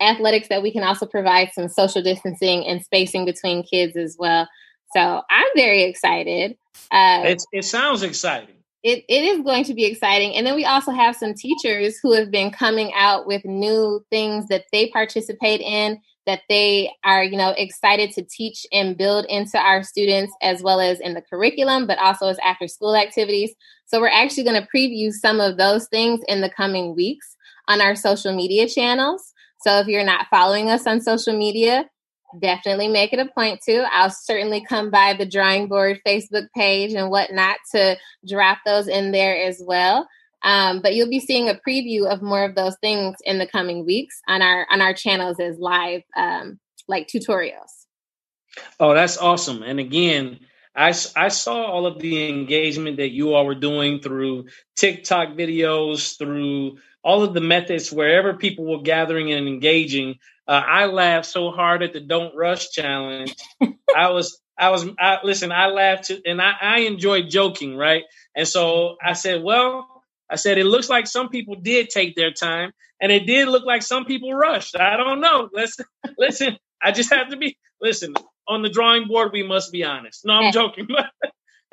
athletics 0.00 0.48
that 0.48 0.62
we 0.62 0.72
can 0.72 0.82
also 0.82 1.06
provide 1.06 1.50
some 1.52 1.68
social 1.68 2.02
distancing 2.02 2.66
and 2.66 2.82
spacing 2.82 3.24
between 3.24 3.62
kids 3.62 3.96
as 3.96 4.16
well. 4.18 4.48
So 4.94 5.22
I'm 5.30 5.46
very 5.56 5.84
excited. 5.84 6.56
Uh, 6.90 7.34
it 7.52 7.64
sounds 7.64 8.02
exciting. 8.02 8.54
It, 8.82 9.04
it 9.08 9.24
is 9.24 9.42
going 9.42 9.64
to 9.64 9.74
be 9.74 9.86
exciting. 9.86 10.34
And 10.34 10.46
then 10.46 10.54
we 10.54 10.66
also 10.66 10.90
have 10.90 11.16
some 11.16 11.32
teachers 11.32 11.98
who 12.02 12.12
have 12.12 12.30
been 12.30 12.50
coming 12.50 12.92
out 12.94 13.26
with 13.26 13.44
new 13.44 14.04
things 14.10 14.48
that 14.48 14.64
they 14.72 14.90
participate 14.90 15.62
in 15.62 16.00
that 16.26 16.40
they 16.48 16.90
are, 17.02 17.22
you 17.22 17.36
know, 17.36 17.54
excited 17.56 18.10
to 18.12 18.22
teach 18.22 18.66
and 18.72 18.96
build 18.96 19.26
into 19.28 19.58
our 19.58 19.82
students 19.82 20.32
as 20.42 20.62
well 20.62 20.80
as 20.80 21.00
in 21.00 21.14
the 21.14 21.22
curriculum, 21.22 21.86
but 21.86 21.98
also 21.98 22.28
as 22.28 22.38
after 22.44 22.68
school 22.68 22.94
activities. 22.94 23.52
So 23.86 24.00
we're 24.00 24.08
actually 24.08 24.44
going 24.44 24.62
to 24.62 24.68
preview 24.74 25.12
some 25.12 25.40
of 25.40 25.56
those 25.56 25.86
things 25.88 26.20
in 26.28 26.40
the 26.40 26.50
coming 26.50 26.94
weeks 26.94 27.36
on 27.68 27.80
our 27.80 27.94
social 27.94 28.34
media 28.34 28.68
channels. 28.68 29.33
So 29.64 29.78
if 29.78 29.86
you're 29.86 30.04
not 30.04 30.26
following 30.30 30.68
us 30.68 30.86
on 30.86 31.00
social 31.00 31.36
media, 31.36 31.88
definitely 32.38 32.88
make 32.88 33.14
it 33.14 33.18
a 33.18 33.32
point 33.32 33.62
to. 33.62 33.86
I'll 33.90 34.10
certainly 34.10 34.62
come 34.62 34.90
by 34.90 35.14
the 35.14 35.24
drawing 35.24 35.68
board 35.68 36.00
Facebook 36.06 36.48
page 36.54 36.92
and 36.92 37.10
whatnot 37.10 37.56
to 37.72 37.96
drop 38.28 38.58
those 38.66 38.88
in 38.88 39.10
there 39.10 39.34
as 39.42 39.62
well. 39.64 40.06
Um, 40.42 40.82
but 40.82 40.94
you'll 40.94 41.08
be 41.08 41.20
seeing 41.20 41.48
a 41.48 41.58
preview 41.66 42.06
of 42.06 42.20
more 42.20 42.44
of 42.44 42.54
those 42.54 42.76
things 42.82 43.16
in 43.24 43.38
the 43.38 43.46
coming 43.46 43.86
weeks 43.86 44.20
on 44.28 44.42
our 44.42 44.66
on 44.70 44.82
our 44.82 44.92
channels 44.92 45.40
as 45.40 45.58
live 45.58 46.02
um, 46.14 46.60
like 46.86 47.08
tutorials. 47.08 47.86
Oh, 48.78 48.92
that's 48.92 49.16
awesome! 49.16 49.62
And 49.62 49.80
again, 49.80 50.40
I 50.76 50.88
I 51.16 51.28
saw 51.28 51.64
all 51.64 51.86
of 51.86 51.98
the 51.98 52.28
engagement 52.28 52.98
that 52.98 53.12
you 53.12 53.32
all 53.32 53.46
were 53.46 53.54
doing 53.54 54.00
through 54.00 54.48
TikTok 54.76 55.30
videos, 55.30 56.18
through 56.18 56.76
all 57.04 57.24
of 57.24 57.34
the 57.34 57.42
methods 57.42 57.92
wherever 57.92 58.34
people 58.34 58.66
were 58.66 58.82
gathering 58.82 59.32
and 59.32 59.48
engaging. 59.48 60.16
Uh, 60.48 60.62
I 60.66 60.86
laughed 60.86 61.26
so 61.28 61.52
hard 61.52 61.84
at 61.84 61.94
the 61.94 62.00
"Don't 62.00 62.36
Rush" 62.36 62.70
challenge. 62.72 63.36
I 63.96 64.10
was 64.10 64.40
I 64.58 64.70
was 64.70 64.86
I, 64.98 65.18
listen. 65.24 65.52
I 65.52 65.68
laughed 65.68 66.06
too, 66.06 66.20
and 66.26 66.42
I, 66.42 66.54
I 66.60 66.78
enjoyed 66.80 67.30
joking, 67.30 67.76
right? 67.76 68.04
And 68.36 68.48
so 68.48 68.96
I 69.04 69.14
said, 69.14 69.42
well 69.44 69.88
I 70.30 70.36
said 70.36 70.58
it 70.58 70.64
looks 70.66 70.88
like 70.88 71.06
some 71.06 71.28
people 71.28 71.54
did 71.56 71.88
take 71.90 72.16
their 72.16 72.32
time, 72.32 72.72
and 73.00 73.12
it 73.12 73.26
did 73.26 73.48
look 73.48 73.64
like 73.64 73.82
some 73.82 74.04
people 74.04 74.32
rushed. 74.34 74.76
I 74.76 74.96
don't 74.96 75.20
know. 75.20 75.48
Listen, 75.52 75.86
listen. 76.18 76.56
I 76.82 76.92
just 76.92 77.12
have 77.12 77.30
to 77.30 77.36
be 77.36 77.56
listen 77.80 78.14
on 78.48 78.62
the 78.62 78.68
drawing 78.68 79.08
board. 79.08 79.30
We 79.32 79.42
must 79.42 79.72
be 79.72 79.84
honest. 79.84 80.24
No, 80.24 80.34
I'm 80.34 80.52
joking. 80.52 80.88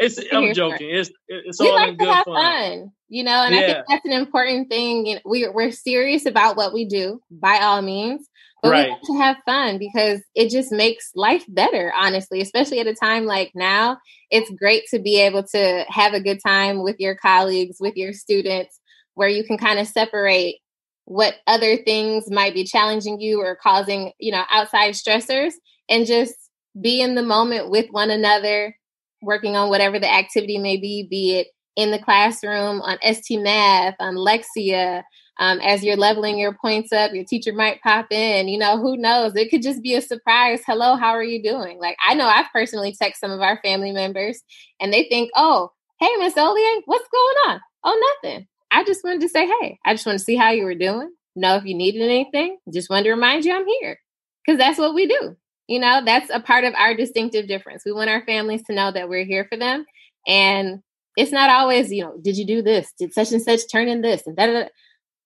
It's 0.02 0.20
I'm 0.32 0.54
joking. 0.54 0.90
It's 0.90 1.12
it's 1.28 1.60
we 1.60 1.70
all 1.70 1.76
like 1.76 1.98
good 1.98 2.08
have 2.08 2.26
fun. 2.26 2.36
fun. 2.36 2.92
You 3.10 3.24
know, 3.24 3.44
and 3.44 3.54
yeah. 3.56 3.62
I 3.62 3.66
think 3.66 3.86
that's 3.90 4.06
an 4.06 4.14
important 4.14 4.70
thing. 4.70 5.06
You 5.06 5.16
know, 5.16 5.22
we 5.26 5.48
we're 5.48 5.72
serious 5.72 6.26
about 6.26 6.58
what 6.58 6.74
we 6.74 6.86
do 6.86 7.22
by 7.30 7.60
all 7.60 7.82
means, 7.82 8.28
but 8.62 8.72
right. 8.72 8.86
we 8.86 8.92
have 8.92 9.02
to 9.02 9.18
have 9.18 9.38
fun 9.46 9.78
because 9.80 10.22
it 10.36 10.50
just 10.50 10.72
makes 10.72 11.12
life 11.16 11.46
better, 11.48 11.92
honestly, 11.96 12.42
especially 12.42 12.80
at 12.80 12.88
a 12.88 12.96
time 12.96 13.26
like 13.26 13.52
now. 13.56 13.98
It's 14.30 14.52
great 14.52 14.84
to 14.92 15.00
be 15.00 15.20
able 15.20 15.44
to 15.44 15.86
have 15.90 16.14
a 16.14 16.22
good 16.22 16.40
time 16.46 16.84
with 16.84 16.96
your 17.00 17.16
colleagues, 17.16 17.78
with 17.80 17.96
your 17.96 18.14
students, 18.14 18.80
where 19.16 19.30
you 19.30 19.44
can 19.44 19.58
kind 19.58 19.80
of 19.80 19.88
separate 19.88 20.58
what 21.06 21.36
other 21.48 21.78
things 21.78 22.32
might 22.32 22.54
be 22.54 22.64
challenging 22.64 23.20
you 23.20 23.42
or 23.42 23.58
causing, 23.62 24.14
you 24.20 24.32
know, 24.32 24.44
outside 24.50 24.94
stressors 24.94 25.54
and 25.90 26.06
just 26.06 26.34
be 26.80 27.02
in 27.02 27.16
the 27.16 27.24
moment 27.24 27.70
with 27.70 27.88
one 27.90 28.10
another, 28.10 28.76
working 29.22 29.56
on 29.56 29.70
whatever 29.70 30.00
the 30.00 30.12
activity 30.12 30.58
may 30.58 30.78
be, 30.78 31.08
be 31.10 31.38
it 31.38 31.48
in 31.76 31.92
the 31.92 32.00
classroom, 32.00 32.82
on 32.82 32.98
ST 33.04 33.42
Math, 33.42 33.96
on 34.00 34.16
Lexia. 34.16 35.04
Um, 35.40 35.60
as 35.62 35.84
you're 35.84 35.96
leveling 35.96 36.38
your 36.38 36.54
points 36.54 36.92
up, 36.92 37.14
your 37.14 37.24
teacher 37.24 37.54
might 37.54 37.82
pop 37.82 38.12
in. 38.12 38.48
You 38.48 38.60
know, 38.60 38.78
who 38.78 38.98
knows? 38.98 39.36
It 39.36 39.50
could 39.50 39.64
just 39.64 39.82
be 39.82 39.96
a 39.96 40.02
surprise. 40.02 40.62
Hello, 40.66 40.96
how 40.96 41.12
are 41.12 41.24
you 41.24 41.42
doing? 41.42 41.80
Like, 41.80 41.98
I 42.06 42.14
know 42.14 42.28
I've 42.28 42.52
personally 42.54 42.96
texted 43.02 43.16
some 43.16 43.32
of 43.32 43.42
our 43.42 43.60
family 43.64 43.92
members 43.92 44.42
and 44.80 44.94
they 44.94 45.08
think, 45.10 45.32
oh, 45.36 45.72
hey, 46.00 46.10
Miss 46.20 46.36
Olier, 46.38 46.82
what's 46.86 47.08
going 47.10 47.36
on? 47.54 47.62
Oh, 47.84 48.18
nothing. 48.24 48.48
I 48.70 48.84
just 48.84 49.04
wanted 49.04 49.22
to 49.22 49.30
say, 49.30 49.48
hey, 49.62 49.80
I 49.86 49.94
just 49.94 50.06
want 50.06 50.20
to 50.20 50.24
see 50.24 50.36
how 50.36 50.52
you 50.52 50.64
were 50.64 50.76
doing. 50.76 51.12
Know 51.36 51.56
if 51.56 51.66
you 51.66 51.76
needed 51.76 52.02
anything. 52.02 52.58
Just 52.72 52.90
wanted 52.90 53.04
to 53.06 53.12
remind 53.12 53.46
you 53.46 53.54
I'm 53.54 53.66
here 53.66 54.00
because 54.46 54.60
that's 54.60 54.78
what 54.78 54.94
we 54.94 55.08
do. 55.08 55.36
You 55.72 55.80
know, 55.80 56.02
that's 56.04 56.30
a 56.30 56.42
part 56.42 56.66
of 56.66 56.74
our 56.74 56.94
distinctive 56.94 57.48
difference. 57.48 57.84
We 57.86 57.94
want 57.94 58.10
our 58.10 58.26
families 58.26 58.62
to 58.64 58.76
know 58.76 58.92
that 58.92 59.08
we're 59.08 59.24
here 59.24 59.48
for 59.50 59.58
them. 59.58 59.86
And 60.28 60.82
it's 61.16 61.32
not 61.32 61.50
always, 61.50 61.90
you 61.94 62.04
know, 62.04 62.18
did 62.22 62.38
you 62.38 62.46
do 62.46 62.62
this? 62.62 62.92
Did 63.00 63.14
such 63.14 63.32
and 63.32 63.42
such 63.42 63.62
turn 63.72 63.88
in 63.88 64.02
this? 64.02 64.28
And 64.28 64.36
da, 64.36 64.66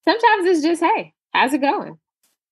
Sometimes 0.04 0.46
it's 0.46 0.62
just, 0.62 0.84
hey, 0.84 1.16
how's 1.34 1.54
it 1.54 1.62
going? 1.62 1.98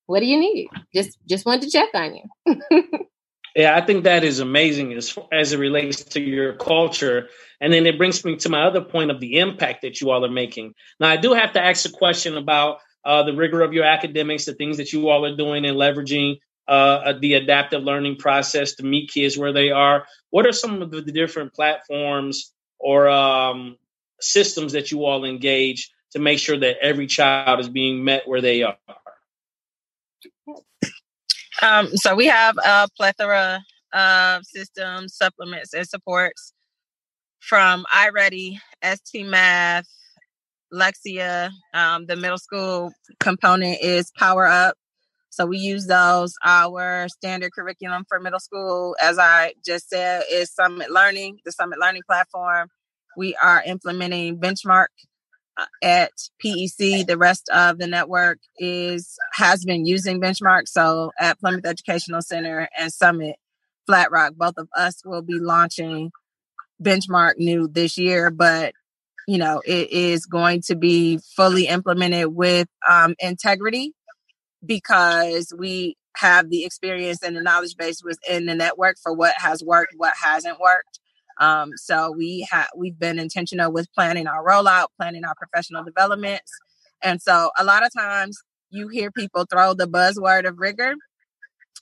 What 0.08 0.22
do 0.22 0.26
you 0.26 0.40
need? 0.40 0.70
Just 0.92 1.20
just 1.30 1.46
want 1.46 1.62
to 1.62 1.70
check 1.70 1.90
on 1.94 2.16
you. 2.16 2.60
yeah, 3.56 3.76
I 3.76 3.86
think 3.86 4.06
that 4.06 4.24
is 4.24 4.40
amazing 4.40 4.94
as 4.94 5.16
as 5.32 5.54
it 5.54 5.60
relates 5.60 6.04
to 6.04 6.20
your 6.20 6.54
culture. 6.54 7.30
And 7.62 7.72
then 7.72 7.86
it 7.86 8.00
brings 8.00 8.26
me 8.26 8.38
to 8.38 8.50
my 8.50 8.64
other 8.64 8.82
point 8.82 9.12
of 9.12 9.20
the 9.20 9.38
impact 9.38 9.84
that 9.84 10.02
you 10.02 10.10
all 10.10 10.26
are 10.26 10.32
making. 10.32 10.74
Now, 11.00 11.10
I 11.10 11.18
do 11.18 11.34
have 11.34 11.54
to 11.54 11.64
ask 11.64 11.88
a 11.88 11.92
question 11.92 12.38
about 12.38 12.80
uh, 13.06 13.22
the 13.22 13.36
rigor 13.36 13.62
of 13.62 13.72
your 13.72 13.86
academics, 13.86 14.46
the 14.46 14.56
things 14.56 14.78
that 14.78 14.92
you 14.92 15.10
all 15.10 15.24
are 15.26 15.38
doing 15.38 15.64
and 15.64 15.78
leveraging 15.78 16.40
uh, 16.68 17.14
the 17.20 17.34
adaptive 17.34 17.84
learning 17.84 18.18
process 18.18 18.76
to 18.76 18.84
meet 18.84 19.12
kids 19.12 19.38
where 19.38 19.54
they 19.54 19.72
are. 19.72 20.06
What 20.30 20.46
are 20.46 20.54
some 20.54 20.82
of 20.82 20.92
the 20.92 21.02
different 21.02 21.54
platforms 21.54 22.54
or 22.80 23.10
um, 23.10 23.78
systems 24.20 24.74
that 24.74 24.92
you 24.92 25.06
all 25.06 25.26
engage 25.26 25.92
to 26.12 26.20
make 26.20 26.40
sure 26.40 26.58
that 26.58 26.78
every 26.82 27.08
child 27.08 27.60
is 27.60 27.70
being 27.70 28.04
met 28.04 28.28
where 28.28 28.42
they 28.42 28.64
are? 28.64 28.78
Um, 31.62 31.88
so 31.96 32.16
we 32.16 32.26
have 32.28 32.58
a 32.58 32.88
plethora 32.98 33.62
of 33.94 34.46
systems, 34.46 35.16
supplements, 35.16 35.74
and 35.74 35.88
supports 35.88 36.54
from 37.40 37.86
iReady, 37.94 38.58
ST 38.84 39.26
Math, 39.26 39.88
Lexia. 40.74 41.52
Um, 41.74 42.06
the 42.06 42.16
middle 42.16 42.38
school 42.38 42.92
component 43.20 43.80
is 43.82 44.12
Power 44.18 44.48
Up. 44.48 44.76
So 45.34 45.48
we 45.48 45.58
use 45.58 45.88
those. 45.88 46.36
Our 46.44 47.08
standard 47.10 47.54
curriculum 47.54 48.06
for 48.08 48.20
middle 48.20 48.40
school, 48.40 48.96
as 49.02 49.18
I 49.18 49.56
just 49.66 49.90
said, 49.90 50.26
is 50.32 50.54
Summit 50.54 50.92
Learning, 50.92 51.40
the 51.44 51.52
Summit 51.52 51.80
Learning 51.80 52.04
platform. 52.06 52.70
We 53.18 53.36
are 53.42 53.64
implementing 53.66 54.38
Benchmark 54.38 54.90
uh, 55.58 55.66
at 55.82 56.12
PEC. 56.44 57.08
The 57.08 57.18
rest 57.18 57.50
of 57.50 57.80
the 57.80 57.88
network 57.88 58.38
is 58.60 59.16
has 59.34 59.66
been 59.66 59.88
using 59.88 60.22
Benchmark. 60.22 60.68
So 60.68 61.12
at 61.20 61.40
Plymouth 61.40 61.66
Educational 61.66 62.22
Center 62.22 62.70
and 62.78 62.94
Summit 62.94 63.38
Flat 63.88 64.12
Rock, 64.12 64.34
both 64.36 64.60
of 64.60 64.70
us 64.78 65.02
will 65.04 65.24
be 65.24 65.40
launching 65.40 66.12
Benchmark 66.80 67.40
new 67.40 67.68
this 67.68 67.98
year, 67.98 68.30
but 68.30 68.74
you 69.28 69.40
know 69.40 69.64
it 69.66 69.90
is 69.90 70.28
going 70.28 70.62
to 70.68 70.76
be 70.76 71.18
fully 71.36 71.66
implemented 71.68 72.28
with 72.28 72.68
um, 72.88 73.16
integrity 73.18 73.96
because 74.66 75.54
we 75.58 75.96
have 76.16 76.50
the 76.50 76.64
experience 76.64 77.24
and 77.24 77.36
the 77.36 77.42
knowledge 77.42 77.76
base 77.76 78.02
within 78.04 78.46
the 78.46 78.56
network 78.56 78.98
for 79.02 79.14
what 79.14 79.34
has 79.38 79.64
worked, 79.64 79.94
what 79.98 80.14
hasn't 80.22 80.60
worked. 80.60 81.00
Um, 81.40 81.72
so 81.76 82.12
we 82.12 82.48
have 82.52 82.70
we've 82.78 82.98
been 82.98 83.18
intentional 83.18 83.72
with 83.72 83.92
planning 83.94 84.28
our 84.28 84.46
rollout, 84.46 84.88
planning 85.00 85.26
our 85.26 85.34
professional 85.36 85.84
developments, 85.84 86.52
and 87.02 87.20
so 87.22 87.50
a 87.58 87.64
lot 87.64 87.84
of 87.84 87.92
times 87.92 88.38
you 88.70 88.88
hear 88.88 89.12
people 89.12 89.46
throw 89.52 89.74
the 89.74 89.88
buzzword 89.88 90.48
of 90.48 90.60
rigor, 90.60 90.94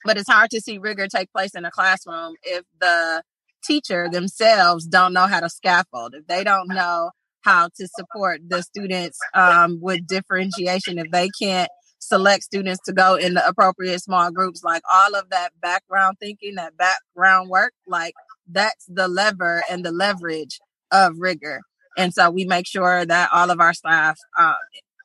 but 0.05 0.17
it's 0.17 0.29
hard 0.29 0.49
to 0.51 0.61
see 0.61 0.77
rigor 0.77 1.07
take 1.07 1.31
place 1.33 1.53
in 1.53 1.65
a 1.65 1.71
classroom 1.71 2.35
if 2.43 2.63
the 2.79 3.23
teacher 3.63 4.07
themselves 4.09 4.85
don't 4.87 5.13
know 5.13 5.27
how 5.27 5.41
to 5.41 5.49
scaffold, 5.49 6.15
if 6.15 6.25
they 6.27 6.43
don't 6.43 6.69
know 6.69 7.11
how 7.41 7.69
to 7.75 7.87
support 7.87 8.39
the 8.47 8.61
students 8.61 9.19
um, 9.33 9.79
with 9.81 10.07
differentiation, 10.07 10.97
if 10.97 11.11
they 11.11 11.29
can't 11.39 11.69
select 12.11 12.43
students 12.43 12.81
to 12.85 12.93
go 12.93 13.15
in 13.15 13.33
the 13.33 13.47
appropriate 13.47 13.99
small 14.01 14.31
groups 14.31 14.63
like 14.63 14.83
all 14.91 15.15
of 15.15 15.29
that 15.29 15.51
background 15.61 16.17
thinking 16.19 16.55
that 16.55 16.75
background 16.77 17.49
work 17.49 17.73
like 17.87 18.13
that's 18.47 18.85
the 18.87 19.07
lever 19.07 19.63
and 19.69 19.85
the 19.85 19.91
leverage 19.91 20.59
of 20.91 21.13
rigor 21.17 21.61
and 21.97 22.13
so 22.13 22.29
we 22.29 22.45
make 22.45 22.67
sure 22.67 23.05
that 23.05 23.29
all 23.33 23.49
of 23.49 23.59
our 23.59 23.73
staff 23.73 24.17
uh, 24.37 24.53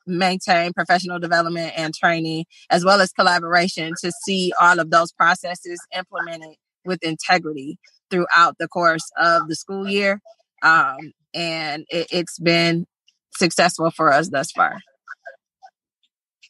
maintain 0.07 0.73
professional 0.73 1.19
development 1.19 1.73
and 1.75 1.93
training, 1.93 2.45
as 2.69 2.85
well 2.85 3.01
as 3.01 3.11
collaboration 3.11 3.93
to 4.01 4.11
see 4.25 4.53
all 4.59 4.79
of 4.79 4.89
those 4.89 5.11
processes 5.11 5.79
implemented 5.95 6.55
with 6.85 7.03
integrity 7.03 7.77
throughout 8.09 8.55
the 8.57 8.67
course 8.67 9.11
of 9.17 9.47
the 9.49 9.55
school 9.55 9.87
year. 9.87 10.21
Um, 10.63 11.11
and 11.33 11.85
it, 11.89 12.07
it's 12.11 12.39
been 12.39 12.85
successful 13.35 13.91
for 13.91 14.11
us 14.11 14.29
thus 14.29 14.51
far. 14.51 14.79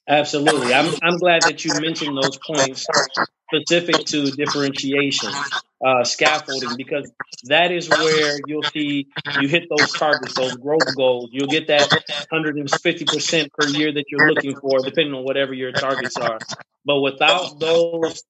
Absolutely. 0.08 0.74
I'm, 0.74 0.94
I'm 1.04 1.18
glad 1.18 1.44
that 1.44 1.66
you 1.66 1.74
mentioned 1.80 2.18
those 2.18 2.38
points 2.38 2.86
specific 3.54 4.06
to 4.08 4.32
differentiation, 4.32 5.32
uh, 5.86 6.04
scaffolding, 6.04 6.76
because 6.76 7.12
that 7.44 7.72
is 7.72 7.90
where 7.90 8.40
you'll 8.48 8.64
see 8.64 9.08
you 9.40 9.48
hit 9.48 9.68
those 9.70 9.92
targets, 9.94 10.34
those 10.34 10.56
growth 10.56 10.96
goals. 10.96 11.30
You'll 11.32 11.48
get 11.48 11.68
that 11.68 11.90
150% 12.32 13.52
per 13.54 13.68
year 13.68 13.92
that 13.92 14.06
you're 14.10 14.28
looking 14.30 14.56
for, 14.56 14.80
depending 14.80 15.14
on 15.14 15.24
whatever 15.24 15.54
your 15.54 15.72
targets 15.72 16.18
are. 16.18 16.40
But 16.86 17.02
without 17.02 17.60
those, 17.60 18.24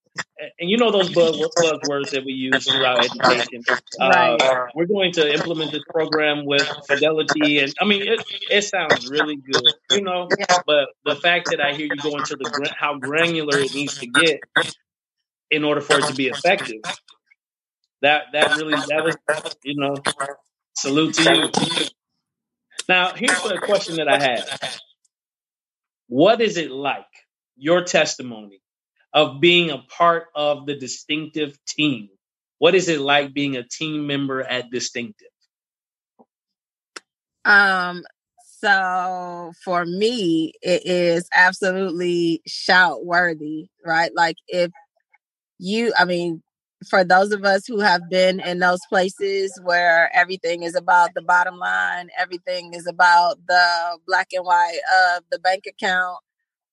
and 0.59 0.69
you 0.69 0.77
know 0.77 0.91
those 0.91 1.09
buzzwords 1.11 2.09
that 2.11 2.23
we 2.25 2.33
use 2.33 2.65
throughout 2.65 3.05
education. 3.05 3.63
Uh, 3.99 4.67
we're 4.73 4.87
going 4.87 5.11
to 5.13 5.31
implement 5.31 5.71
this 5.71 5.83
program 5.89 6.45
with 6.45 6.67
fidelity, 6.87 7.59
and 7.59 7.73
I 7.79 7.85
mean 7.85 8.01
it. 8.01 8.23
It 8.49 8.63
sounds 8.63 9.09
really 9.09 9.35
good, 9.35 9.63
you 9.91 10.01
know. 10.01 10.27
But 10.65 10.89
the 11.05 11.15
fact 11.15 11.49
that 11.51 11.61
I 11.61 11.73
hear 11.73 11.85
you 11.85 12.01
go 12.01 12.17
into 12.17 12.35
the 12.35 12.73
how 12.77 12.97
granular 12.97 13.59
it 13.59 13.73
needs 13.73 13.99
to 13.99 14.07
get 14.07 14.39
in 15.51 15.63
order 15.63 15.81
for 15.81 15.99
it 15.99 16.05
to 16.05 16.13
be 16.13 16.27
effective. 16.27 16.81
That 18.01 18.25
that 18.33 18.55
really 18.57 18.75
that 18.89 19.03
was 19.03 19.17
you 19.63 19.75
know 19.75 19.95
salute 20.75 21.15
to 21.15 21.35
you. 21.35 21.49
Now 22.87 23.13
here's 23.13 23.41
the 23.41 23.59
question 23.63 23.97
that 23.97 24.07
I 24.07 24.19
have: 24.19 24.81
What 26.07 26.41
is 26.41 26.57
it 26.57 26.71
like 26.71 27.05
your 27.57 27.83
testimony 27.83 28.61
of 29.13 29.41
being 29.41 29.71
a 29.71 29.79
part 29.79 30.27
of 30.35 30.65
the 30.65 30.75
distinctive 30.75 31.57
team? 31.65 32.09
What 32.59 32.75
is 32.75 32.89
it 32.89 32.99
like 32.99 33.33
being 33.33 33.55
a 33.55 33.63
team 33.63 34.07
member 34.07 34.41
at 34.41 34.69
Distinctive? 34.71 35.27
Um, 37.45 38.03
so 38.59 39.53
for 39.63 39.85
me, 39.85 40.53
it 40.61 40.85
is 40.85 41.29
absolutely 41.33 42.41
shout 42.47 43.05
worthy, 43.05 43.69
right? 43.85 44.11
Like 44.15 44.37
if 44.47 44.71
you, 45.59 45.93
I 45.97 46.05
mean, 46.05 46.41
for 46.89 47.03
those 47.03 47.31
of 47.31 47.43
us 47.43 47.65
who 47.65 47.79
have 47.79 48.01
been 48.09 48.39
in 48.39 48.59
those 48.59 48.79
places 48.89 49.59
where 49.63 50.11
everything 50.15 50.63
is 50.63 50.75
about 50.75 51.13
the 51.15 51.21
bottom 51.21 51.57
line, 51.57 52.09
everything 52.17 52.73
is 52.73 52.85
about 52.85 53.37
the 53.47 53.99
black 54.05 54.27
and 54.33 54.45
white 54.45 54.79
of 55.15 55.23
the 55.31 55.39
bank 55.39 55.63
account, 55.67 56.19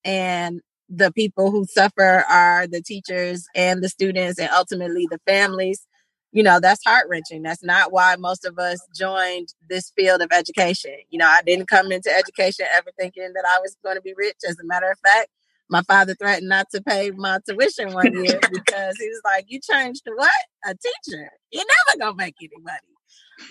and 0.03 0.61
the 0.89 1.11
people 1.11 1.51
who 1.51 1.65
suffer 1.65 2.23
are 2.29 2.67
the 2.67 2.81
teachers 2.81 3.45
and 3.55 3.83
the 3.83 3.89
students, 3.89 4.39
and 4.39 4.49
ultimately 4.51 5.07
the 5.09 5.19
families. 5.27 5.87
You 6.31 6.43
know, 6.43 6.59
that's 6.59 6.83
heart 6.85 7.07
wrenching. 7.09 7.43
That's 7.43 7.63
not 7.63 7.93
why 7.93 8.15
most 8.17 8.45
of 8.45 8.59
us 8.59 8.79
joined 8.95 9.49
this 9.69 9.91
field 9.97 10.21
of 10.21 10.31
education. 10.31 10.95
You 11.09 11.17
know, 11.19 11.27
I 11.27 11.41
didn't 11.45 11.67
come 11.67 11.91
into 11.91 12.15
education 12.15 12.65
ever 12.75 12.91
thinking 12.99 13.31
that 13.33 13.45
I 13.49 13.59
was 13.61 13.77
going 13.83 13.95
to 13.95 14.01
be 14.01 14.13
rich. 14.15 14.37
As 14.47 14.59
a 14.59 14.65
matter 14.65 14.91
of 14.91 14.99
fact, 14.99 15.29
my 15.69 15.81
father 15.83 16.15
threatened 16.15 16.49
not 16.49 16.67
to 16.71 16.81
pay 16.81 17.11
my 17.11 17.39
tuition 17.47 17.93
one 17.93 18.13
year 18.23 18.39
because 18.51 18.95
he 18.99 19.07
was 19.07 19.21
like, 19.23 19.45
"You 19.47 19.59
changed 19.59 20.03
to 20.05 20.11
what? 20.15 20.31
A 20.65 20.75
teacher? 20.75 21.29
You're 21.51 21.65
never 21.87 21.99
gonna 21.99 22.15
make 22.15 22.35
any 22.41 22.61
money." 22.61 22.79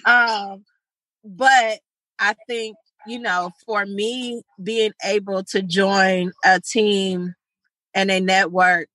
Um, 0.04 0.64
but 1.24 1.80
I 2.18 2.34
think 2.48 2.76
you 3.06 3.18
know, 3.18 3.50
for 3.66 3.84
me, 3.84 4.42
being 4.62 4.92
able 5.04 5.44
to 5.44 5.62
join 5.62 6.32
a 6.44 6.60
team 6.60 7.34
and 7.94 8.10
a 8.10 8.20
network 8.20 8.88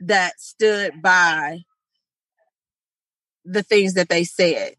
that 0.00 0.38
stood 0.38 1.02
by 1.02 1.60
the 3.44 3.62
things 3.62 3.94
that 3.94 4.08
they 4.08 4.24
said, 4.24 4.74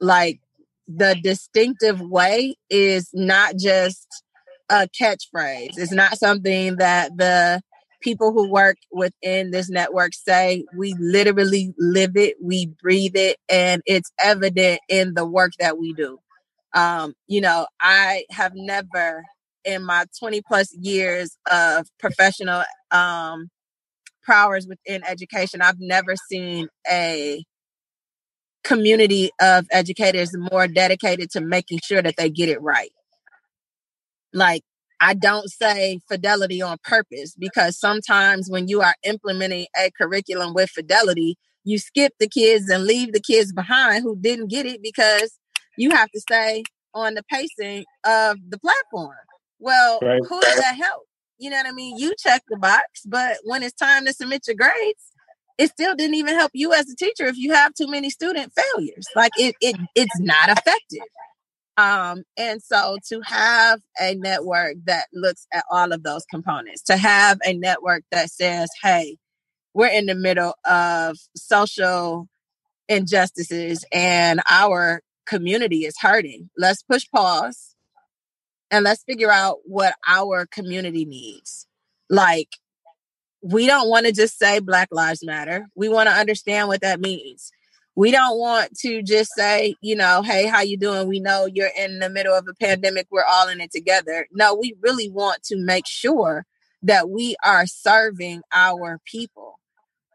like 0.00 0.40
the 0.86 1.16
distinctive 1.22 2.00
way, 2.00 2.56
is 2.68 3.10
not 3.14 3.56
just 3.56 4.06
a 4.70 4.88
catchphrase. 4.88 5.76
It's 5.76 5.92
not 5.92 6.18
something 6.18 6.76
that 6.76 7.16
the 7.16 7.60
people 8.00 8.32
who 8.32 8.50
work 8.50 8.76
within 8.90 9.50
this 9.50 9.68
network 9.68 10.14
say. 10.14 10.64
We 10.74 10.94
literally 10.98 11.74
live 11.78 12.16
it, 12.16 12.36
we 12.42 12.66
breathe 12.66 13.16
it, 13.16 13.36
and 13.48 13.82
it's 13.84 14.10
evident 14.18 14.80
in 14.88 15.14
the 15.14 15.26
work 15.26 15.52
that 15.58 15.78
we 15.78 15.92
do. 15.92 16.18
Um, 16.72 17.14
you 17.26 17.40
know, 17.40 17.66
I 17.80 18.24
have 18.30 18.52
never 18.54 19.24
in 19.64 19.84
my 19.84 20.06
20 20.18 20.40
plus 20.42 20.74
years 20.74 21.36
of 21.50 21.86
professional 21.98 22.62
um, 22.90 23.50
prowess 24.22 24.66
within 24.66 25.02
education, 25.06 25.60
I've 25.62 25.80
never 25.80 26.14
seen 26.16 26.68
a 26.90 27.44
community 28.62 29.30
of 29.40 29.66
educators 29.70 30.30
more 30.36 30.68
dedicated 30.68 31.30
to 31.30 31.40
making 31.40 31.80
sure 31.82 32.02
that 32.02 32.16
they 32.16 32.28
get 32.28 32.48
it 32.48 32.60
right 32.60 32.90
like 34.32 34.62
I 35.00 35.14
don't 35.14 35.48
say 35.48 36.00
fidelity 36.08 36.60
on 36.60 36.76
purpose 36.84 37.34
because 37.38 37.78
sometimes 37.78 38.50
when 38.50 38.68
you 38.68 38.82
are 38.82 38.94
implementing 39.02 39.66
a 39.76 39.90
curriculum 39.90 40.52
with 40.52 40.70
fidelity, 40.70 41.36
you 41.64 41.78
skip 41.78 42.12
the 42.20 42.28
kids 42.28 42.68
and 42.68 42.84
leave 42.84 43.12
the 43.12 43.20
kids 43.20 43.52
behind 43.52 44.02
who 44.02 44.16
didn't 44.16 44.48
get 44.48 44.66
it 44.66 44.82
because 44.82 45.38
you 45.78 45.90
have 45.90 46.10
to 46.10 46.20
stay 46.20 46.62
on 46.94 47.14
the 47.14 47.22
pacing 47.30 47.84
of 48.04 48.36
the 48.48 48.58
platform. 48.58 49.16
Well, 49.58 49.98
right. 50.02 50.20
who 50.28 50.40
does 50.40 50.56
that 50.56 50.76
help? 50.76 51.04
You 51.38 51.50
know 51.50 51.56
what 51.56 51.66
I 51.66 51.72
mean? 51.72 51.96
You 51.96 52.14
check 52.18 52.42
the 52.48 52.58
box, 52.58 52.84
but 53.06 53.38
when 53.44 53.62
it's 53.62 53.74
time 53.74 54.04
to 54.04 54.12
submit 54.12 54.46
your 54.46 54.56
grades, 54.56 55.12
it 55.56 55.70
still 55.70 55.94
didn't 55.94 56.14
even 56.14 56.34
help 56.34 56.50
you 56.54 56.72
as 56.72 56.88
a 56.90 56.96
teacher 56.96 57.26
if 57.26 57.36
you 57.36 57.52
have 57.52 57.74
too 57.74 57.86
many 57.86 58.10
student 58.10 58.52
failures. 58.52 59.06
Like 59.14 59.32
it, 59.38 59.54
it 59.60 59.76
it's 59.94 60.18
not 60.18 60.50
effective. 60.50 61.06
Um, 61.76 62.24
and 62.36 62.62
so 62.62 62.98
to 63.08 63.20
have 63.22 63.80
a 64.00 64.14
network 64.14 64.76
that 64.84 65.06
looks 65.12 65.46
at 65.52 65.64
all 65.70 65.92
of 65.92 66.02
those 66.02 66.24
components, 66.26 66.82
to 66.82 66.96
have 66.96 67.38
a 67.44 67.54
network 67.54 68.04
that 68.10 68.30
says, 68.30 68.68
hey, 68.82 69.16
we're 69.72 69.86
in 69.86 70.06
the 70.06 70.14
middle 70.14 70.54
of 70.68 71.16
social 71.36 72.28
injustices 72.88 73.84
and 73.92 74.40
our 74.50 75.00
community 75.26 75.84
is 75.84 75.94
hurting. 75.98 76.50
Let's 76.58 76.82
push 76.82 77.04
pause 77.14 77.74
and 78.70 78.84
let's 78.84 79.04
figure 79.04 79.30
out 79.30 79.58
what 79.64 79.94
our 80.06 80.46
community 80.46 81.04
needs. 81.04 81.66
Like, 82.10 82.48
we 83.42 83.66
don't 83.66 83.88
want 83.88 84.06
to 84.06 84.12
just 84.12 84.38
say 84.38 84.58
Black 84.58 84.88
Lives 84.90 85.24
Matter. 85.24 85.66
We 85.74 85.88
want 85.88 86.08
to 86.08 86.14
understand 86.14 86.68
what 86.68 86.82
that 86.82 87.00
means 87.00 87.52
we 88.00 88.10
don't 88.10 88.38
want 88.38 88.74
to 88.78 89.02
just 89.02 89.30
say 89.34 89.74
you 89.82 89.94
know 89.94 90.22
hey 90.22 90.46
how 90.46 90.62
you 90.62 90.78
doing? 90.78 91.06
We 91.06 91.20
know 91.20 91.44
you're 91.44 91.68
in 91.78 91.98
the 91.98 92.08
middle 92.08 92.34
of 92.34 92.48
a 92.48 92.54
pandemic. 92.54 93.06
We're 93.10 93.26
all 93.30 93.48
in 93.48 93.60
it 93.60 93.70
together. 93.70 94.26
No 94.32 94.54
we 94.54 94.74
really 94.80 95.10
want 95.10 95.42
to 95.44 95.56
make 95.58 95.86
sure 95.86 96.46
that 96.82 97.10
we 97.10 97.36
are 97.44 97.66
serving 97.66 98.40
our 98.54 99.00
people. 99.04 99.58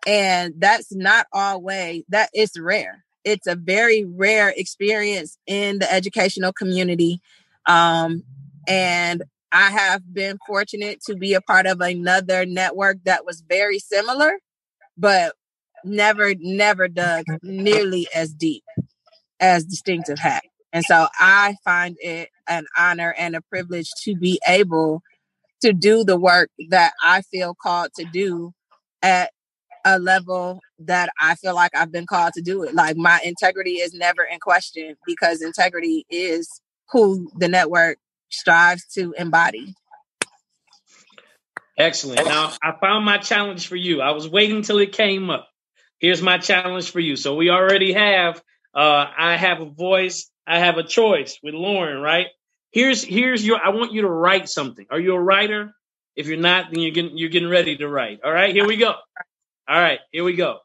And 0.08 0.56
that's 0.58 0.96
not 0.96 1.28
always 1.32 2.04
that 2.10 2.32
is 2.34 2.54
rare. 2.60 3.06
It's 3.24 3.46
a 3.46 3.56
very 3.56 4.04
rare 4.04 4.52
experience 4.58 5.38
in 5.46 5.78
the 5.78 5.94
educational 5.94 6.54
community. 6.54 7.22
Um, 7.68 8.24
and 8.68 9.22
i 9.52 9.70
have 9.70 10.02
been 10.12 10.40
fortunate 10.48 11.00
to 11.02 11.16
be 11.16 11.36
a 11.36 11.42
part 11.42 11.68
of 11.68 11.82
another 11.82 12.48
network 12.48 12.98
that 13.04 13.24
was 13.26 13.44
very 13.48 13.78
similar 13.78 14.40
but 14.98 15.36
never, 15.86 16.34
never 16.40 16.88
dug 16.88 17.26
nearly 17.42 18.08
as 18.14 18.34
deep 18.34 18.64
as 19.40 19.66
Distinctive 19.66 20.20
had. 20.20 20.42
And 20.74 20.84
so 20.84 21.08
I 21.18 21.56
find 21.64 21.96
it 22.02 22.30
an 22.48 22.66
honor 22.78 23.16
and 23.18 23.36
a 23.36 23.42
privilege 23.42 23.90
to 24.04 24.16
be 24.16 24.40
able 24.46 25.02
to 25.62 25.72
do 25.72 26.04
the 26.04 26.18
work 26.18 26.50
that 26.70 26.94
I 27.02 27.22
feel 27.22 27.56
called 27.56 27.92
to 27.98 28.06
do 28.06 28.54
at 29.02 29.32
a 29.86 30.00
level 30.00 30.60
that 30.80 31.10
I 31.20 31.36
feel 31.36 31.56
like 31.56 31.72
I've 31.76 31.92
been 31.92 32.08
called 32.08 32.34
to 32.34 32.42
do 32.42 32.64
it. 32.64 32.74
Like 32.74 32.98
my 32.98 33.20
integrity 33.24 33.76
is 33.76 33.94
never 33.94 34.24
in 34.24 34.40
question 34.40 34.96
because 35.06 35.42
integrity 35.42 36.06
is 36.10 36.50
who 36.92 37.32
the 37.38 37.48
network 37.48 37.98
strives 38.30 38.86
to 38.96 39.14
embody. 39.18 39.74
Excellent. 41.78 42.26
Now 42.26 42.54
I 42.62 42.74
found 42.82 43.06
my 43.06 43.18
challenge 43.18 43.68
for 43.68 43.76
you. 43.76 44.02
I 44.02 44.12
was 44.12 44.28
waiting 44.28 44.62
till 44.62 44.80
it 44.80 44.92
came 44.92 45.30
up 45.30 45.50
here's 46.00 46.22
my 46.22 46.38
challenge 46.38 46.92
for 46.92 47.00
you. 47.00 47.16
So 47.16 47.36
we 47.36 47.50
already 47.50 47.94
have 47.94 48.42
uh 48.74 49.08
I 49.18 49.38
have 49.38 49.62
a 49.62 49.66
voice, 49.66 50.30
I 50.46 50.60
have 50.60 50.78
a 50.78 50.84
choice 50.84 51.40
with 51.42 51.54
Lauren, 51.54 52.02
right? 52.02 52.28
Here's 52.72 53.04
here's 53.04 53.46
your 53.46 53.60
I 53.64 53.70
want 53.70 53.94
you 53.94 54.02
to 54.02 54.10
write 54.10 54.50
something. 54.50 54.86
Are 54.90 55.00
you 55.00 55.14
a 55.14 55.22
writer? 55.22 55.74
If 56.16 56.28
you're 56.28 56.38
not, 56.38 56.72
then 56.72 56.80
you're 56.80 56.92
getting 56.92 57.18
you're 57.18 57.30
getting 57.30 57.50
ready 57.50 57.78
to 57.78 57.88
write. 57.88 58.20
All 58.24 58.32
right, 58.32 58.54
here 58.54 58.68
we 58.68 58.78
go. 58.78 58.94
All 59.68 59.80
right, 59.80 60.00
here 60.12 60.24
we 60.24 60.34
go. 60.34 60.60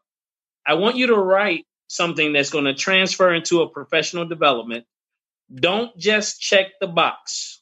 I 0.66 0.74
want 0.74 0.96
you 0.96 1.08
to 1.08 1.16
write 1.16 1.66
something 1.88 2.32
that's 2.32 2.50
going 2.50 2.66
to 2.66 2.74
transfer 2.74 3.32
into 3.34 3.62
a 3.62 3.68
professional 3.68 4.24
development. 4.24 4.84
Don't 5.52 5.96
just 5.98 6.40
check 6.40 6.66
the 6.80 6.86
box. 6.86 7.60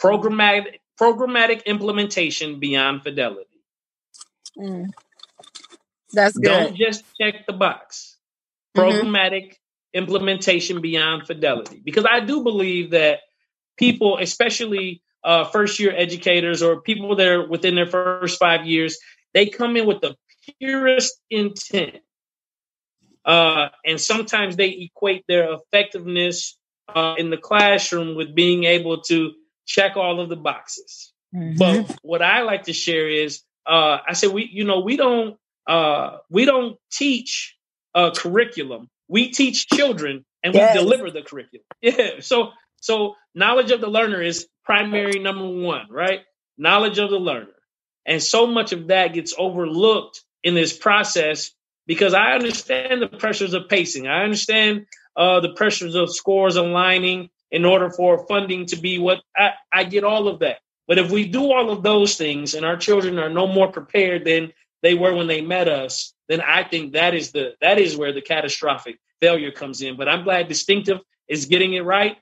Programmatic 0.00 0.80
programmatic 1.00 1.64
implementation 1.64 2.60
beyond 2.60 3.02
fidelity. 3.02 3.48
Mm. 4.58 4.90
That's 6.14 6.36
good. 6.36 6.44
Don't 6.44 6.76
just 6.76 7.04
check 7.20 7.46
the 7.46 7.52
box. 7.52 8.16
Mm-hmm. 8.76 8.88
Programmatic 8.88 9.44
mm-hmm. 9.44 9.98
implementation 9.98 10.80
beyond 10.80 11.26
fidelity. 11.26 11.80
Because 11.84 12.06
I 12.08 12.20
do 12.20 12.42
believe 12.42 12.90
that 12.90 13.20
people, 13.76 14.18
especially 14.18 15.02
uh, 15.24 15.44
first 15.44 15.80
year 15.80 15.94
educators 15.96 16.62
or 16.62 16.80
people 16.80 17.16
that 17.16 17.26
are 17.26 17.48
within 17.48 17.74
their 17.74 17.86
first 17.86 18.38
five 18.38 18.66
years, 18.66 18.98
they 19.32 19.46
come 19.46 19.76
in 19.76 19.86
with 19.86 20.00
the 20.00 20.14
purest 20.58 21.20
intent. 21.30 21.96
Uh, 23.24 23.68
and 23.86 24.00
sometimes 24.00 24.56
they 24.56 24.68
equate 24.68 25.24
their 25.26 25.54
effectiveness 25.54 26.58
uh, 26.94 27.14
in 27.16 27.30
the 27.30 27.38
classroom 27.38 28.16
with 28.16 28.34
being 28.34 28.64
able 28.64 29.00
to 29.00 29.32
check 29.64 29.96
all 29.96 30.20
of 30.20 30.28
the 30.28 30.36
boxes. 30.36 31.12
Mm-hmm. 31.34 31.56
But 31.56 31.98
what 32.02 32.20
I 32.20 32.42
like 32.42 32.64
to 32.64 32.74
share 32.74 33.08
is, 33.08 33.40
uh, 33.66 33.98
I 34.06 34.12
said 34.12 34.30
we, 34.30 34.48
you 34.52 34.64
know, 34.64 34.80
we 34.80 34.98
don't, 34.98 35.38
uh, 35.66 36.18
we 36.30 36.44
don't 36.44 36.76
teach 36.90 37.56
a 37.94 38.10
curriculum. 38.10 38.88
We 39.08 39.30
teach 39.30 39.66
children, 39.68 40.24
and 40.42 40.54
yes. 40.54 40.74
we 40.74 40.82
deliver 40.82 41.10
the 41.10 41.22
curriculum. 41.22 41.64
Yeah. 41.82 42.20
So, 42.20 42.50
so 42.80 43.14
knowledge 43.34 43.70
of 43.70 43.80
the 43.80 43.88
learner 43.88 44.22
is 44.22 44.48
primary 44.64 45.18
number 45.18 45.46
one, 45.46 45.86
right? 45.90 46.20
Knowledge 46.56 46.98
of 46.98 47.10
the 47.10 47.18
learner, 47.18 47.54
and 48.06 48.22
so 48.22 48.46
much 48.46 48.72
of 48.72 48.88
that 48.88 49.14
gets 49.14 49.34
overlooked 49.36 50.22
in 50.42 50.54
this 50.54 50.76
process 50.76 51.50
because 51.86 52.14
I 52.14 52.32
understand 52.32 53.02
the 53.02 53.08
pressures 53.08 53.54
of 53.54 53.68
pacing. 53.68 54.06
I 54.06 54.22
understand 54.24 54.86
uh, 55.16 55.40
the 55.40 55.52
pressures 55.54 55.94
of 55.94 56.14
scores 56.14 56.56
aligning 56.56 57.30
in 57.50 57.64
order 57.64 57.90
for 57.90 58.26
funding 58.26 58.66
to 58.66 58.76
be 58.76 58.98
what 58.98 59.20
I, 59.36 59.52
I 59.72 59.84
get 59.84 60.04
all 60.04 60.28
of 60.28 60.40
that. 60.40 60.58
But 60.86 60.98
if 60.98 61.10
we 61.10 61.26
do 61.26 61.52
all 61.52 61.70
of 61.70 61.82
those 61.82 62.16
things 62.16 62.54
and 62.54 62.64
our 62.64 62.76
children 62.76 63.18
are 63.18 63.30
no 63.30 63.46
more 63.46 63.70
prepared 63.70 64.24
than 64.24 64.52
they 64.84 64.94
were 64.94 65.14
when 65.14 65.26
they 65.26 65.40
met 65.40 65.66
us, 65.66 66.12
then 66.28 66.42
I 66.42 66.62
think 66.62 66.92
that 66.92 67.14
is 67.14 67.32
the 67.32 67.54
that 67.62 67.78
is 67.78 67.96
where 67.96 68.12
the 68.12 68.20
catastrophic 68.20 68.98
failure 69.18 69.50
comes 69.50 69.80
in. 69.80 69.96
But 69.96 70.10
I'm 70.10 70.24
glad 70.24 70.46
distinctive 70.46 70.98
is 71.26 71.46
getting 71.46 71.72
it 71.72 71.80
right. 71.80 72.18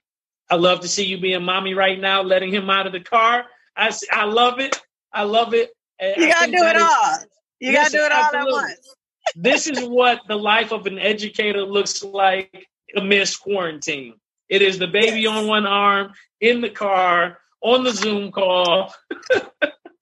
I 0.49 0.55
love 0.55 0.81
to 0.81 0.89
see 0.89 1.05
you 1.05 1.21
being 1.21 1.43
mommy 1.43 1.75
right 1.75 1.99
now, 1.99 2.23
letting 2.23 2.55
him 2.55 2.71
out 2.71 2.87
of 2.87 2.93
the 2.93 3.01
car. 3.01 3.47
I 3.77 3.91
see, 3.91 4.07
I 4.13 4.27
love 4.27 4.61
it. 4.61 4.81
I 5.13 5.25
love 5.25 5.55
it. 5.55 5.71
You 6.01 6.29
gotta 6.29 6.53
do 6.53 6.57
it 6.57 6.77
is, 6.77 6.83
all. 6.83 7.19
You 7.59 7.73
gotta 7.73 7.91
do 7.91 7.99
it 7.99 8.13
all 8.13 8.25
absolutely. 8.27 8.53
at 8.53 8.63
once. 8.63 8.95
this 9.35 9.67
is 9.67 9.85
what 9.85 10.21
the 10.29 10.37
life 10.37 10.73
of 10.73 10.87
an 10.87 11.01
educator 11.01 11.63
looks 11.63 12.05
like 12.05 12.69
amidst 12.95 13.41
quarantine. 13.41 14.15
It 14.49 14.63
is 14.63 14.79
the 14.79 14.87
baby 14.87 15.23
yes. 15.23 15.37
on 15.37 15.49
one 15.49 15.67
arm, 15.67 16.13
in 16.41 16.61
the 16.61 16.71
car, 16.71 17.39
on 17.61 17.83
the 17.83 17.93
Zoom 17.93 18.31
call. 18.31 18.95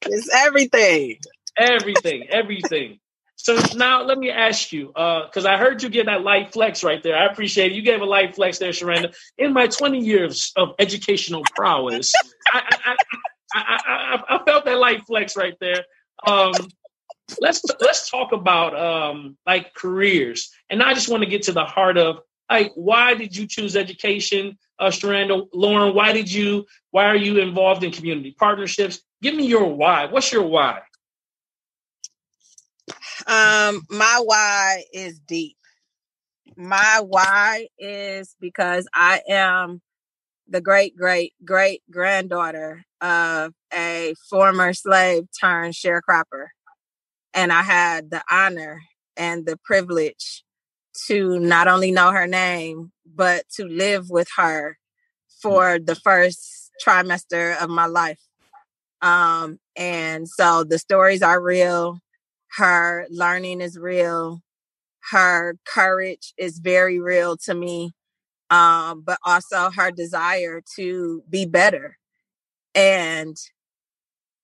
it's 0.03 0.29
everything. 0.35 1.19
Everything, 1.61 2.27
everything. 2.31 2.99
So 3.37 3.59
now 3.75 4.03
let 4.03 4.19
me 4.19 4.31
ask 4.31 4.73
you, 4.73 4.89
because 4.89 5.45
uh, 5.45 5.51
I 5.51 5.57
heard 5.57 5.83
you 5.83 5.89
get 5.89 6.07
that 6.07 6.23
light 6.23 6.53
flex 6.53 6.83
right 6.83 7.03
there. 7.03 7.17
I 7.17 7.27
appreciate 7.27 7.73
it. 7.73 7.75
You 7.75 7.83
gave 7.83 8.01
a 8.01 8.05
light 8.05 8.35
flex 8.35 8.59
there, 8.59 8.71
Sharanda. 8.71 9.15
In 9.39 9.53
my 9.53 9.67
20 9.67 9.99
years 9.99 10.53
of 10.57 10.75
educational 10.79 11.43
prowess, 11.55 12.13
I, 12.53 12.63
I, 12.85 12.97
I, 13.55 14.23
I, 14.29 14.45
felt 14.45 14.65
that 14.65 14.79
light 14.79 15.07
flex 15.07 15.37
right 15.37 15.55
there. 15.61 15.85
Um, 16.27 16.53
let's 17.41 17.63
let's 17.81 18.11
talk 18.11 18.33
about 18.33 18.79
um, 18.79 19.37
like 19.47 19.75
careers, 19.75 20.51
and 20.69 20.83
I 20.83 20.95
just 20.95 21.09
want 21.09 21.23
to 21.23 21.29
get 21.29 21.43
to 21.45 21.53
the 21.53 21.65
heart 21.65 21.97
of 21.97 22.21
like 22.51 22.73
why 22.75 23.15
did 23.15 23.37
you 23.37 23.47
choose 23.47 23.77
education, 23.77 24.59
uh, 24.79 24.89
Sharanda, 24.89 25.47
Lauren? 25.53 25.95
Why 25.95 26.13
did 26.13 26.31
you? 26.31 26.67
Why 26.91 27.07
are 27.07 27.17
you 27.17 27.39
involved 27.39 27.85
in 27.85 27.91
community 27.91 28.35
partnerships? 28.39 29.01
Give 29.23 29.35
me 29.35 29.47
your 29.47 29.67
why. 29.67 30.07
What's 30.07 30.33
your 30.33 30.43
why? 30.43 30.81
Um, 33.27 33.83
my 33.91 34.21
why 34.25 34.85
is 34.93 35.19
deep. 35.21 35.57
My 36.57 37.01
why 37.07 37.69
is 37.79 38.35
because 38.41 38.89
I 38.93 39.23
am 39.29 39.81
the 40.49 40.61
great 40.61 40.97
great 40.97 41.33
great 41.45 41.83
granddaughter 41.91 42.85
of 43.01 43.53
a 43.73 44.15
former 44.29 44.75
slave 44.75 45.25
turned 45.41 45.75
sharecropper 45.75 46.49
and 47.35 47.53
I 47.53 47.63
had 47.63 48.11
the 48.11 48.23
honor 48.31 48.81
and 49.17 49.47
the 49.47 49.57
privilege 49.65 50.45
to 51.07 51.39
not 51.39 51.69
only 51.69 51.91
know 51.91 52.11
her 52.11 52.27
name, 52.27 52.93
but 53.15 53.45
to 53.57 53.65
live 53.65 54.11
with 54.11 54.29
her 54.37 54.79
for 55.41 55.79
the 55.79 55.95
first 55.95 56.71
trimester 56.85 57.61
of 57.63 57.71
my 57.71 57.87
life. 57.87 58.21
Um, 59.03 59.59
and 59.77 60.29
so 60.29 60.65
the 60.65 60.79
stories 60.79 61.23
are 61.23 61.41
real. 61.41 61.99
Her 62.57 63.07
learning 63.11 63.61
is 63.61 63.79
real. 63.79 64.43
Her 65.11 65.57
courage 65.65 66.35
is 66.37 66.59
very 66.59 67.01
real 67.01 67.37
to 67.45 67.55
me. 67.55 67.93
Um, 68.51 69.03
but 69.07 69.19
also 69.25 69.71
her 69.71 69.93
desire 69.93 70.61
to 70.77 71.23
be 71.31 71.47
better. 71.47 71.97
And 72.75 73.37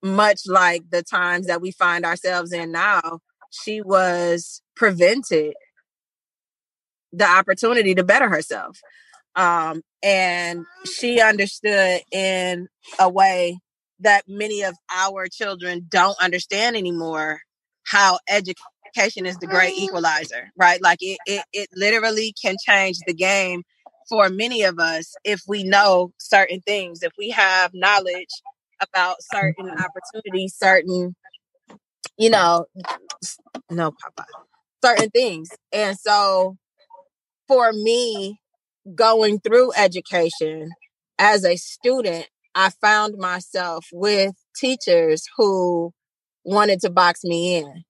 much 0.03 0.43
like 0.47 0.83
the 0.91 1.03
times 1.03 1.49
that 1.49 1.61
we 1.61 1.73
find 1.73 2.05
ourselves 2.05 2.53
in 2.53 2.71
now, 2.71 3.19
she 3.51 3.81
was 3.83 4.63
prevented 4.77 5.55
the 7.13 7.27
opportunity 7.27 7.95
to 7.95 8.05
better 8.05 8.29
herself. 8.29 8.79
Um, 9.35 9.83
and 10.03 10.65
she 10.85 11.21
understood 11.21 12.03
in 12.13 12.69
a 12.99 13.09
way 13.09 13.59
that 14.01 14.25
many 14.29 14.63
of 14.63 14.77
our 14.95 15.27
children 15.27 15.87
don't 15.89 16.21
understand 16.21 16.77
anymore 16.77 17.41
how 17.87 18.19
education 18.29 19.27
is 19.27 19.37
the 19.39 19.47
great 19.47 19.75
mm-hmm. 19.75 19.85
equalizer, 19.85 20.51
right? 20.57 20.83
Like 20.83 20.99
it, 21.01 21.19
it, 21.27 21.45
it 21.53 21.69
literally 21.75 22.35
can 22.41 22.57
change 22.65 22.99
the 23.07 23.15
game 23.15 23.63
for 24.09 24.29
many 24.29 24.63
of 24.63 24.79
us 24.79 25.15
if 25.25 25.41
we 25.49 25.65
know 25.65 26.13
certain 26.19 26.61
things, 26.61 27.03
if 27.03 27.13
we 27.19 27.31
have 27.31 27.73
knowledge 27.75 28.29
about 28.81 29.17
certain 29.33 29.67
mm-hmm. 29.67 29.83
opportunities, 29.83 30.55
certain, 30.57 31.15
you 32.17 32.31
know, 32.31 32.67
no, 33.71 33.93
Papa, 33.93 34.27
certain 34.85 35.11
things. 35.11 35.51
And 35.73 35.99
so 35.99 36.57
for 37.49 37.73
me, 37.73 38.41
going 38.95 39.41
through 39.41 39.73
education 39.77 40.71
as 41.19 41.45
a 41.45 41.57
student, 41.57 42.29
I 42.55 42.71
found 42.81 43.17
myself 43.19 43.87
with 43.93 44.35
teachers 44.57 45.25
who 45.37 45.93
wanted 46.47 46.81
to 46.81 46.91
box 46.91 47.25
me 47.25 47.59
in. 47.59 47.85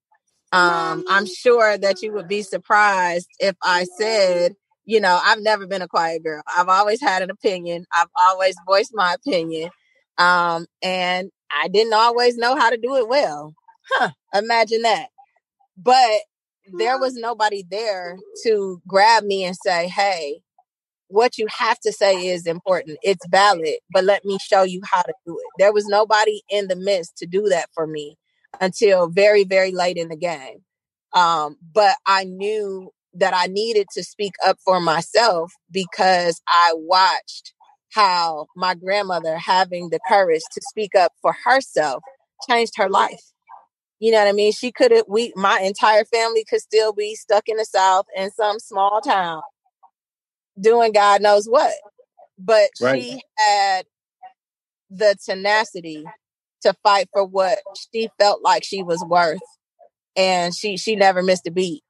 Um, 0.51 1.03
I'm 1.09 1.25
sure 1.25 1.77
that 1.77 2.01
you 2.01 2.11
would 2.13 2.27
be 2.27 2.41
surprised 2.41 3.27
if 3.39 3.55
I 3.63 3.85
said, 3.97 4.55
you 4.85 4.99
know, 4.99 5.19
I've 5.23 5.41
never 5.41 5.67
been 5.67 5.81
a 5.81 5.87
quiet 5.87 6.23
girl. 6.23 6.41
I've 6.57 6.69
always 6.69 7.01
had 7.01 7.21
an 7.21 7.29
opinion. 7.29 7.85
I've 7.93 8.07
always 8.19 8.55
voiced 8.65 8.91
my 8.93 9.13
opinion. 9.13 9.69
Um, 10.17 10.65
and 10.81 11.29
I 11.51 11.67
didn't 11.67 11.93
always 11.93 12.37
know 12.37 12.55
how 12.55 12.69
to 12.69 12.77
do 12.77 12.95
it 12.95 13.07
well. 13.07 13.53
Huh, 13.91 14.09
imagine 14.33 14.81
that. 14.81 15.09
But 15.77 16.21
there 16.73 16.97
was 16.97 17.13
nobody 17.15 17.63
there 17.69 18.17
to 18.43 18.81
grab 18.87 19.23
me 19.23 19.43
and 19.43 19.55
say, 19.55 19.87
hey, 19.87 20.39
what 21.09 21.37
you 21.37 21.47
have 21.49 21.79
to 21.81 21.91
say 21.91 22.27
is 22.27 22.47
important. 22.47 22.97
It's 23.03 23.25
valid, 23.27 23.75
but 23.91 24.03
let 24.03 24.25
me 24.25 24.37
show 24.39 24.63
you 24.63 24.81
how 24.83 25.01
to 25.01 25.13
do 25.25 25.37
it. 25.37 25.45
There 25.57 25.71
was 25.71 25.87
nobody 25.87 26.41
in 26.49 26.67
the 26.67 26.75
midst 26.75 27.17
to 27.17 27.25
do 27.25 27.43
that 27.49 27.69
for 27.73 27.85
me 27.85 28.17
until 28.59 29.07
very, 29.07 29.43
very 29.43 29.71
late 29.71 29.97
in 29.97 30.09
the 30.09 30.15
game. 30.15 30.63
Um, 31.13 31.57
but 31.73 31.95
I 32.05 32.25
knew 32.25 32.91
that 33.13 33.33
I 33.35 33.47
needed 33.47 33.87
to 33.93 34.03
speak 34.03 34.33
up 34.45 34.57
for 34.63 34.79
myself 34.79 35.51
because 35.71 36.41
I 36.47 36.73
watched 36.75 37.53
how 37.93 38.47
my 38.55 38.75
grandmother 38.75 39.37
having 39.37 39.89
the 39.89 39.99
courage 40.07 40.43
to 40.51 40.61
speak 40.69 40.93
up 40.95 41.13
for 41.21 41.35
herself 41.45 42.03
changed 42.47 42.73
her 42.77 42.89
life. 42.89 43.31
You 43.99 44.11
know 44.11 44.19
what 44.19 44.27
I 44.27 44.33
mean? 44.33 44.51
She 44.51 44.71
could 44.71 44.91
have 44.91 45.05
we 45.07 45.33
my 45.35 45.59
entire 45.61 46.05
family 46.05 46.45
could 46.47 46.61
still 46.61 46.93
be 46.93 47.15
stuck 47.15 47.45
in 47.47 47.57
the 47.57 47.65
south 47.65 48.05
in 48.15 48.29
some 48.31 48.59
small 48.59 49.01
town 49.01 49.41
doing 50.59 50.91
God 50.91 51.21
knows 51.21 51.47
what. 51.47 51.73
But 52.37 52.69
right. 52.79 53.01
she 53.01 53.21
had 53.37 53.85
the 54.89 55.15
tenacity 55.25 56.05
to 56.61 56.73
fight 56.83 57.07
for 57.13 57.25
what 57.25 57.59
she 57.91 58.09
felt 58.19 58.41
like 58.41 58.63
she 58.63 58.83
was 58.83 59.03
worth 59.07 59.39
and 60.15 60.55
she 60.55 60.77
she 60.77 60.95
never 60.95 61.21
missed 61.21 61.47
a 61.47 61.51
beat 61.51 61.83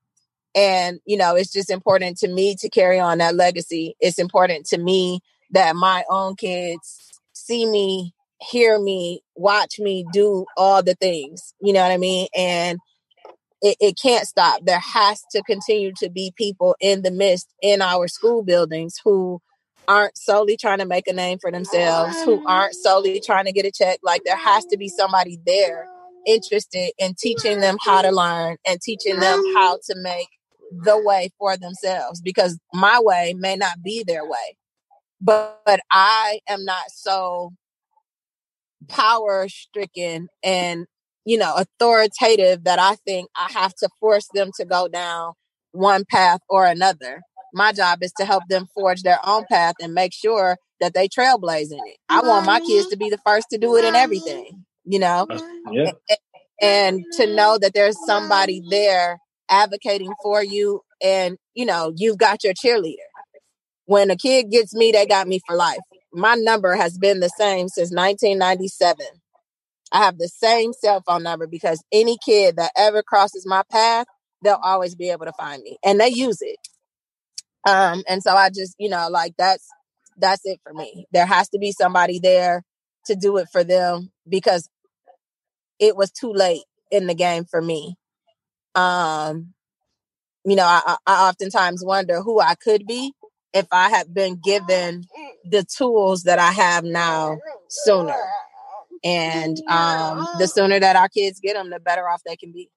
and 0.55 0.99
you 1.05 1.17
know 1.17 1.35
it's 1.35 1.51
just 1.51 1.69
important 1.69 2.17
to 2.17 2.27
me 2.27 2.55
to 2.55 2.69
carry 2.69 2.99
on 2.99 3.19
that 3.19 3.35
legacy 3.35 3.95
it's 3.99 4.19
important 4.19 4.65
to 4.65 4.77
me 4.77 5.19
that 5.51 5.75
my 5.75 6.03
own 6.09 6.35
kids 6.35 7.07
see 7.37 7.65
me, 7.65 8.13
hear 8.41 8.79
me, 8.79 9.21
watch 9.35 9.79
me 9.79 10.05
do 10.11 10.45
all 10.57 10.83
the 10.83 10.95
things. 10.95 11.53
You 11.61 11.73
know 11.73 11.81
what 11.81 11.91
I 11.91 11.97
mean? 11.97 12.27
And 12.35 12.79
it, 13.61 13.77
it 13.79 13.99
can't 14.01 14.27
stop. 14.27 14.61
There 14.63 14.79
has 14.79 15.23
to 15.31 15.41
continue 15.43 15.91
to 15.97 16.09
be 16.09 16.33
people 16.35 16.75
in 16.79 17.01
the 17.01 17.11
midst 17.11 17.47
in 17.61 17.81
our 17.81 18.07
school 18.07 18.43
buildings 18.43 18.95
who 19.03 19.41
aren't 19.87 20.17
solely 20.17 20.57
trying 20.57 20.79
to 20.79 20.85
make 20.85 21.07
a 21.07 21.13
name 21.13 21.39
for 21.39 21.51
themselves, 21.51 22.21
who 22.23 22.45
aren't 22.45 22.75
solely 22.75 23.19
trying 23.19 23.45
to 23.45 23.51
get 23.51 23.65
a 23.65 23.71
check. 23.71 23.99
Like 24.03 24.23
there 24.25 24.37
has 24.37 24.65
to 24.65 24.77
be 24.77 24.89
somebody 24.89 25.39
there 25.45 25.87
interested 26.25 26.91
in 26.97 27.15
teaching 27.17 27.61
them 27.61 27.77
how 27.83 28.01
to 28.01 28.11
learn 28.11 28.57
and 28.67 28.81
teaching 28.81 29.19
them 29.19 29.41
how 29.55 29.79
to 29.85 29.95
make 29.95 30.27
the 30.83 31.01
way 31.01 31.29
for 31.39 31.55
themselves 31.55 32.21
because 32.21 32.59
my 32.73 32.99
way 33.01 33.33
may 33.37 33.55
not 33.55 33.81
be 33.83 34.03
their 34.05 34.25
way. 34.25 34.57
But, 35.21 35.61
but 35.65 35.79
I 35.89 36.41
am 36.47 36.65
not 36.65 36.89
so 36.89 37.53
power 38.87 39.47
stricken 39.49 40.27
and 40.43 40.85
you 41.25 41.37
know 41.37 41.55
authoritative 41.55 42.63
that 42.63 42.79
I 42.79 42.95
think 42.95 43.29
I 43.35 43.51
have 43.51 43.73
to 43.75 43.89
force 43.99 44.27
them 44.33 44.51
to 44.57 44.65
go 44.65 44.87
down 44.87 45.33
one 45.71 46.05
path 46.09 46.41
or 46.49 46.65
another. 46.65 47.21
My 47.53 47.71
job 47.71 48.03
is 48.03 48.11
to 48.13 48.25
help 48.25 48.43
them 48.49 48.67
forge 48.73 49.03
their 49.03 49.19
own 49.23 49.45
path 49.49 49.75
and 49.81 49.93
make 49.93 50.13
sure 50.13 50.57
that 50.79 50.93
they 50.93 51.07
trailblaze 51.07 51.71
in 51.71 51.79
it. 51.85 51.97
I 52.09 52.21
want 52.21 52.45
my 52.45 52.59
kids 52.59 52.87
to 52.89 52.97
be 52.97 53.09
the 53.09 53.17
first 53.25 53.49
to 53.51 53.57
do 53.57 53.75
it 53.77 53.85
in 53.85 53.95
everything, 53.95 54.65
you 54.85 54.99
know? 54.99 55.27
Yeah. 55.71 55.91
And, 56.09 56.19
and 56.61 57.05
to 57.13 57.27
know 57.35 57.57
that 57.59 57.73
there's 57.73 57.97
somebody 58.05 58.61
there 58.69 59.19
advocating 59.49 60.13
for 60.21 60.43
you 60.43 60.81
and, 61.01 61.37
you 61.55 61.65
know, 61.65 61.93
you've 61.95 62.17
got 62.17 62.43
your 62.43 62.53
cheerleader. 62.53 62.95
When 63.85 64.11
a 64.11 64.15
kid 64.17 64.51
gets 64.51 64.75
me, 64.75 64.91
they 64.91 65.05
got 65.05 65.27
me 65.27 65.39
for 65.47 65.55
life. 65.55 65.79
My 66.13 66.35
number 66.35 66.75
has 66.75 66.97
been 66.97 67.19
the 67.19 67.29
same 67.29 67.69
since 67.69 67.91
1997. 67.91 69.05
I 69.91 69.99
have 70.03 70.17
the 70.17 70.27
same 70.27 70.73
cell 70.73 71.01
phone 71.05 71.23
number 71.23 71.47
because 71.47 71.83
any 71.91 72.17
kid 72.23 72.57
that 72.57 72.71
ever 72.77 73.01
crosses 73.01 73.45
my 73.47 73.63
path, 73.71 74.05
they'll 74.43 74.59
always 74.61 74.95
be 74.95 75.09
able 75.09 75.25
to 75.25 75.31
find 75.33 75.63
me 75.63 75.77
and 75.83 75.99
they 75.99 76.09
use 76.09 76.41
it. 76.41 76.57
Um, 77.67 78.03
and 78.09 78.23
so 78.23 78.31
I 78.35 78.49
just, 78.49 78.75
you 78.79 78.89
know, 78.89 79.09
like 79.11 79.33
that's 79.37 79.67
that's 80.17 80.43
it 80.45 80.59
for 80.63 80.73
me. 80.73 81.05
There 81.11 81.25
has 81.27 81.49
to 81.49 81.59
be 81.59 81.73
somebody 81.73 82.19
there 82.19 82.63
to 83.07 83.15
do 83.15 83.37
it 83.37 83.49
for 83.51 83.63
them 83.63 84.11
because 84.29 84.69
it 85.79 85.97
was 85.97 86.11
too 86.11 86.33
late 86.33 86.63
in 86.91 87.07
the 87.07 87.15
game 87.15 87.45
for 87.45 87.61
me. 87.61 87.97
Um, 88.75 89.53
you 90.45 90.55
know, 90.55 90.65
I, 90.65 90.97
I 91.05 91.29
oftentimes 91.29 91.83
wonder 91.85 92.21
who 92.21 92.39
I 92.39 92.55
could 92.55 92.87
be 92.87 93.13
if 93.53 93.67
I 93.71 93.89
had 93.89 94.13
been 94.13 94.39
given 94.43 95.05
the 95.45 95.65
tools 95.65 96.23
that 96.23 96.39
I 96.39 96.51
have 96.51 96.85
now 96.85 97.37
sooner. 97.69 98.17
And 99.03 99.57
um, 99.69 100.27
the 100.39 100.47
sooner 100.47 100.79
that 100.79 100.95
our 100.95 101.09
kids 101.09 101.39
get 101.41 101.55
them, 101.55 101.69
the 101.69 101.79
better 101.79 102.09
off 102.09 102.21
they 102.25 102.37
can 102.37 102.51
be. 102.53 102.69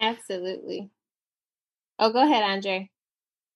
Absolutely. 0.00 0.90
Oh, 1.98 2.12
go 2.12 2.22
ahead, 2.22 2.42
Andre. 2.42 2.90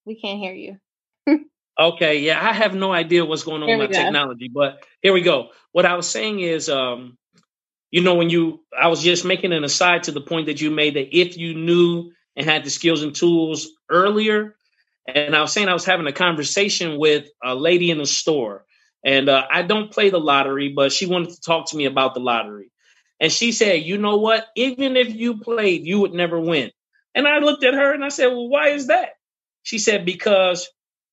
We 0.06 0.20
can't 0.20 0.38
hear 0.38 0.54
you. 0.54 0.78
Okay, 1.78 2.18
yeah, 2.20 2.46
I 2.46 2.52
have 2.52 2.74
no 2.74 2.92
idea 2.92 3.24
what's 3.24 3.42
going 3.44 3.62
on 3.62 3.68
Here 3.68 3.78
with 3.78 3.90
my 3.90 3.96
go. 3.96 4.02
technology, 4.04 4.50
but 4.52 4.84
here 5.00 5.14
we 5.14 5.22
go. 5.22 5.48
What 5.72 5.86
I 5.86 5.94
was 5.94 6.06
saying 6.06 6.40
is, 6.40 6.68
um, 6.68 7.16
you 7.90 8.02
know, 8.02 8.16
when 8.16 8.28
you, 8.28 8.62
I 8.78 8.88
was 8.88 9.02
just 9.02 9.24
making 9.24 9.54
an 9.54 9.64
aside 9.64 10.02
to 10.02 10.12
the 10.12 10.20
point 10.20 10.46
that 10.46 10.60
you 10.60 10.70
made 10.70 10.94
that 10.96 11.16
if 11.16 11.38
you 11.38 11.54
knew 11.54 12.12
and 12.36 12.44
had 12.44 12.64
the 12.64 12.70
skills 12.70 13.02
and 13.02 13.14
tools 13.14 13.68
earlier, 13.88 14.56
and 15.06 15.34
I 15.34 15.40
was 15.40 15.54
saying 15.54 15.68
I 15.68 15.72
was 15.72 15.86
having 15.86 16.06
a 16.06 16.12
conversation 16.12 16.98
with 16.98 17.28
a 17.42 17.54
lady 17.54 17.90
in 17.90 17.96
the 17.96 18.06
store, 18.06 18.66
and 19.02 19.30
uh, 19.30 19.46
I 19.50 19.62
don't 19.62 19.90
play 19.90 20.10
the 20.10 20.20
lottery, 20.20 20.68
but 20.68 20.92
she 20.92 21.06
wanted 21.06 21.30
to 21.30 21.40
talk 21.40 21.70
to 21.70 21.76
me 21.78 21.86
about 21.86 22.12
the 22.12 22.20
lottery, 22.20 22.70
and 23.20 23.32
she 23.32 23.52
said, 23.52 23.84
"You 23.84 23.96
know 23.96 24.18
what? 24.18 24.48
Even 24.54 24.96
if 24.96 25.14
you 25.14 25.38
played, 25.38 25.86
you 25.86 26.00
would 26.00 26.12
never 26.12 26.38
win." 26.38 26.70
And 27.14 27.28
I 27.28 27.38
looked 27.38 27.64
at 27.64 27.74
her 27.74 27.94
and 27.94 28.04
I 28.04 28.08
said, 28.10 28.28
"Well, 28.28 28.48
why 28.48 28.70
is 28.70 28.88
that?" 28.88 29.10
She 29.64 29.78
said, 29.78 30.06
"Because." 30.06 30.68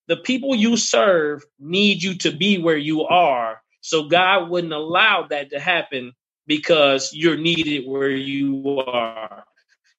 the 0.07 0.17
people 0.17 0.55
you 0.55 0.77
serve 0.77 1.45
need 1.59 2.03
you 2.03 2.15
to 2.19 2.31
be 2.31 2.57
where 2.57 2.77
you 2.77 3.03
are. 3.03 3.61
So 3.81 4.03
God 4.07 4.49
wouldn't 4.49 4.73
allow 4.73 5.27
that 5.29 5.51
to 5.51 5.59
happen 5.59 6.13
because 6.47 7.13
you're 7.13 7.37
needed 7.37 7.87
where 7.87 8.09
you 8.09 8.79
are. 8.85 9.43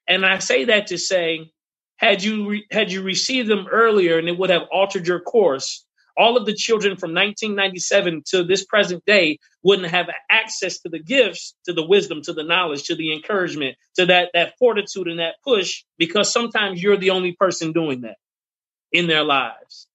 And 0.09 0.27
I 0.27 0.39
say 0.39 0.67
that 0.67 0.89
to 0.89 0.99
say, 0.99 1.51
had 1.97 2.23
you 2.23 2.51
re- 2.51 2.67
had 2.71 2.93
you 2.93 3.03
received 3.03 3.49
them 3.49 3.67
earlier, 3.71 4.19
and 4.19 4.29
it 4.29 4.39
would 4.39 4.51
have 4.51 4.69
altered 4.73 5.07
your 5.07 5.21
course. 5.21 5.87
All 6.19 6.37
of 6.39 6.47
the 6.47 6.55
children 6.55 6.97
from 6.99 7.15
1997 7.15 8.25
to 8.31 8.45
this 8.45 8.67
present 8.67 9.05
day 9.07 9.41
wouldn't 9.65 9.91
have 9.91 10.09
access 10.31 10.81
to 10.81 10.91
the 10.91 11.01
gifts, 11.01 11.55
to 11.67 11.75
the 11.75 11.87
wisdom, 11.87 12.23
to 12.25 12.35
the 12.35 12.45
knowledge, 12.45 12.85
to 12.87 12.97
the 12.97 13.15
encouragement, 13.15 13.79
to 13.97 14.07
that 14.09 14.31
that 14.35 14.55
fortitude 14.59 15.09
and 15.09 15.21
that 15.21 15.37
push, 15.45 15.85
because 15.99 16.33
sometimes 16.33 16.83
you're 16.83 16.99
the 16.99 17.11
only 17.13 17.33
person 17.35 17.73
doing 17.73 18.03
that 18.03 18.19
in 18.93 19.07
their 19.09 19.25
lives. 19.25 19.89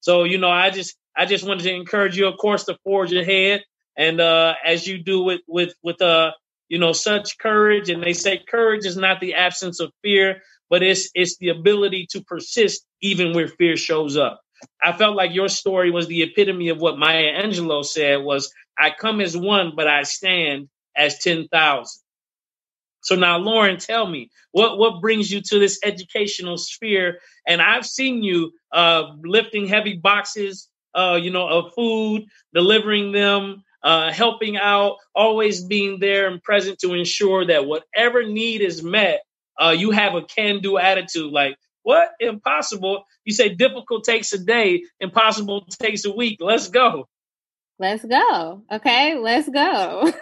So, 0.00 0.24
you 0.24 0.38
know, 0.38 0.50
I 0.50 0.70
just 0.70 0.96
I 1.16 1.26
just 1.26 1.46
wanted 1.46 1.64
to 1.64 1.74
encourage 1.74 2.16
you, 2.18 2.28
of 2.28 2.38
course, 2.38 2.64
to 2.66 2.78
forge 2.84 3.12
ahead. 3.12 3.62
And 3.96 4.20
uh 4.20 4.54
as 4.64 4.86
you 4.86 4.98
do 5.02 5.22
with 5.24 5.42
with 5.48 5.74
with 5.82 6.02
uh, 6.02 6.32
you 6.70 6.78
know, 6.78 6.92
such 6.92 7.38
courage, 7.38 7.90
and 7.90 8.02
they 8.02 8.12
say 8.14 8.40
courage 8.48 8.86
is 8.86 8.96
not 8.98 9.20
the 9.20 9.34
absence 9.34 9.80
of 9.80 9.92
fear, 10.02 10.42
but 10.70 10.82
it's 10.84 11.10
it's 11.14 11.38
the 11.38 11.50
ability 11.50 12.08
to 12.12 12.22
persist 12.24 12.84
even 13.02 13.34
where 13.34 13.48
fear 13.48 13.76
shows 13.76 14.16
up. 14.18 14.42
I 14.82 14.92
felt 14.92 15.16
like 15.16 15.34
your 15.34 15.48
story 15.48 15.90
was 15.90 16.06
the 16.06 16.22
epitome 16.22 16.68
of 16.68 16.78
what 16.78 16.98
Maya 16.98 17.42
Angelou 17.42 17.84
said 17.84 18.22
was 18.22 18.52
I 18.78 18.90
come 18.90 19.20
as 19.20 19.36
one, 19.36 19.72
but 19.76 19.88
I 19.88 20.02
stand 20.02 20.68
as 20.96 21.18
ten 21.18 21.48
thousand. 21.48 22.02
So 23.02 23.14
now, 23.14 23.38
Lauren, 23.38 23.78
tell 23.78 24.06
me 24.06 24.30
what 24.50 24.78
what 24.78 25.00
brings 25.00 25.30
you 25.30 25.40
to 25.42 25.58
this 25.58 25.78
educational 25.84 26.56
sphere? 26.56 27.20
And 27.46 27.62
I've 27.62 27.86
seen 27.86 28.22
you 28.22 28.52
uh, 28.72 29.12
lifting 29.22 29.68
heavy 29.68 29.94
boxes, 29.94 30.68
uh, 30.94 31.18
you 31.20 31.30
know, 31.30 31.48
of 31.48 31.72
food, 31.74 32.26
delivering 32.52 33.12
them, 33.12 33.62
uh, 33.82 34.10
helping 34.10 34.56
out, 34.56 34.96
always 35.14 35.64
being 35.64 36.00
there 36.00 36.26
and 36.26 36.42
present 36.42 36.80
to 36.80 36.94
ensure 36.94 37.46
that 37.46 37.66
whatever 37.66 38.24
need 38.24 38.60
is 38.60 38.82
met, 38.82 39.22
uh, 39.60 39.74
you 39.76 39.92
have 39.92 40.14
a 40.14 40.22
can-do 40.22 40.76
attitude. 40.76 41.32
Like, 41.32 41.56
what 41.86 42.08
impossible? 42.18 43.04
You 43.24 43.32
say 43.32 43.50
difficult 43.50 44.02
takes 44.02 44.32
a 44.32 44.44
day, 44.44 44.82
impossible 44.98 45.64
takes 45.70 46.04
a 46.04 46.10
week. 46.10 46.38
Let's 46.40 46.66
go. 46.66 47.06
Let's 47.78 48.04
go. 48.04 48.64
Okay, 48.72 49.16
let's 49.16 49.48
go. 49.48 50.12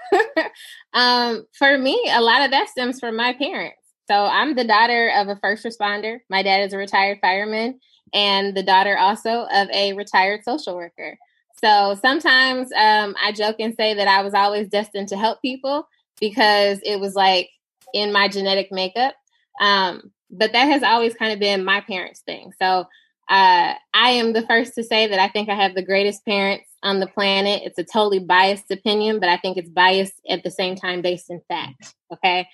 um, 0.93 1.47
for 1.57 1.79
me, 1.79 1.99
a 2.13 2.21
lot 2.21 2.45
of 2.45 2.51
that 2.51 2.69
stems 2.69 3.01
from 3.01 3.17
my 3.17 3.33
parents. 3.33 3.79
So 4.11 4.15
I'm 4.15 4.55
the 4.55 4.67
daughter 4.67 5.11
of 5.17 5.29
a 5.29 5.37
first 5.37 5.65
responder. 5.65 6.19
My 6.29 6.43
dad 6.43 6.65
is 6.67 6.75
a 6.75 6.77
retired 6.77 7.21
fireman, 7.23 7.81
and 8.13 8.55
the 8.55 8.63
daughter 8.63 8.99
also 8.99 9.47
of 9.51 9.71
a 9.71 9.95
retired 9.95 10.45
social 10.45 10.77
worker. 10.77 11.17
So 11.63 11.99
sometimes 12.03 12.69
um, 12.77 13.17
I 13.19 13.33
joke 13.33 13.57
and 13.59 13.75
say 13.75 13.95
that 13.95 14.07
I 14.07 14.21
was 14.21 14.35
always 14.35 14.69
destined 14.69 15.09
to 15.09 15.17
help 15.17 15.41
people 15.41 15.89
because 16.21 16.79
it 16.83 17.01
was 17.01 17.15
like 17.15 17.49
in 17.95 18.13
my 18.13 18.29
genetic 18.29 18.71
makeup. 18.71 19.15
Um, 19.63 20.11
but 20.37 20.53
that 20.53 20.65
has 20.65 20.83
always 20.83 21.15
kind 21.15 21.33
of 21.33 21.39
been 21.39 21.65
my 21.65 21.81
parents' 21.81 22.21
thing. 22.21 22.53
So 22.61 22.87
uh, 23.29 23.75
I 23.95 24.11
am 24.11 24.33
the 24.35 24.47
first 24.47 24.75
to 24.75 24.85
say 24.85 25.07
that 25.07 25.19
I 25.19 25.29
think 25.29 25.49
I 25.49 25.55
have 25.55 25.75
the 25.75 25.85
greatest 25.85 26.25
parents 26.27 26.69
on 26.83 27.01
the 27.01 27.07
planet. 27.07 27.63
It's 27.65 27.79
a 27.79 27.85
totally 27.85 28.19
biased 28.19 28.71
opinion, 28.71 29.19
but 29.19 29.31
I 29.31 29.39
think 29.39 29.57
it's 29.57 29.71
biased 29.71 30.13
at 30.29 30.43
the 30.43 30.51
same 30.51 30.77
time 30.77 31.01
based 31.01 31.31
in 31.31 31.41
fact. 31.49 31.95
Okay. 32.13 32.47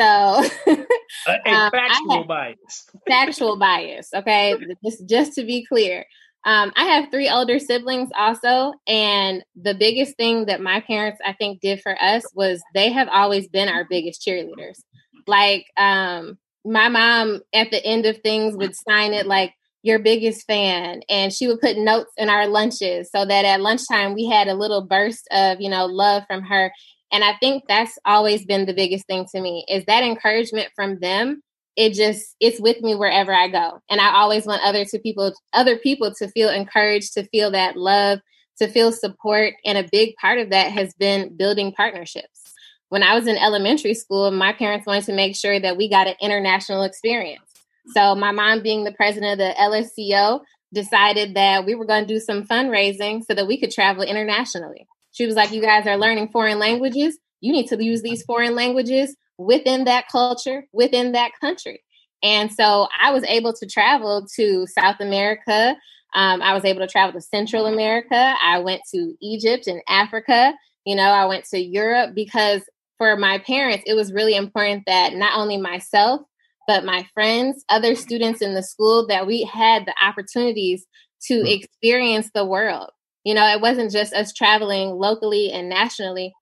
So 0.00 0.04
A, 0.06 0.42
a 0.66 1.50
Um, 1.52 1.70
factual 1.70 2.24
bias. 2.24 2.90
factual 3.06 3.56
bias. 3.56 4.08
Okay. 4.14 4.56
Just, 4.84 5.08
just 5.08 5.32
to 5.34 5.44
be 5.44 5.64
clear. 5.64 6.04
Um, 6.44 6.72
I 6.76 6.84
have 6.84 7.10
three 7.10 7.28
older 7.28 7.58
siblings 7.60 8.10
also. 8.16 8.72
And 8.88 9.44
the 9.60 9.74
biggest 9.74 10.16
thing 10.16 10.46
that 10.46 10.60
my 10.60 10.80
parents, 10.80 11.20
I 11.24 11.32
think, 11.34 11.60
did 11.60 11.80
for 11.82 11.96
us 12.02 12.24
was 12.34 12.62
they 12.74 12.90
have 12.92 13.08
always 13.08 13.48
been 13.48 13.68
our 13.68 13.84
biggest 13.88 14.26
cheerleaders. 14.26 14.80
Like, 15.28 15.66
um, 15.76 16.38
my 16.66 16.88
mom 16.88 17.40
at 17.54 17.70
the 17.70 17.84
end 17.84 18.06
of 18.06 18.18
things 18.18 18.56
would 18.56 18.74
sign 18.74 19.12
it 19.12 19.26
like, 19.26 19.54
your 19.86 20.00
biggest 20.00 20.44
fan 20.48 21.00
and 21.08 21.32
she 21.32 21.46
would 21.46 21.60
put 21.60 21.78
notes 21.78 22.10
in 22.16 22.28
our 22.28 22.48
lunches 22.48 23.08
so 23.14 23.24
that 23.24 23.44
at 23.44 23.60
lunchtime 23.60 24.14
we 24.14 24.26
had 24.26 24.48
a 24.48 24.54
little 24.54 24.82
burst 24.84 25.28
of 25.30 25.60
you 25.60 25.70
know 25.70 25.86
love 25.86 26.24
from 26.26 26.42
her. 26.42 26.72
And 27.12 27.22
i 27.22 27.34
think 27.38 27.62
that's 27.68 27.96
always 28.04 28.44
been 28.44 28.66
the 28.66 28.74
biggest 28.74 29.06
thing 29.06 29.26
to 29.32 29.40
me 29.40 29.64
is 29.68 29.84
that 29.84 30.02
encouragement 30.02 30.70
from 30.74 30.98
them. 30.98 31.40
It 31.76 31.92
just 31.92 32.34
it's 32.40 32.60
with 32.60 32.80
me 32.80 32.96
wherever 32.96 33.32
i 33.32 33.46
go. 33.48 33.78
And 33.88 34.00
i 34.00 34.12
always 34.12 34.44
want 34.44 34.64
other 34.64 34.84
to 34.84 34.98
people 34.98 35.32
other 35.52 35.78
people 35.78 36.12
to 36.18 36.28
feel 36.30 36.50
encouraged 36.50 37.14
to 37.14 37.22
feel 37.28 37.52
that 37.52 37.76
love 37.76 38.18
to 38.58 38.66
feel 38.66 38.90
support. 38.90 39.54
And 39.64 39.78
a 39.78 39.88
big 39.92 40.16
part 40.16 40.38
of 40.38 40.50
that 40.50 40.72
has 40.72 40.94
been 40.94 41.36
building 41.36 41.72
partnerships 41.72 42.45
when 42.88 43.02
i 43.02 43.14
was 43.14 43.26
in 43.26 43.36
elementary 43.36 43.94
school 43.94 44.30
my 44.30 44.52
parents 44.52 44.86
wanted 44.86 45.04
to 45.04 45.12
make 45.12 45.36
sure 45.36 45.58
that 45.58 45.76
we 45.76 45.88
got 45.88 46.06
an 46.06 46.14
international 46.20 46.82
experience 46.82 47.46
so 47.88 48.14
my 48.14 48.32
mom, 48.32 48.62
being 48.62 48.84
the 48.84 48.92
president 48.92 49.32
of 49.32 49.38
the 49.38 49.54
LSCO, 49.60 50.40
decided 50.72 51.34
that 51.34 51.64
we 51.64 51.74
were 51.74 51.84
going 51.84 52.06
to 52.06 52.14
do 52.14 52.20
some 52.20 52.44
fundraising 52.44 53.22
so 53.24 53.34
that 53.34 53.46
we 53.46 53.58
could 53.58 53.70
travel 53.70 54.02
internationally. 54.02 54.86
She 55.12 55.26
was 55.26 55.36
like, 55.36 55.52
"You 55.52 55.62
guys 55.62 55.86
are 55.86 55.96
learning 55.96 56.28
foreign 56.28 56.58
languages. 56.58 57.18
You 57.40 57.52
need 57.52 57.68
to 57.68 57.82
use 57.82 58.02
these 58.02 58.22
foreign 58.24 58.54
languages 58.54 59.16
within 59.38 59.84
that 59.84 60.08
culture, 60.08 60.66
within 60.72 61.12
that 61.12 61.32
country." 61.40 61.82
And 62.22 62.52
so 62.52 62.88
I 63.00 63.12
was 63.12 63.24
able 63.24 63.52
to 63.52 63.66
travel 63.66 64.26
to 64.36 64.66
South 64.66 64.96
America. 65.00 65.76
Um, 66.14 66.42
I 66.42 66.54
was 66.54 66.64
able 66.64 66.80
to 66.80 66.88
travel 66.88 67.12
to 67.12 67.20
Central 67.20 67.66
America. 67.66 68.34
I 68.42 68.58
went 68.58 68.82
to 68.94 69.14
Egypt 69.20 69.66
and 69.66 69.82
Africa. 69.88 70.54
You 70.84 70.96
know, 70.96 71.10
I 71.10 71.26
went 71.26 71.44
to 71.46 71.58
Europe 71.58 72.14
because 72.14 72.62
for 72.98 73.16
my 73.16 73.38
parents, 73.38 73.84
it 73.86 73.94
was 73.94 74.12
really 74.12 74.34
important 74.34 74.84
that 74.86 75.14
not 75.14 75.38
only 75.38 75.56
myself, 75.56 76.22
but 76.66 76.84
my 76.84 77.06
friends, 77.14 77.64
other 77.68 77.94
students 77.94 78.42
in 78.42 78.54
the 78.54 78.62
school, 78.62 79.06
that 79.06 79.26
we 79.26 79.42
had 79.42 79.86
the 79.86 79.94
opportunities 80.02 80.84
to 81.22 81.42
mm. 81.42 81.56
experience 81.56 82.30
the 82.34 82.44
world. 82.44 82.90
You 83.24 83.34
know, 83.34 83.46
it 83.46 83.60
wasn't 83.60 83.92
just 83.92 84.14
us 84.14 84.32
traveling 84.32 84.90
locally 84.90 85.50
and 85.52 85.68
nationally. 85.68 86.32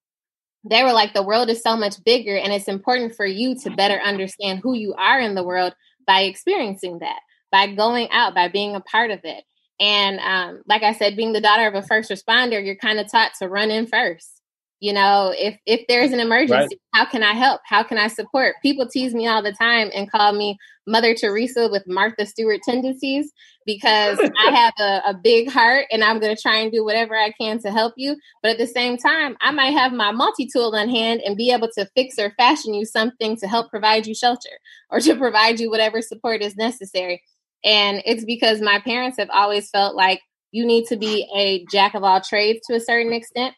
They 0.68 0.82
were 0.82 0.92
like, 0.92 1.12
the 1.12 1.22
world 1.22 1.50
is 1.50 1.62
so 1.62 1.76
much 1.76 2.02
bigger, 2.04 2.36
and 2.36 2.52
it's 2.52 2.68
important 2.68 3.14
for 3.14 3.26
you 3.26 3.54
to 3.60 3.70
better 3.70 4.00
understand 4.00 4.60
who 4.62 4.74
you 4.74 4.94
are 4.94 5.20
in 5.20 5.34
the 5.34 5.44
world 5.44 5.74
by 6.06 6.22
experiencing 6.22 7.00
that, 7.00 7.20
by 7.52 7.66
going 7.66 8.08
out, 8.10 8.34
by 8.34 8.48
being 8.48 8.74
a 8.74 8.80
part 8.80 9.10
of 9.10 9.20
it. 9.24 9.44
And 9.80 10.20
um, 10.20 10.62
like 10.66 10.82
I 10.82 10.92
said, 10.92 11.16
being 11.16 11.32
the 11.32 11.40
daughter 11.40 11.66
of 11.66 11.74
a 11.74 11.82
first 11.82 12.10
responder, 12.10 12.64
you're 12.64 12.76
kind 12.76 12.98
of 12.98 13.10
taught 13.10 13.32
to 13.40 13.48
run 13.48 13.70
in 13.70 13.86
first 13.86 14.40
you 14.84 14.92
know 14.92 15.32
if 15.34 15.58
if 15.64 15.86
there's 15.88 16.12
an 16.12 16.20
emergency 16.20 16.52
right. 16.52 16.78
how 16.92 17.06
can 17.06 17.22
i 17.22 17.32
help? 17.32 17.62
How 17.64 17.82
can 17.82 17.96
i 17.96 18.06
support? 18.06 18.56
People 18.60 18.86
tease 18.86 19.14
me 19.14 19.26
all 19.26 19.42
the 19.42 19.52
time 19.52 19.90
and 19.94 20.10
call 20.10 20.32
me 20.32 20.58
mother 20.86 21.14
teresa 21.14 21.70
with 21.72 21.84
martha 21.86 22.26
stewart 22.26 22.60
tendencies 22.62 23.32
because 23.64 24.18
i 24.46 24.50
have 24.50 24.74
a, 24.78 25.10
a, 25.10 25.14
big 25.14 25.48
heart 25.48 25.86
and 25.90 26.04
i'm 26.04 26.20
going 26.20 26.36
to 26.36 26.40
try 26.40 26.56
and 26.56 26.70
do 26.70 26.84
whatever 26.84 27.16
i 27.16 27.32
can 27.40 27.58
to 27.60 27.70
help 27.70 27.94
you. 27.96 28.14
But 28.42 28.52
at 28.52 28.58
the 28.58 28.66
same 28.66 28.98
time 28.98 29.38
i 29.40 29.50
might 29.50 29.72
have 29.72 29.92
my 29.94 30.12
multi-tool 30.12 30.76
on 30.76 30.90
hand 30.90 31.22
and 31.24 31.34
be 31.34 31.50
able 31.50 31.70
to 31.78 31.88
fix 31.94 32.18
or 32.18 32.34
fashion 32.36 32.74
you 32.74 32.84
something 32.84 33.38
to 33.38 33.48
help 33.48 33.70
provide 33.70 34.06
you 34.06 34.14
shelter 34.14 34.58
or 34.90 35.00
to 35.00 35.16
provide 35.16 35.60
you 35.60 35.70
whatever 35.70 36.02
support 36.02 36.42
is 36.42 36.56
necessary. 36.56 37.22
And 37.64 38.02
it's 38.04 38.26
because 38.26 38.60
my 38.60 38.80
parents 38.80 39.16
have 39.18 39.30
always 39.30 39.70
felt 39.70 39.96
like 39.96 40.20
you 40.54 40.64
need 40.64 40.86
to 40.86 40.96
be 40.96 41.28
a 41.34 41.64
jack 41.72 41.94
of 41.94 42.04
all 42.04 42.20
trades 42.20 42.60
to 42.68 42.76
a 42.76 42.80
certain 42.80 43.12
extent 43.12 43.54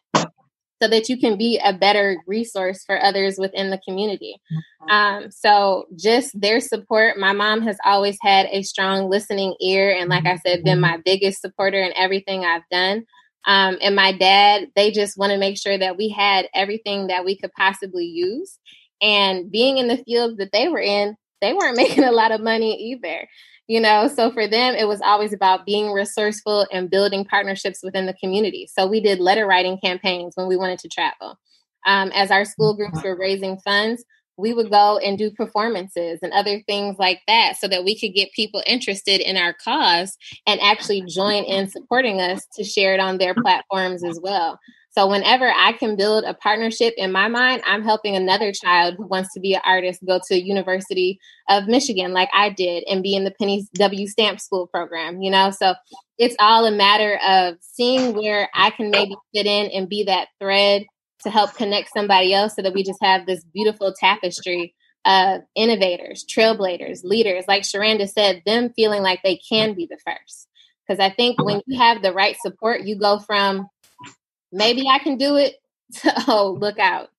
so 0.81 0.87
that 0.87 1.09
you 1.09 1.17
can 1.17 1.37
be 1.37 1.59
a 1.63 1.73
better 1.73 2.17
resource 2.27 2.83
for 2.85 3.01
others 3.01 3.37
within 3.37 3.69
the 3.69 3.79
community. 3.79 4.35
Mm-hmm. 4.51 4.89
Um, 4.89 5.31
so 5.31 5.87
just 5.95 6.39
their 6.39 6.59
support. 6.59 7.17
My 7.17 7.33
mom 7.33 7.61
has 7.61 7.77
always 7.83 8.17
had 8.21 8.47
a 8.51 8.61
strong 8.63 9.09
listening 9.09 9.55
ear, 9.61 9.95
and 9.95 10.09
like 10.09 10.25
I 10.25 10.37
said, 10.37 10.63
been 10.63 10.73
mm-hmm. 10.73 10.81
my 10.81 10.97
biggest 11.03 11.41
supporter 11.41 11.81
in 11.81 11.93
everything 11.95 12.45
I've 12.45 12.67
done. 12.71 13.05
Um, 13.45 13.77
and 13.81 13.95
my 13.95 14.11
dad, 14.11 14.67
they 14.75 14.91
just 14.91 15.17
want 15.17 15.31
to 15.31 15.37
make 15.37 15.57
sure 15.57 15.77
that 15.77 15.97
we 15.97 16.09
had 16.09 16.47
everything 16.53 17.07
that 17.07 17.23
we 17.23 17.37
could 17.37 17.53
possibly 17.53 18.05
use. 18.05 18.59
And 19.01 19.49
being 19.49 19.77
in 19.77 19.87
the 19.87 19.97
field 19.97 20.37
that 20.39 20.51
they 20.51 20.67
were 20.67 20.81
in, 20.81 21.15
they 21.41 21.53
weren't 21.53 21.77
making 21.77 22.03
a 22.03 22.11
lot 22.11 22.31
of 22.31 22.41
money 22.41 22.91
either 22.91 23.27
you 23.67 23.79
know? 23.79 24.07
So 24.07 24.31
for 24.31 24.47
them 24.47 24.75
it 24.75 24.87
was 24.87 25.01
always 25.01 25.33
about 25.33 25.65
being 25.65 25.91
resourceful 25.91 26.67
and 26.71 26.89
building 26.89 27.25
partnerships 27.25 27.81
within 27.83 28.05
the 28.05 28.13
community. 28.13 28.67
So 28.71 28.87
we 28.87 29.01
did 29.01 29.19
letter 29.19 29.45
writing 29.45 29.77
campaigns 29.83 30.33
when 30.35 30.47
we 30.47 30.57
wanted 30.57 30.79
to 30.79 30.89
travel. 30.89 31.37
Um, 31.85 32.11
as 32.13 32.31
our 32.31 32.43
school 32.43 32.75
groups 32.75 33.03
were 33.03 33.17
raising 33.17 33.57
funds 33.59 34.03
we 34.37 34.53
would 34.53 34.69
go 34.69 34.99
and 34.99 35.17
do 35.17 35.31
performances 35.31 36.19
and 36.21 36.31
other 36.31 36.61
things 36.67 36.95
like 36.99 37.21
that 37.27 37.57
so 37.57 37.67
that 37.67 37.83
we 37.83 37.99
could 37.99 38.13
get 38.13 38.31
people 38.33 38.61
interested 38.65 39.19
in 39.19 39.35
our 39.35 39.53
cause 39.53 40.15
and 40.45 40.61
actually 40.61 41.01
join 41.01 41.43
in 41.43 41.67
supporting 41.67 42.21
us 42.21 42.45
to 42.53 42.63
share 42.63 42.93
it 42.93 42.99
on 42.99 43.17
their 43.17 43.33
platforms 43.33 44.03
as 44.03 44.19
well 44.21 44.59
so 44.97 45.05
whenever 45.05 45.47
I 45.55 45.73
can 45.73 45.95
build 45.95 46.23
a 46.23 46.33
partnership 46.33 46.95
in 46.97 47.11
my 47.11 47.27
mind, 47.27 47.61
I'm 47.67 47.83
helping 47.83 48.15
another 48.15 48.51
child 48.51 48.95
who 48.97 49.05
wants 49.05 49.31
to 49.35 49.39
be 49.39 49.53
an 49.53 49.61
artist 49.63 50.03
go 50.03 50.19
to 50.27 50.41
University 50.41 51.19
of 51.47 51.67
Michigan 51.67 52.13
like 52.13 52.29
I 52.33 52.49
did 52.49 52.83
and 52.89 53.03
be 53.03 53.13
in 53.13 53.23
the 53.23 53.29
Penny 53.29 53.67
W 53.75 54.07
Stamps 54.07 54.45
School 54.45 54.65
program, 54.65 55.21
you 55.21 55.29
know? 55.29 55.51
So 55.51 55.75
it's 56.17 56.35
all 56.39 56.65
a 56.65 56.71
matter 56.71 57.19
of 57.23 57.57
seeing 57.61 58.15
where 58.15 58.49
I 58.55 58.71
can 58.71 58.89
maybe 58.89 59.15
fit 59.35 59.45
in 59.45 59.69
and 59.69 59.87
be 59.87 60.05
that 60.05 60.29
thread 60.39 60.87
to 61.21 61.29
help 61.29 61.53
connect 61.53 61.93
somebody 61.93 62.33
else 62.33 62.55
so 62.55 62.63
that 62.63 62.73
we 62.73 62.81
just 62.81 63.03
have 63.03 63.27
this 63.27 63.43
beautiful 63.53 63.93
tapestry 63.99 64.73
of 65.05 65.41
innovators, 65.53 66.25
trailblazers, 66.27 67.03
leaders, 67.03 67.45
like 67.47 67.61
Sharanda 67.61 68.09
said, 68.09 68.41
them 68.47 68.73
feeling 68.75 69.03
like 69.03 69.21
they 69.23 69.39
can 69.47 69.75
be 69.75 69.85
the 69.87 69.99
first. 70.03 70.47
Because 70.87 70.99
I 70.99 71.13
think 71.13 71.39
when 71.43 71.61
you 71.67 71.77
have 71.77 72.01
the 72.01 72.13
right 72.13 72.35
support, 72.41 72.81
you 72.81 72.97
go 72.97 73.19
from 73.19 73.67
maybe 74.51 74.87
I 74.87 74.99
can 74.99 75.17
do 75.17 75.35
it. 75.35 75.55
oh, 76.27 76.53
mm-hmm. 76.53 76.61
look 76.61 76.79
out. 76.79 77.09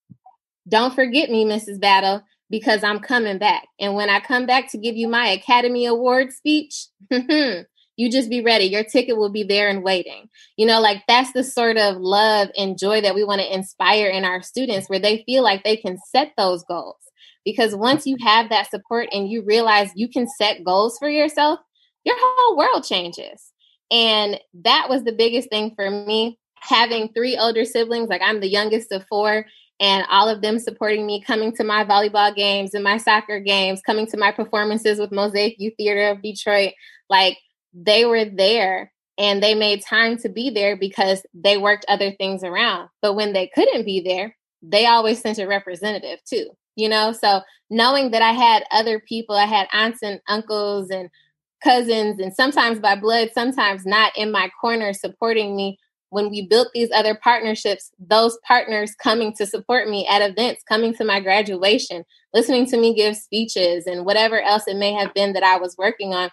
Don't 0.68 0.94
forget 0.94 1.30
me, 1.30 1.44
Mrs. 1.44 1.80
Battle, 1.80 2.22
because 2.50 2.84
I'm 2.84 3.00
coming 3.00 3.38
back. 3.38 3.66
And 3.80 3.94
when 3.94 4.10
I 4.10 4.20
come 4.20 4.46
back 4.46 4.70
to 4.72 4.78
give 4.78 4.96
you 4.96 5.08
my 5.08 5.28
Academy 5.28 5.86
Award 5.86 6.32
speech, 6.32 6.86
you 7.10 8.10
just 8.10 8.28
be 8.28 8.42
ready. 8.42 8.66
Your 8.66 8.84
ticket 8.84 9.16
will 9.16 9.30
be 9.30 9.42
there 9.42 9.68
and 9.68 9.82
waiting. 9.82 10.28
You 10.56 10.66
know, 10.66 10.80
like 10.80 11.02
that's 11.08 11.32
the 11.32 11.42
sort 11.42 11.78
of 11.78 11.96
love 11.96 12.48
and 12.56 12.78
joy 12.78 13.00
that 13.00 13.14
we 13.14 13.24
want 13.24 13.40
to 13.40 13.54
inspire 13.54 14.08
in 14.08 14.24
our 14.24 14.42
students 14.42 14.88
where 14.88 14.98
they 14.98 15.22
feel 15.24 15.42
like 15.42 15.64
they 15.64 15.76
can 15.76 15.98
set 16.10 16.32
those 16.36 16.64
goals. 16.64 16.96
Because 17.44 17.74
once 17.74 18.06
you 18.06 18.16
mm-hmm. 18.16 18.26
have 18.26 18.50
that 18.50 18.70
support 18.70 19.08
and 19.12 19.28
you 19.28 19.42
realize 19.42 19.90
you 19.94 20.08
can 20.08 20.28
set 20.28 20.64
goals 20.64 20.98
for 20.98 21.08
yourself, 21.08 21.60
your 22.04 22.16
whole 22.18 22.56
world 22.56 22.84
changes. 22.84 23.52
And 23.90 24.38
that 24.64 24.88
was 24.90 25.04
the 25.04 25.12
biggest 25.12 25.48
thing 25.48 25.72
for 25.74 25.90
me 25.90 26.38
having 26.61 27.12
three 27.12 27.36
older 27.36 27.64
siblings, 27.64 28.09
like 28.09 28.22
I'm 28.22 28.40
the 28.40 28.48
youngest 28.48 28.92
of 28.92 29.06
four, 29.09 29.46
and 29.80 30.04
all 30.11 30.28
of 30.28 30.42
them 30.42 30.59
supporting 30.59 31.06
me, 31.06 31.22
coming 31.22 31.54
to 31.56 31.64
my 31.64 31.84
volleyball 31.84 32.34
games 32.34 32.74
and 32.74 32.82
my 32.82 32.96
soccer 32.96 33.40
games, 33.40 33.80
coming 33.84 34.06
to 34.09 34.16
my 34.16 34.32
performances 34.32 34.98
with 34.98 35.12
Mosaic 35.12 35.54
Youth 35.59 35.74
Theater 35.76 36.09
of 36.09 36.22
Detroit, 36.22 36.72
like 37.09 37.38
they 37.72 38.04
were 38.04 38.24
there 38.24 38.92
and 39.18 39.42
they 39.42 39.54
made 39.54 39.84
time 39.84 40.16
to 40.18 40.28
be 40.28 40.50
there 40.50 40.76
because 40.76 41.22
they 41.34 41.59
worked 41.59 41.84
other 41.88 42.12
things 42.12 42.42
around. 42.42 42.88
But 43.02 43.14
when 43.14 43.32
they 43.32 43.50
couldn't 43.54 43.84
be 43.84 44.00
there, 44.00 44.36
they 44.62 44.86
always 44.86 45.20
sent 45.20 45.38
a 45.38 45.46
representative 45.46 46.18
too, 46.24 46.50
you 46.76 46.88
know? 46.88 47.12
So 47.12 47.42
knowing 47.70 48.11
that 48.12 48.22
I 48.22 48.32
had 48.32 48.64
other 48.70 49.00
people, 49.00 49.36
I 49.36 49.46
had 49.46 49.68
aunts 49.72 50.02
and 50.02 50.20
uncles 50.28 50.90
and 50.90 51.09
cousins, 51.62 52.20
and 52.20 52.32
sometimes 52.32 52.78
by 52.78 52.94
blood, 52.94 53.30
sometimes 53.34 53.84
not 53.84 54.16
in 54.16 54.30
my 54.30 54.50
corner 54.61 54.92
supporting 54.92 55.56
me 55.56 55.78
when 56.11 56.30
we 56.30 56.46
built 56.46 56.68
these 56.72 56.90
other 56.94 57.14
partnerships, 57.14 57.90
those 57.98 58.38
partners 58.46 58.94
coming 59.02 59.34
to 59.34 59.46
support 59.46 59.88
me 59.88 60.06
at 60.06 60.22
events, 60.22 60.62
coming 60.68 60.94
to 60.94 61.04
my 61.04 61.20
graduation, 61.20 62.04
listening 62.32 62.66
to 62.66 62.78
me 62.78 62.94
give 62.94 63.16
speeches, 63.16 63.86
and 63.86 64.06
whatever 64.06 64.40
else 64.40 64.66
it 64.66 64.76
may 64.76 64.92
have 64.92 65.12
been 65.14 65.34
that 65.34 65.42
I 65.42 65.59
was 65.59 65.76
working 65.76 66.14
on 66.14 66.30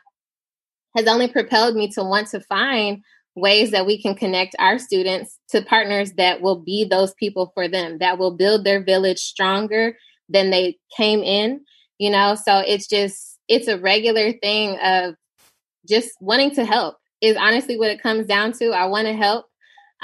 has 0.95 1.07
only 1.07 1.27
propelled 1.27 1.75
me 1.75 1.89
to 1.91 2.03
want 2.03 2.27
to 2.29 2.39
find 2.39 3.03
ways 3.35 3.71
that 3.71 3.85
we 3.85 4.01
can 4.01 4.15
connect 4.15 4.55
our 4.59 4.79
students 4.79 5.39
to 5.49 5.61
partners 5.61 6.13
that 6.13 6.41
will 6.41 6.59
be 6.61 6.85
those 6.85 7.13
people 7.15 7.51
for 7.53 7.67
them, 7.67 7.97
that 7.97 8.17
will 8.17 8.35
build 8.35 8.63
their 8.63 8.81
village 8.81 9.19
stronger 9.19 9.97
than 10.29 10.51
they 10.51 10.77
came 10.95 11.21
in, 11.21 11.59
you 11.97 12.09
know? 12.09 12.35
So 12.35 12.59
it's 12.59 12.87
just, 12.87 13.37
it's 13.49 13.67
a 13.67 13.77
regular 13.77 14.31
thing 14.31 14.79
of 14.81 15.15
just 15.87 16.11
wanting 16.21 16.55
to 16.55 16.63
help 16.63 16.95
is 17.19 17.35
honestly 17.35 17.77
what 17.77 17.91
it 17.91 18.01
comes 18.01 18.25
down 18.25 18.53
to. 18.53 18.69
I 18.69 18.85
want 18.85 19.07
to 19.07 19.13
help. 19.13 19.45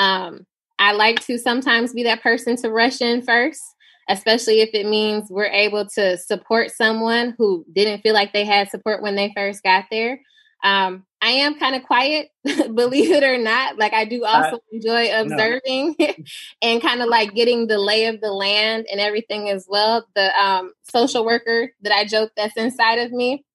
Um, 0.01 0.47
I 0.79 0.93
like 0.93 1.19
to 1.27 1.37
sometimes 1.37 1.93
be 1.93 2.03
that 2.03 2.23
person 2.23 2.55
to 2.57 2.71
rush 2.71 3.01
in 3.01 3.21
first, 3.21 3.61
especially 4.09 4.61
if 4.61 4.71
it 4.73 4.87
means 4.87 5.27
we're 5.29 5.45
able 5.45 5.85
to 5.89 6.17
support 6.17 6.71
someone 6.71 7.35
who 7.37 7.63
didn't 7.71 8.01
feel 8.01 8.15
like 8.15 8.33
they 8.33 8.45
had 8.45 8.71
support 8.71 9.03
when 9.03 9.15
they 9.15 9.31
first 9.35 9.61
got 9.61 9.85
there. 9.91 10.19
Um, 10.63 11.05
I 11.21 11.29
am 11.29 11.59
kind 11.59 11.75
of 11.75 11.83
quiet, 11.83 12.29
believe 12.43 13.11
it 13.11 13.23
or 13.23 13.37
not. 13.37 13.77
Like 13.77 13.93
I 13.93 14.05
do 14.05 14.25
also 14.25 14.59
enjoy 14.71 15.11
observing 15.13 15.95
no. 15.99 16.13
and 16.63 16.81
kind 16.81 17.03
of 17.03 17.07
like 17.07 17.35
getting 17.35 17.67
the 17.67 17.77
lay 17.77 18.07
of 18.07 18.21
the 18.21 18.31
land 18.31 18.87
and 18.91 18.99
everything 18.99 19.49
as 19.49 19.67
well. 19.69 20.07
The 20.15 20.35
um, 20.35 20.73
social 20.91 21.23
worker 21.23 21.73
that 21.83 21.93
I 21.93 22.05
joke 22.05 22.31
that's 22.35 22.57
inside 22.57 22.97
of 22.97 23.11
me. 23.11 23.45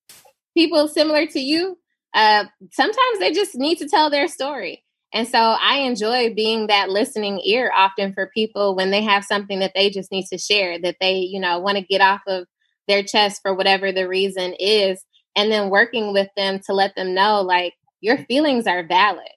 People 0.56 0.86
similar 0.86 1.26
to 1.26 1.40
you, 1.40 1.76
uh, 2.14 2.44
sometimes 2.70 3.18
they 3.18 3.32
just 3.32 3.56
need 3.56 3.78
to 3.78 3.88
tell 3.88 4.10
their 4.10 4.28
story. 4.28 4.84
And 5.16 5.26
so 5.26 5.38
I 5.38 5.78
enjoy 5.78 6.34
being 6.34 6.66
that 6.66 6.90
listening 6.90 7.40
ear 7.42 7.72
often 7.74 8.12
for 8.12 8.30
people 8.34 8.76
when 8.76 8.90
they 8.90 9.00
have 9.00 9.24
something 9.24 9.60
that 9.60 9.72
they 9.74 9.88
just 9.88 10.12
need 10.12 10.26
to 10.26 10.36
share, 10.36 10.78
that 10.80 10.96
they, 11.00 11.14
you 11.20 11.40
know, 11.40 11.58
want 11.58 11.78
to 11.78 11.82
get 11.82 12.02
off 12.02 12.20
of 12.26 12.46
their 12.86 13.02
chest 13.02 13.40
for 13.40 13.54
whatever 13.54 13.92
the 13.92 14.06
reason 14.06 14.52
is. 14.60 15.02
And 15.34 15.50
then 15.50 15.70
working 15.70 16.12
with 16.12 16.28
them 16.36 16.60
to 16.66 16.74
let 16.74 16.94
them 16.96 17.14
know, 17.14 17.40
like, 17.40 17.72
your 18.02 18.18
feelings 18.26 18.66
are 18.66 18.86
valid. 18.86 19.30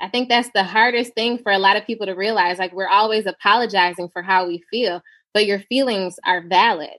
I 0.00 0.08
think 0.08 0.28
that's 0.28 0.50
the 0.54 0.62
hardest 0.62 1.14
thing 1.14 1.38
for 1.38 1.50
a 1.50 1.58
lot 1.58 1.76
of 1.76 1.84
people 1.84 2.06
to 2.06 2.12
realize. 2.12 2.60
Like, 2.60 2.72
we're 2.72 2.86
always 2.86 3.26
apologizing 3.26 4.10
for 4.12 4.22
how 4.22 4.46
we 4.46 4.62
feel, 4.70 5.02
but 5.32 5.46
your 5.46 5.58
feelings 5.58 6.14
are 6.24 6.46
valid. 6.46 6.94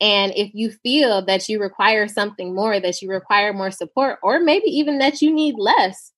And 0.00 0.32
if 0.36 0.52
you 0.54 0.70
feel 0.70 1.24
that 1.24 1.48
you 1.48 1.60
require 1.60 2.06
something 2.06 2.54
more, 2.54 2.78
that 2.78 3.02
you 3.02 3.10
require 3.10 3.52
more 3.52 3.72
support, 3.72 4.20
or 4.22 4.38
maybe 4.38 4.66
even 4.66 4.98
that 4.98 5.20
you 5.20 5.34
need 5.34 5.56
less, 5.58 6.12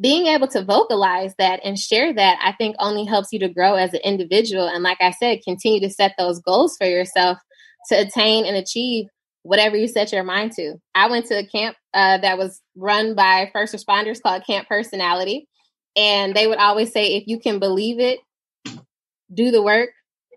being 0.00 0.26
able 0.26 0.48
to 0.48 0.64
vocalize 0.64 1.34
that 1.38 1.60
and 1.64 1.78
share 1.78 2.12
that, 2.14 2.38
I 2.42 2.52
think 2.52 2.76
only 2.78 3.04
helps 3.04 3.28
you 3.32 3.38
to 3.40 3.48
grow 3.48 3.74
as 3.74 3.92
an 3.94 4.00
individual. 4.04 4.68
And 4.68 4.82
like 4.82 4.98
I 5.00 5.10
said, 5.10 5.40
continue 5.44 5.80
to 5.80 5.90
set 5.90 6.14
those 6.16 6.40
goals 6.40 6.76
for 6.76 6.86
yourself 6.86 7.38
to 7.88 7.96
attain 7.96 8.44
and 8.44 8.56
achieve 8.56 9.06
whatever 9.42 9.76
you 9.76 9.88
set 9.88 10.12
your 10.12 10.24
mind 10.24 10.52
to. 10.52 10.74
I 10.94 11.08
went 11.08 11.26
to 11.26 11.38
a 11.38 11.46
camp 11.46 11.76
uh, 11.94 12.18
that 12.18 12.38
was 12.38 12.60
run 12.76 13.14
by 13.14 13.50
first 13.52 13.74
responders 13.74 14.22
called 14.22 14.46
Camp 14.46 14.68
Personality. 14.68 15.48
And 15.96 16.34
they 16.34 16.46
would 16.46 16.58
always 16.58 16.92
say, 16.92 17.16
if 17.16 17.24
you 17.26 17.40
can 17.40 17.58
believe 17.58 17.98
it, 17.98 18.20
do 19.32 19.50
the 19.50 19.62
work, 19.62 19.90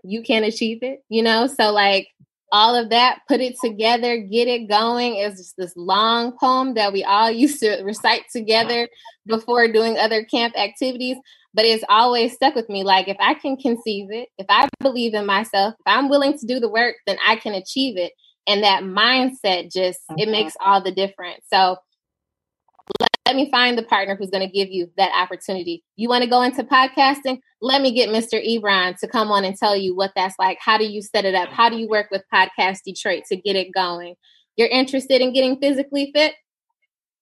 you 0.03 0.23
can 0.23 0.43
achieve 0.43 0.79
it, 0.81 1.03
you 1.09 1.21
know? 1.21 1.47
So, 1.47 1.71
like, 1.71 2.07
all 2.51 2.75
of 2.75 2.89
that, 2.89 3.19
put 3.27 3.39
it 3.41 3.55
together, 3.63 4.17
get 4.17 4.47
it 4.47 4.67
going 4.67 5.15
is 5.15 5.37
just 5.37 5.57
this 5.57 5.73
long 5.75 6.37
poem 6.37 6.73
that 6.75 6.93
we 6.93 7.03
all 7.03 7.31
used 7.31 7.59
to 7.61 7.81
recite 7.83 8.23
together 8.31 8.87
before 9.25 9.71
doing 9.71 9.97
other 9.97 10.23
camp 10.23 10.57
activities. 10.57 11.17
But 11.53 11.65
it's 11.65 11.83
always 11.89 12.33
stuck 12.33 12.55
with 12.55 12.69
me. 12.69 12.83
Like, 12.83 13.09
if 13.09 13.17
I 13.19 13.33
can 13.33 13.57
conceive 13.57 14.09
it, 14.09 14.29
if 14.37 14.45
I 14.47 14.69
believe 14.79 15.13
in 15.13 15.25
myself, 15.25 15.73
if 15.73 15.83
I'm 15.85 16.07
willing 16.07 16.37
to 16.37 16.45
do 16.45 16.61
the 16.61 16.69
work, 16.69 16.95
then 17.05 17.17
I 17.27 17.35
can 17.35 17.53
achieve 17.53 17.97
it 17.97 18.13
and 18.47 18.63
that 18.63 18.83
mindset 18.83 19.71
just 19.71 19.99
it 20.09 20.23
mm-hmm. 20.23 20.31
makes 20.31 20.53
all 20.59 20.81
the 20.81 20.91
difference 20.91 21.43
so 21.51 21.77
let, 23.31 23.35
me 23.35 23.51
find 23.51 23.77
the 23.77 23.83
partner 23.83 24.15
who's 24.15 24.29
going 24.29 24.45
to 24.45 24.53
give 24.53 24.69
you 24.69 24.89
that 24.97 25.11
opportunity 25.15 25.83
you 25.95 26.09
want 26.09 26.23
to 26.23 26.29
go 26.29 26.41
into 26.41 26.63
podcasting 26.63 27.39
let 27.61 27.81
me 27.81 27.91
get 27.91 28.09
mr 28.09 28.43
ebron 28.45 28.95
to 28.97 29.07
come 29.07 29.29
on 29.31 29.43
and 29.43 29.55
tell 29.55 29.75
you 29.75 29.95
what 29.95 30.11
that's 30.15 30.35
like 30.39 30.57
how 30.59 30.77
do 30.77 30.85
you 30.85 31.01
set 31.01 31.25
it 31.25 31.35
up 31.35 31.49
how 31.49 31.69
do 31.69 31.77
you 31.77 31.87
work 31.87 32.07
with 32.11 32.23
podcast 32.33 32.79
detroit 32.85 33.23
to 33.27 33.35
get 33.35 33.55
it 33.55 33.73
going 33.73 34.15
you're 34.57 34.67
interested 34.67 35.21
in 35.21 35.33
getting 35.33 35.59
physically 35.59 36.11
fit 36.13 36.35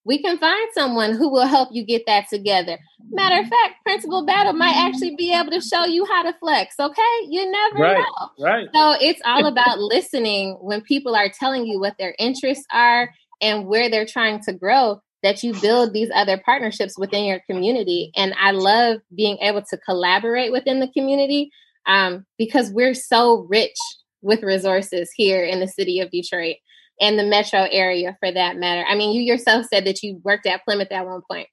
we 0.05 0.21
can 0.21 0.37
find 0.37 0.67
someone 0.73 1.13
who 1.15 1.29
will 1.29 1.45
help 1.45 1.69
you 1.71 1.85
get 1.85 2.07
that 2.07 2.27
together. 2.29 2.79
Matter 3.11 3.41
of 3.41 3.47
fact, 3.47 3.75
Principal 3.85 4.25
Battle 4.25 4.53
might 4.53 4.75
actually 4.75 5.15
be 5.15 5.33
able 5.33 5.51
to 5.51 5.61
show 5.61 5.85
you 5.85 6.05
how 6.05 6.23
to 6.23 6.33
flex. 6.39 6.75
Okay, 6.79 7.01
you 7.27 7.49
never 7.51 7.77
right, 7.77 7.97
know. 7.97 8.29
Right. 8.43 8.67
So 8.73 8.95
it's 8.99 9.21
all 9.25 9.45
about 9.45 9.77
listening 9.79 10.57
when 10.61 10.81
people 10.81 11.15
are 11.15 11.29
telling 11.29 11.65
you 11.65 11.79
what 11.79 11.95
their 11.99 12.15
interests 12.17 12.65
are 12.71 13.13
and 13.41 13.67
where 13.67 13.89
they're 13.89 14.05
trying 14.05 14.41
to 14.43 14.53
grow. 14.53 15.01
That 15.21 15.43
you 15.43 15.53
build 15.59 15.93
these 15.93 16.09
other 16.15 16.41
partnerships 16.45 16.97
within 16.97 17.25
your 17.25 17.41
community, 17.49 18.11
and 18.15 18.33
I 18.39 18.51
love 18.51 19.01
being 19.15 19.37
able 19.39 19.61
to 19.63 19.77
collaborate 19.77 20.51
within 20.51 20.79
the 20.79 20.87
community 20.87 21.51
um, 21.85 22.25
because 22.37 22.71
we're 22.71 22.93
so 22.93 23.45
rich 23.49 23.75
with 24.21 24.43
resources 24.43 25.09
here 25.15 25.43
in 25.43 25.59
the 25.59 25.67
city 25.67 25.99
of 25.99 26.11
Detroit 26.11 26.57
and 27.01 27.17
the 27.17 27.23
metro 27.23 27.67
area 27.71 28.17
for 28.19 28.31
that 28.31 28.57
matter. 28.57 28.85
I 28.87 28.95
mean, 28.95 29.13
you 29.13 29.21
yourself 29.21 29.65
said 29.71 29.85
that 29.85 30.03
you 30.03 30.21
worked 30.23 30.45
at 30.45 30.63
Plymouth 30.65 30.91
at 30.91 31.05
one 31.05 31.21
point. 31.29 31.47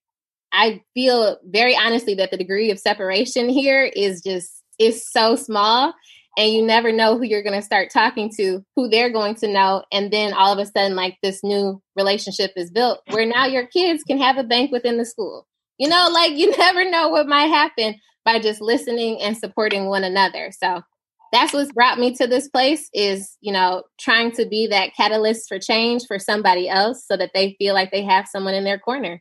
I 0.52 0.82
feel 0.94 1.38
very 1.44 1.76
honestly 1.76 2.14
that 2.14 2.30
the 2.30 2.36
degree 2.36 2.70
of 2.70 2.78
separation 2.78 3.48
here 3.48 3.84
is 3.84 4.22
just 4.22 4.62
is 4.78 5.08
so 5.10 5.36
small 5.36 5.94
and 6.36 6.52
you 6.52 6.62
never 6.64 6.92
know 6.92 7.16
who 7.16 7.24
you're 7.24 7.42
going 7.42 7.58
to 7.58 7.64
start 7.64 7.90
talking 7.90 8.30
to, 8.36 8.64
who 8.74 8.88
they're 8.88 9.12
going 9.12 9.34
to 9.36 9.48
know 9.48 9.84
and 9.92 10.12
then 10.12 10.32
all 10.32 10.52
of 10.52 10.58
a 10.58 10.66
sudden 10.66 10.96
like 10.96 11.16
this 11.22 11.42
new 11.42 11.80
relationship 11.96 12.52
is 12.56 12.70
built 12.70 13.00
where 13.10 13.26
now 13.26 13.46
your 13.46 13.66
kids 13.66 14.02
can 14.02 14.18
have 14.18 14.36
a 14.36 14.44
bank 14.44 14.70
within 14.70 14.98
the 14.98 15.04
school. 15.04 15.46
You 15.78 15.88
know, 15.88 16.08
like 16.12 16.32
you 16.32 16.50
never 16.58 16.88
know 16.88 17.08
what 17.08 17.26
might 17.26 17.46
happen 17.46 17.96
by 18.24 18.38
just 18.38 18.60
listening 18.60 19.20
and 19.20 19.36
supporting 19.36 19.86
one 19.86 20.04
another. 20.04 20.50
So 20.52 20.82
that's 21.32 21.52
what's 21.52 21.72
brought 21.72 21.98
me 21.98 22.14
to 22.14 22.26
this 22.26 22.48
place 22.48 22.88
is 22.92 23.36
you 23.40 23.52
know 23.52 23.82
trying 24.00 24.32
to 24.32 24.46
be 24.46 24.68
that 24.68 24.94
catalyst 24.96 25.48
for 25.48 25.58
change 25.58 26.04
for 26.06 26.18
somebody 26.18 26.68
else 26.68 27.04
so 27.06 27.16
that 27.16 27.30
they 27.34 27.56
feel 27.58 27.74
like 27.74 27.90
they 27.90 28.04
have 28.04 28.26
someone 28.26 28.54
in 28.54 28.64
their 28.64 28.78
corner 28.78 29.18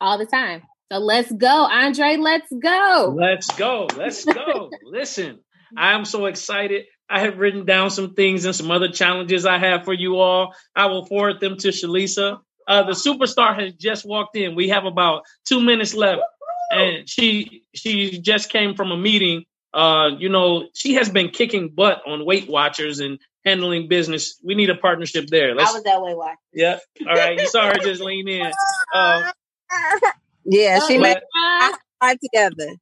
all 0.00 0.18
the 0.18 0.26
time 0.26 0.62
so 0.90 0.98
let's 0.98 1.30
go 1.32 1.46
andre 1.46 2.16
let's 2.16 2.52
go 2.62 3.14
let's 3.16 3.50
go 3.56 3.86
let's 3.96 4.24
go 4.24 4.70
listen 4.84 5.40
i'm 5.76 6.04
so 6.04 6.26
excited 6.26 6.86
i 7.08 7.20
have 7.20 7.38
written 7.38 7.64
down 7.64 7.90
some 7.90 8.14
things 8.14 8.44
and 8.44 8.54
some 8.54 8.70
other 8.70 8.88
challenges 8.88 9.46
i 9.46 9.58
have 9.58 9.84
for 9.84 9.92
you 9.92 10.16
all 10.16 10.54
i 10.74 10.86
will 10.86 11.04
forward 11.06 11.40
them 11.40 11.56
to 11.56 11.68
shalisa 11.68 12.38
uh, 12.66 12.82
the 12.82 12.92
superstar 12.92 13.58
has 13.58 13.72
just 13.74 14.06
walked 14.06 14.36
in 14.36 14.54
we 14.54 14.68
have 14.68 14.84
about 14.84 15.22
two 15.44 15.60
minutes 15.60 15.94
left 15.94 16.22
and 16.70 17.08
she 17.08 17.62
she 17.74 18.20
just 18.20 18.50
came 18.50 18.74
from 18.74 18.90
a 18.90 18.96
meeting 18.96 19.44
uh, 19.74 20.10
you 20.18 20.28
know, 20.28 20.68
she 20.74 20.94
has 20.94 21.08
been 21.08 21.28
kicking 21.28 21.68
butt 21.68 22.02
on 22.06 22.24
Weight 22.24 22.48
Watchers 22.48 23.00
and 23.00 23.18
handling 23.44 23.88
business. 23.88 24.40
We 24.42 24.54
need 24.54 24.70
a 24.70 24.74
partnership 24.74 25.26
there. 25.28 25.54
Let's, 25.54 25.70
I 25.70 25.74
was 25.74 25.82
that 25.84 26.02
way. 26.02 26.14
Why? 26.14 26.34
Yeah. 26.52 26.78
All 27.06 27.14
right. 27.14 27.38
You 27.38 27.46
saw 27.46 27.66
her 27.66 27.74
just 27.74 28.00
lean 28.00 28.28
in. 28.28 28.50
Uh, 28.94 29.30
yeah, 30.44 30.80
she 30.86 30.98
made 30.98 31.18
five 32.00 32.18
together. 32.20 32.74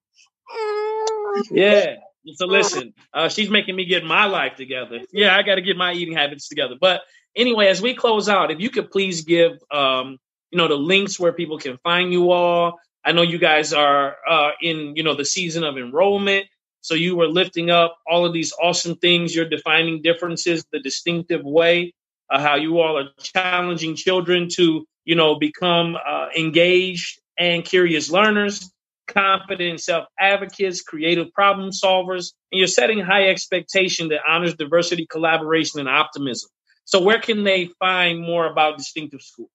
Yeah. 1.51 1.97
So 2.35 2.47
listen, 2.47 2.95
uh, 3.13 3.29
she's 3.29 3.51
making 3.51 3.77
me 3.77 3.85
get 3.85 4.05
my 4.05 4.27
life 4.27 4.57
together. 4.57 5.01
Yeah, 5.13 5.37
I 5.37 5.43
got 5.43 5.57
to 5.57 5.63
get 5.63 5.77
my 5.77 5.93
eating 5.93 6.15
habits 6.15 6.49
together. 6.49 6.75
But 6.81 7.03
anyway, 7.37 7.69
as 7.69 7.81
we 7.81 7.95
close 7.95 8.29
out, 8.29 8.51
if 8.51 8.61
you 8.61 8.71
could 8.71 8.91
please 8.91 9.23
give, 9.23 9.53
um, 9.71 10.19
you 10.51 10.59
know, 10.59 10.69
the 10.69 10.75
links 10.77 11.19
where 11.21 11.33
people 11.33 11.59
can 11.59 11.79
find 11.79 12.13
you 12.13 12.31
all. 12.31 12.79
I 13.05 13.13
know 13.13 13.23
you 13.23 13.39
guys 13.39 13.73
are 13.73 14.17
uh, 14.29 14.51
in, 14.61 14.97
you 14.97 15.03
know, 15.03 15.15
the 15.15 15.25
season 15.25 15.63
of 15.63 15.77
enrollment. 15.77 16.47
So 16.81 16.95
you 16.95 17.17
were 17.17 17.29
lifting 17.29 17.71
up 17.71 17.99
all 18.07 18.25
of 18.25 18.33
these 18.33 18.53
awesome 18.61 18.97
things. 18.97 19.35
You're 19.35 19.49
defining 19.49 20.03
differences 20.03 20.65
the 20.73 20.81
distinctive 20.81 21.45
way, 21.45 21.95
uh, 22.31 22.41
how 22.41 22.57
you 22.57 22.81
all 22.81 22.99
are 22.99 23.09
challenging 23.21 23.95
children 23.97 24.49
to, 24.55 24.87
you 25.05 25.15
know, 25.15 25.39
become 25.39 25.97
uh, 25.97 26.29
engaged 26.37 27.21
and 27.39 27.65
curious 27.65 28.11
learners, 28.11 28.73
confident 29.07 29.81
self 29.81 30.07
advocates, 30.19 30.83
creative 30.83 31.33
problem 31.33 31.71
solvers, 31.71 32.33
and 32.53 32.59
you're 32.59 32.67
setting 32.67 33.01
high 33.01 33.29
expectation 33.29 34.09
that 34.09 34.21
honors 34.29 34.55
diversity, 34.55 35.07
collaboration, 35.07 35.81
and 35.81 35.89
optimism. 35.89 36.51
So 36.85 37.03
where 37.03 37.21
can 37.21 37.45
they 37.45 37.71
find 37.79 38.21
more 38.21 38.47
about 38.47 38.79
distinctive 38.79 39.23
schools? 39.23 39.51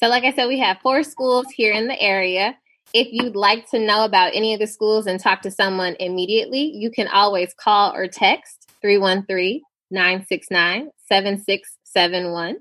So, 0.00 0.08
like 0.08 0.24
I 0.24 0.32
said, 0.32 0.46
we 0.46 0.58
have 0.60 0.78
four 0.80 1.02
schools 1.02 1.46
here 1.54 1.72
in 1.72 1.88
the 1.88 2.00
area. 2.00 2.56
If 2.94 3.08
you'd 3.10 3.36
like 3.36 3.68
to 3.70 3.78
know 3.78 4.04
about 4.04 4.30
any 4.34 4.54
of 4.54 4.60
the 4.60 4.66
schools 4.66 5.06
and 5.06 5.20
talk 5.20 5.42
to 5.42 5.50
someone 5.50 5.96
immediately, 6.00 6.62
you 6.62 6.90
can 6.90 7.08
always 7.08 7.52
call 7.52 7.94
or 7.94 8.06
text 8.06 8.70
313 8.80 9.60
969 9.90 10.90
7671. 11.06 12.56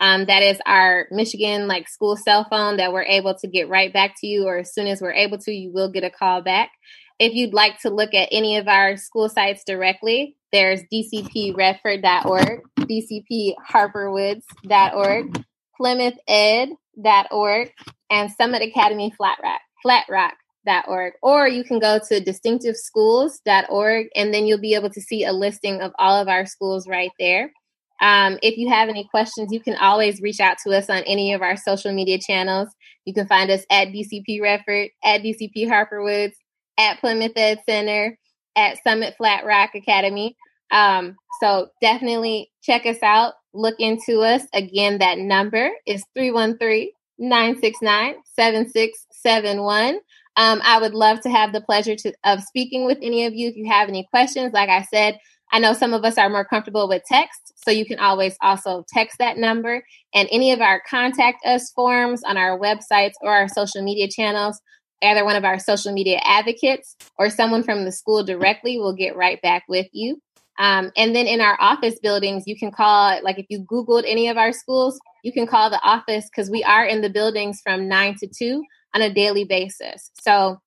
Um, 0.00 0.24
that 0.26 0.42
is 0.42 0.58
our 0.64 1.06
Michigan 1.10 1.66
like 1.68 1.88
school 1.88 2.16
cell 2.16 2.46
phone 2.48 2.78
that 2.78 2.92
we're 2.92 3.04
able 3.04 3.34
to 3.34 3.46
get 3.46 3.68
right 3.68 3.92
back 3.92 4.14
to 4.20 4.26
you, 4.26 4.46
or 4.46 4.56
as 4.58 4.72
soon 4.72 4.86
as 4.86 5.02
we're 5.02 5.12
able 5.12 5.36
to, 5.38 5.52
you 5.52 5.70
will 5.70 5.92
get 5.92 6.04
a 6.04 6.10
call 6.10 6.40
back. 6.40 6.70
If 7.18 7.34
you'd 7.34 7.52
like 7.52 7.78
to 7.80 7.90
look 7.90 8.14
at 8.14 8.30
any 8.32 8.56
of 8.56 8.66
our 8.66 8.96
school 8.96 9.28
sites 9.28 9.62
directly, 9.66 10.36
there's 10.52 10.80
dcpredford.org, 10.90 12.62
dcpharperwoods.org, 12.78 15.44
plymouthed.org, 15.78 17.72
and 18.10 18.32
Summit 18.32 18.62
Academy 18.62 19.12
Flat 19.16 19.38
Rock, 19.42 19.60
flatrock.org. 19.84 21.12
Or 21.22 21.46
you 21.46 21.62
can 21.62 21.78
go 21.78 22.00
to 22.08 22.24
distinctiveschools.org 22.24 24.06
and 24.16 24.32
then 24.32 24.46
you'll 24.46 24.58
be 24.58 24.74
able 24.74 24.88
to 24.90 25.02
see 25.02 25.24
a 25.24 25.32
listing 25.32 25.82
of 25.82 25.92
all 25.98 26.16
of 26.16 26.28
our 26.28 26.46
schools 26.46 26.88
right 26.88 27.12
there. 27.18 27.52
Um, 28.00 28.38
if 28.42 28.56
you 28.56 28.68
have 28.70 28.88
any 28.88 29.04
questions, 29.04 29.52
you 29.52 29.60
can 29.60 29.76
always 29.76 30.20
reach 30.20 30.40
out 30.40 30.56
to 30.64 30.76
us 30.76 30.88
on 30.88 31.02
any 31.02 31.32
of 31.32 31.42
our 31.42 31.56
social 31.56 31.92
media 31.92 32.18
channels. 32.18 32.68
You 33.04 33.14
can 33.14 33.26
find 33.26 33.50
us 33.50 33.64
at 33.70 33.88
DCP 33.88 34.40
Redford, 34.40 34.90
at 35.04 35.22
DCP 35.22 35.66
Harperwoods, 35.66 36.34
at 36.78 37.00
Plymouth 37.00 37.32
Ed 37.36 37.60
Center, 37.68 38.18
at 38.56 38.82
Summit 38.82 39.14
Flat 39.16 39.44
Rock 39.44 39.74
Academy. 39.74 40.36
Um, 40.70 41.16
so 41.42 41.68
definitely 41.80 42.50
check 42.62 42.86
us 42.86 43.02
out, 43.02 43.34
look 43.52 43.76
into 43.78 44.20
us. 44.20 44.42
Again, 44.54 44.98
that 44.98 45.18
number 45.18 45.70
is 45.86 46.04
313 46.14 46.90
969 47.18 48.14
7671. 48.34 50.00
Um, 50.36 50.60
I 50.64 50.78
would 50.78 50.94
love 50.94 51.20
to 51.22 51.30
have 51.30 51.52
the 51.52 51.60
pleasure 51.60 51.96
to, 51.96 52.12
of 52.24 52.42
speaking 52.42 52.86
with 52.86 52.98
any 53.02 53.26
of 53.26 53.34
you. 53.34 53.48
If 53.48 53.56
you 53.56 53.68
have 53.70 53.88
any 53.88 54.06
questions, 54.10 54.52
like 54.52 54.70
I 54.70 54.82
said, 54.82 55.18
I 55.52 55.58
know 55.58 55.72
some 55.72 55.94
of 55.94 56.04
us 56.04 56.18
are 56.18 56.28
more 56.28 56.44
comfortable 56.44 56.88
with 56.88 57.02
text, 57.06 57.52
so 57.64 57.70
you 57.70 57.84
can 57.84 57.98
always 57.98 58.36
also 58.40 58.84
text 58.92 59.18
that 59.18 59.36
number. 59.36 59.84
And 60.14 60.28
any 60.30 60.52
of 60.52 60.60
our 60.60 60.80
contact 60.88 61.44
us 61.44 61.70
forms 61.74 62.22
on 62.24 62.36
our 62.36 62.58
websites 62.58 63.14
or 63.20 63.32
our 63.32 63.48
social 63.48 63.82
media 63.82 64.08
channels, 64.08 64.60
either 65.02 65.24
one 65.24 65.36
of 65.36 65.44
our 65.44 65.58
social 65.58 65.92
media 65.92 66.20
advocates 66.24 66.96
or 67.18 67.30
someone 67.30 67.62
from 67.62 67.84
the 67.84 67.92
school 67.92 68.22
directly 68.24 68.78
will 68.78 68.94
get 68.94 69.16
right 69.16 69.40
back 69.42 69.64
with 69.68 69.86
you. 69.92 70.20
Um, 70.58 70.90
and 70.96 71.16
then 71.16 71.26
in 71.26 71.40
our 71.40 71.56
office 71.58 71.98
buildings, 72.02 72.44
you 72.46 72.56
can 72.56 72.70
call, 72.70 73.18
like 73.22 73.38
if 73.38 73.46
you 73.48 73.64
Googled 73.64 74.04
any 74.06 74.28
of 74.28 74.36
our 74.36 74.52
schools, 74.52 75.00
you 75.24 75.32
can 75.32 75.46
call 75.46 75.70
the 75.70 75.80
office 75.82 76.28
because 76.30 76.50
we 76.50 76.62
are 76.62 76.84
in 76.84 77.00
the 77.00 77.08
buildings 77.08 77.60
from 77.62 77.88
nine 77.88 78.16
to 78.20 78.28
two 78.28 78.62
on 78.94 79.00
a 79.00 79.12
daily 79.12 79.44
basis. 79.44 80.10
So 80.20 80.58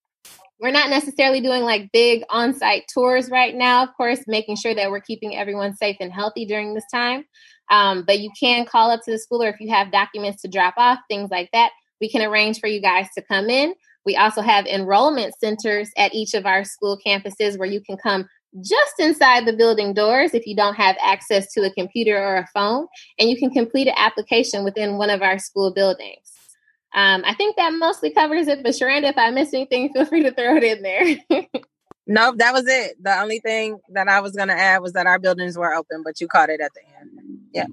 we're 0.64 0.72
not 0.72 0.90
necessarily 0.90 1.42
doing 1.42 1.64
like 1.64 1.92
big 1.92 2.24
on 2.30 2.54
site 2.54 2.86
tours 2.92 3.30
right 3.30 3.54
now, 3.54 3.84
of 3.84 3.90
course, 3.98 4.22
making 4.28 4.56
sure 4.56 4.74
that 4.74 4.90
we're 4.90 5.02
keeping 5.02 5.36
everyone 5.36 5.76
safe 5.76 5.98
and 6.00 6.14
healthy 6.14 6.46
during 6.46 6.74
this 6.74 6.86
time. 6.90 7.26
Um, 7.70 8.06
but 8.08 8.20
you 8.20 8.32
can 8.40 8.66
call 8.66 8.90
up 8.90 9.02
to 9.04 9.12
the 9.12 9.20
school 9.20 9.44
or 9.44 9.50
if 9.50 9.60
you 9.60 9.70
have 9.74 9.92
documents 9.92 10.42
to 10.42 10.48
drop 10.48 10.76
off, 10.78 11.00
things 11.10 11.30
like 11.30 11.50
that, 11.52 11.72
we 12.00 12.10
can 12.10 12.22
arrange 12.22 12.62
for 12.62 12.68
you 12.68 12.82
guys 12.82 13.08
to 13.18 13.22
come 13.22 13.50
in. 13.50 13.74
We 14.06 14.16
also 14.16 14.42
have 14.42 14.66
enrollment 14.66 15.36
centers 15.38 15.90
at 15.98 16.14
each 16.14 16.34
of 16.34 16.46
our 16.46 16.64
school 16.64 16.98
campuses 17.06 17.60
where 17.60 17.70
you 17.70 17.82
can 17.82 17.98
come 17.98 18.26
just 18.62 18.94
inside 19.00 19.46
the 19.46 19.58
building 19.58 19.94
doors 19.94 20.34
if 20.34 20.48
you 20.48 20.56
don't 20.56 20.76
have 20.76 20.96
access 21.04 21.52
to 21.54 21.64
a 21.64 21.74
computer 21.74 22.18
or 22.18 22.38
a 22.38 22.48
phone, 22.54 22.88
and 23.20 23.30
you 23.30 23.38
can 23.38 23.50
complete 23.50 23.88
an 23.88 23.96
application 23.98 24.64
within 24.64 24.98
one 24.98 25.10
of 25.10 25.22
our 25.22 25.40
school 25.40 25.74
buildings. 25.74 26.33
Um, 26.94 27.24
I 27.26 27.34
think 27.34 27.56
that 27.56 27.74
mostly 27.74 28.12
covers 28.12 28.48
it, 28.48 28.62
but 28.62 28.74
Sharanda, 28.74 29.10
if 29.10 29.18
I 29.18 29.32
miss 29.32 29.54
anything, 29.54 29.92
feel 29.94 30.06
free 30.06 30.24
to 30.24 30.32
throw 30.32 30.58
it 30.58 30.64
in 30.64 30.82
there. 30.84 31.42
nope, 32.08 32.38
that 32.38 32.54
was 32.54 32.68
it. 32.68 33.02
The 33.02 33.20
only 33.20 33.40
thing 33.40 33.80
that 33.90 34.08
I 34.08 34.20
was 34.20 34.36
going 34.36 34.50
to 34.50 34.54
add 34.54 34.82
was 34.82 34.94
that 34.94 35.08
our 35.08 35.18
buildings 35.18 35.58
were 35.58 35.74
open, 35.74 36.04
but 36.04 36.22
you 36.22 36.28
caught 36.28 36.50
it 36.50 36.62
at 36.62 36.72
the 36.74 36.82
end. 37.00 37.40
Yeah. 37.52 37.66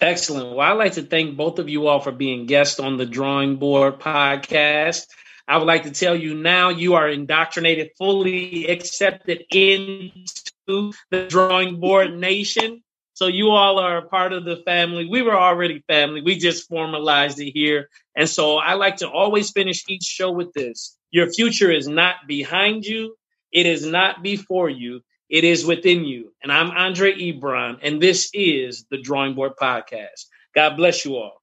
Excellent. 0.00 0.56
Well, 0.56 0.60
I'd 0.60 0.78
like 0.78 0.92
to 0.94 1.02
thank 1.02 1.36
both 1.36 1.58
of 1.58 1.68
you 1.68 1.86
all 1.86 2.00
for 2.00 2.12
being 2.12 2.46
guests 2.46 2.78
on 2.78 2.96
the 2.96 3.06
Drawing 3.06 3.56
Board 3.56 3.98
podcast. 3.98 5.06
I 5.48 5.58
would 5.58 5.66
like 5.66 5.82
to 5.84 5.90
tell 5.90 6.14
you 6.14 6.34
now 6.34 6.68
you 6.68 6.94
are 6.94 7.08
indoctrinated, 7.08 7.90
fully 7.98 8.66
accepted 8.68 9.44
into 9.50 10.92
the 11.10 11.26
Drawing 11.28 11.80
Board 11.80 12.16
Nation. 12.16 12.82
So 13.22 13.28
you 13.28 13.50
all 13.50 13.78
are 13.78 13.98
a 13.98 14.08
part 14.08 14.32
of 14.32 14.44
the 14.44 14.56
family. 14.56 15.06
We 15.08 15.22
were 15.22 15.38
already 15.38 15.84
family. 15.86 16.22
We 16.22 16.38
just 16.38 16.68
formalized 16.68 17.38
it 17.38 17.52
here. 17.52 17.88
And 18.16 18.28
so 18.28 18.56
I 18.56 18.74
like 18.74 18.96
to 18.96 19.08
always 19.08 19.52
finish 19.52 19.84
each 19.88 20.02
show 20.02 20.32
with 20.32 20.52
this. 20.54 20.98
Your 21.12 21.32
future 21.32 21.70
is 21.70 21.86
not 21.86 22.16
behind 22.26 22.84
you. 22.84 23.14
It 23.52 23.66
is 23.66 23.86
not 23.86 24.24
before 24.24 24.68
you. 24.68 25.02
It 25.30 25.44
is 25.44 25.64
within 25.64 26.04
you. 26.04 26.32
And 26.42 26.50
I'm 26.50 26.72
Andre 26.72 27.12
Ebron, 27.12 27.78
and 27.80 28.02
this 28.02 28.28
is 28.34 28.86
the 28.90 29.00
Drawing 29.00 29.34
Board 29.34 29.52
Podcast. 29.56 30.26
God 30.52 30.76
bless 30.76 31.04
you 31.04 31.14
all. 31.14 31.40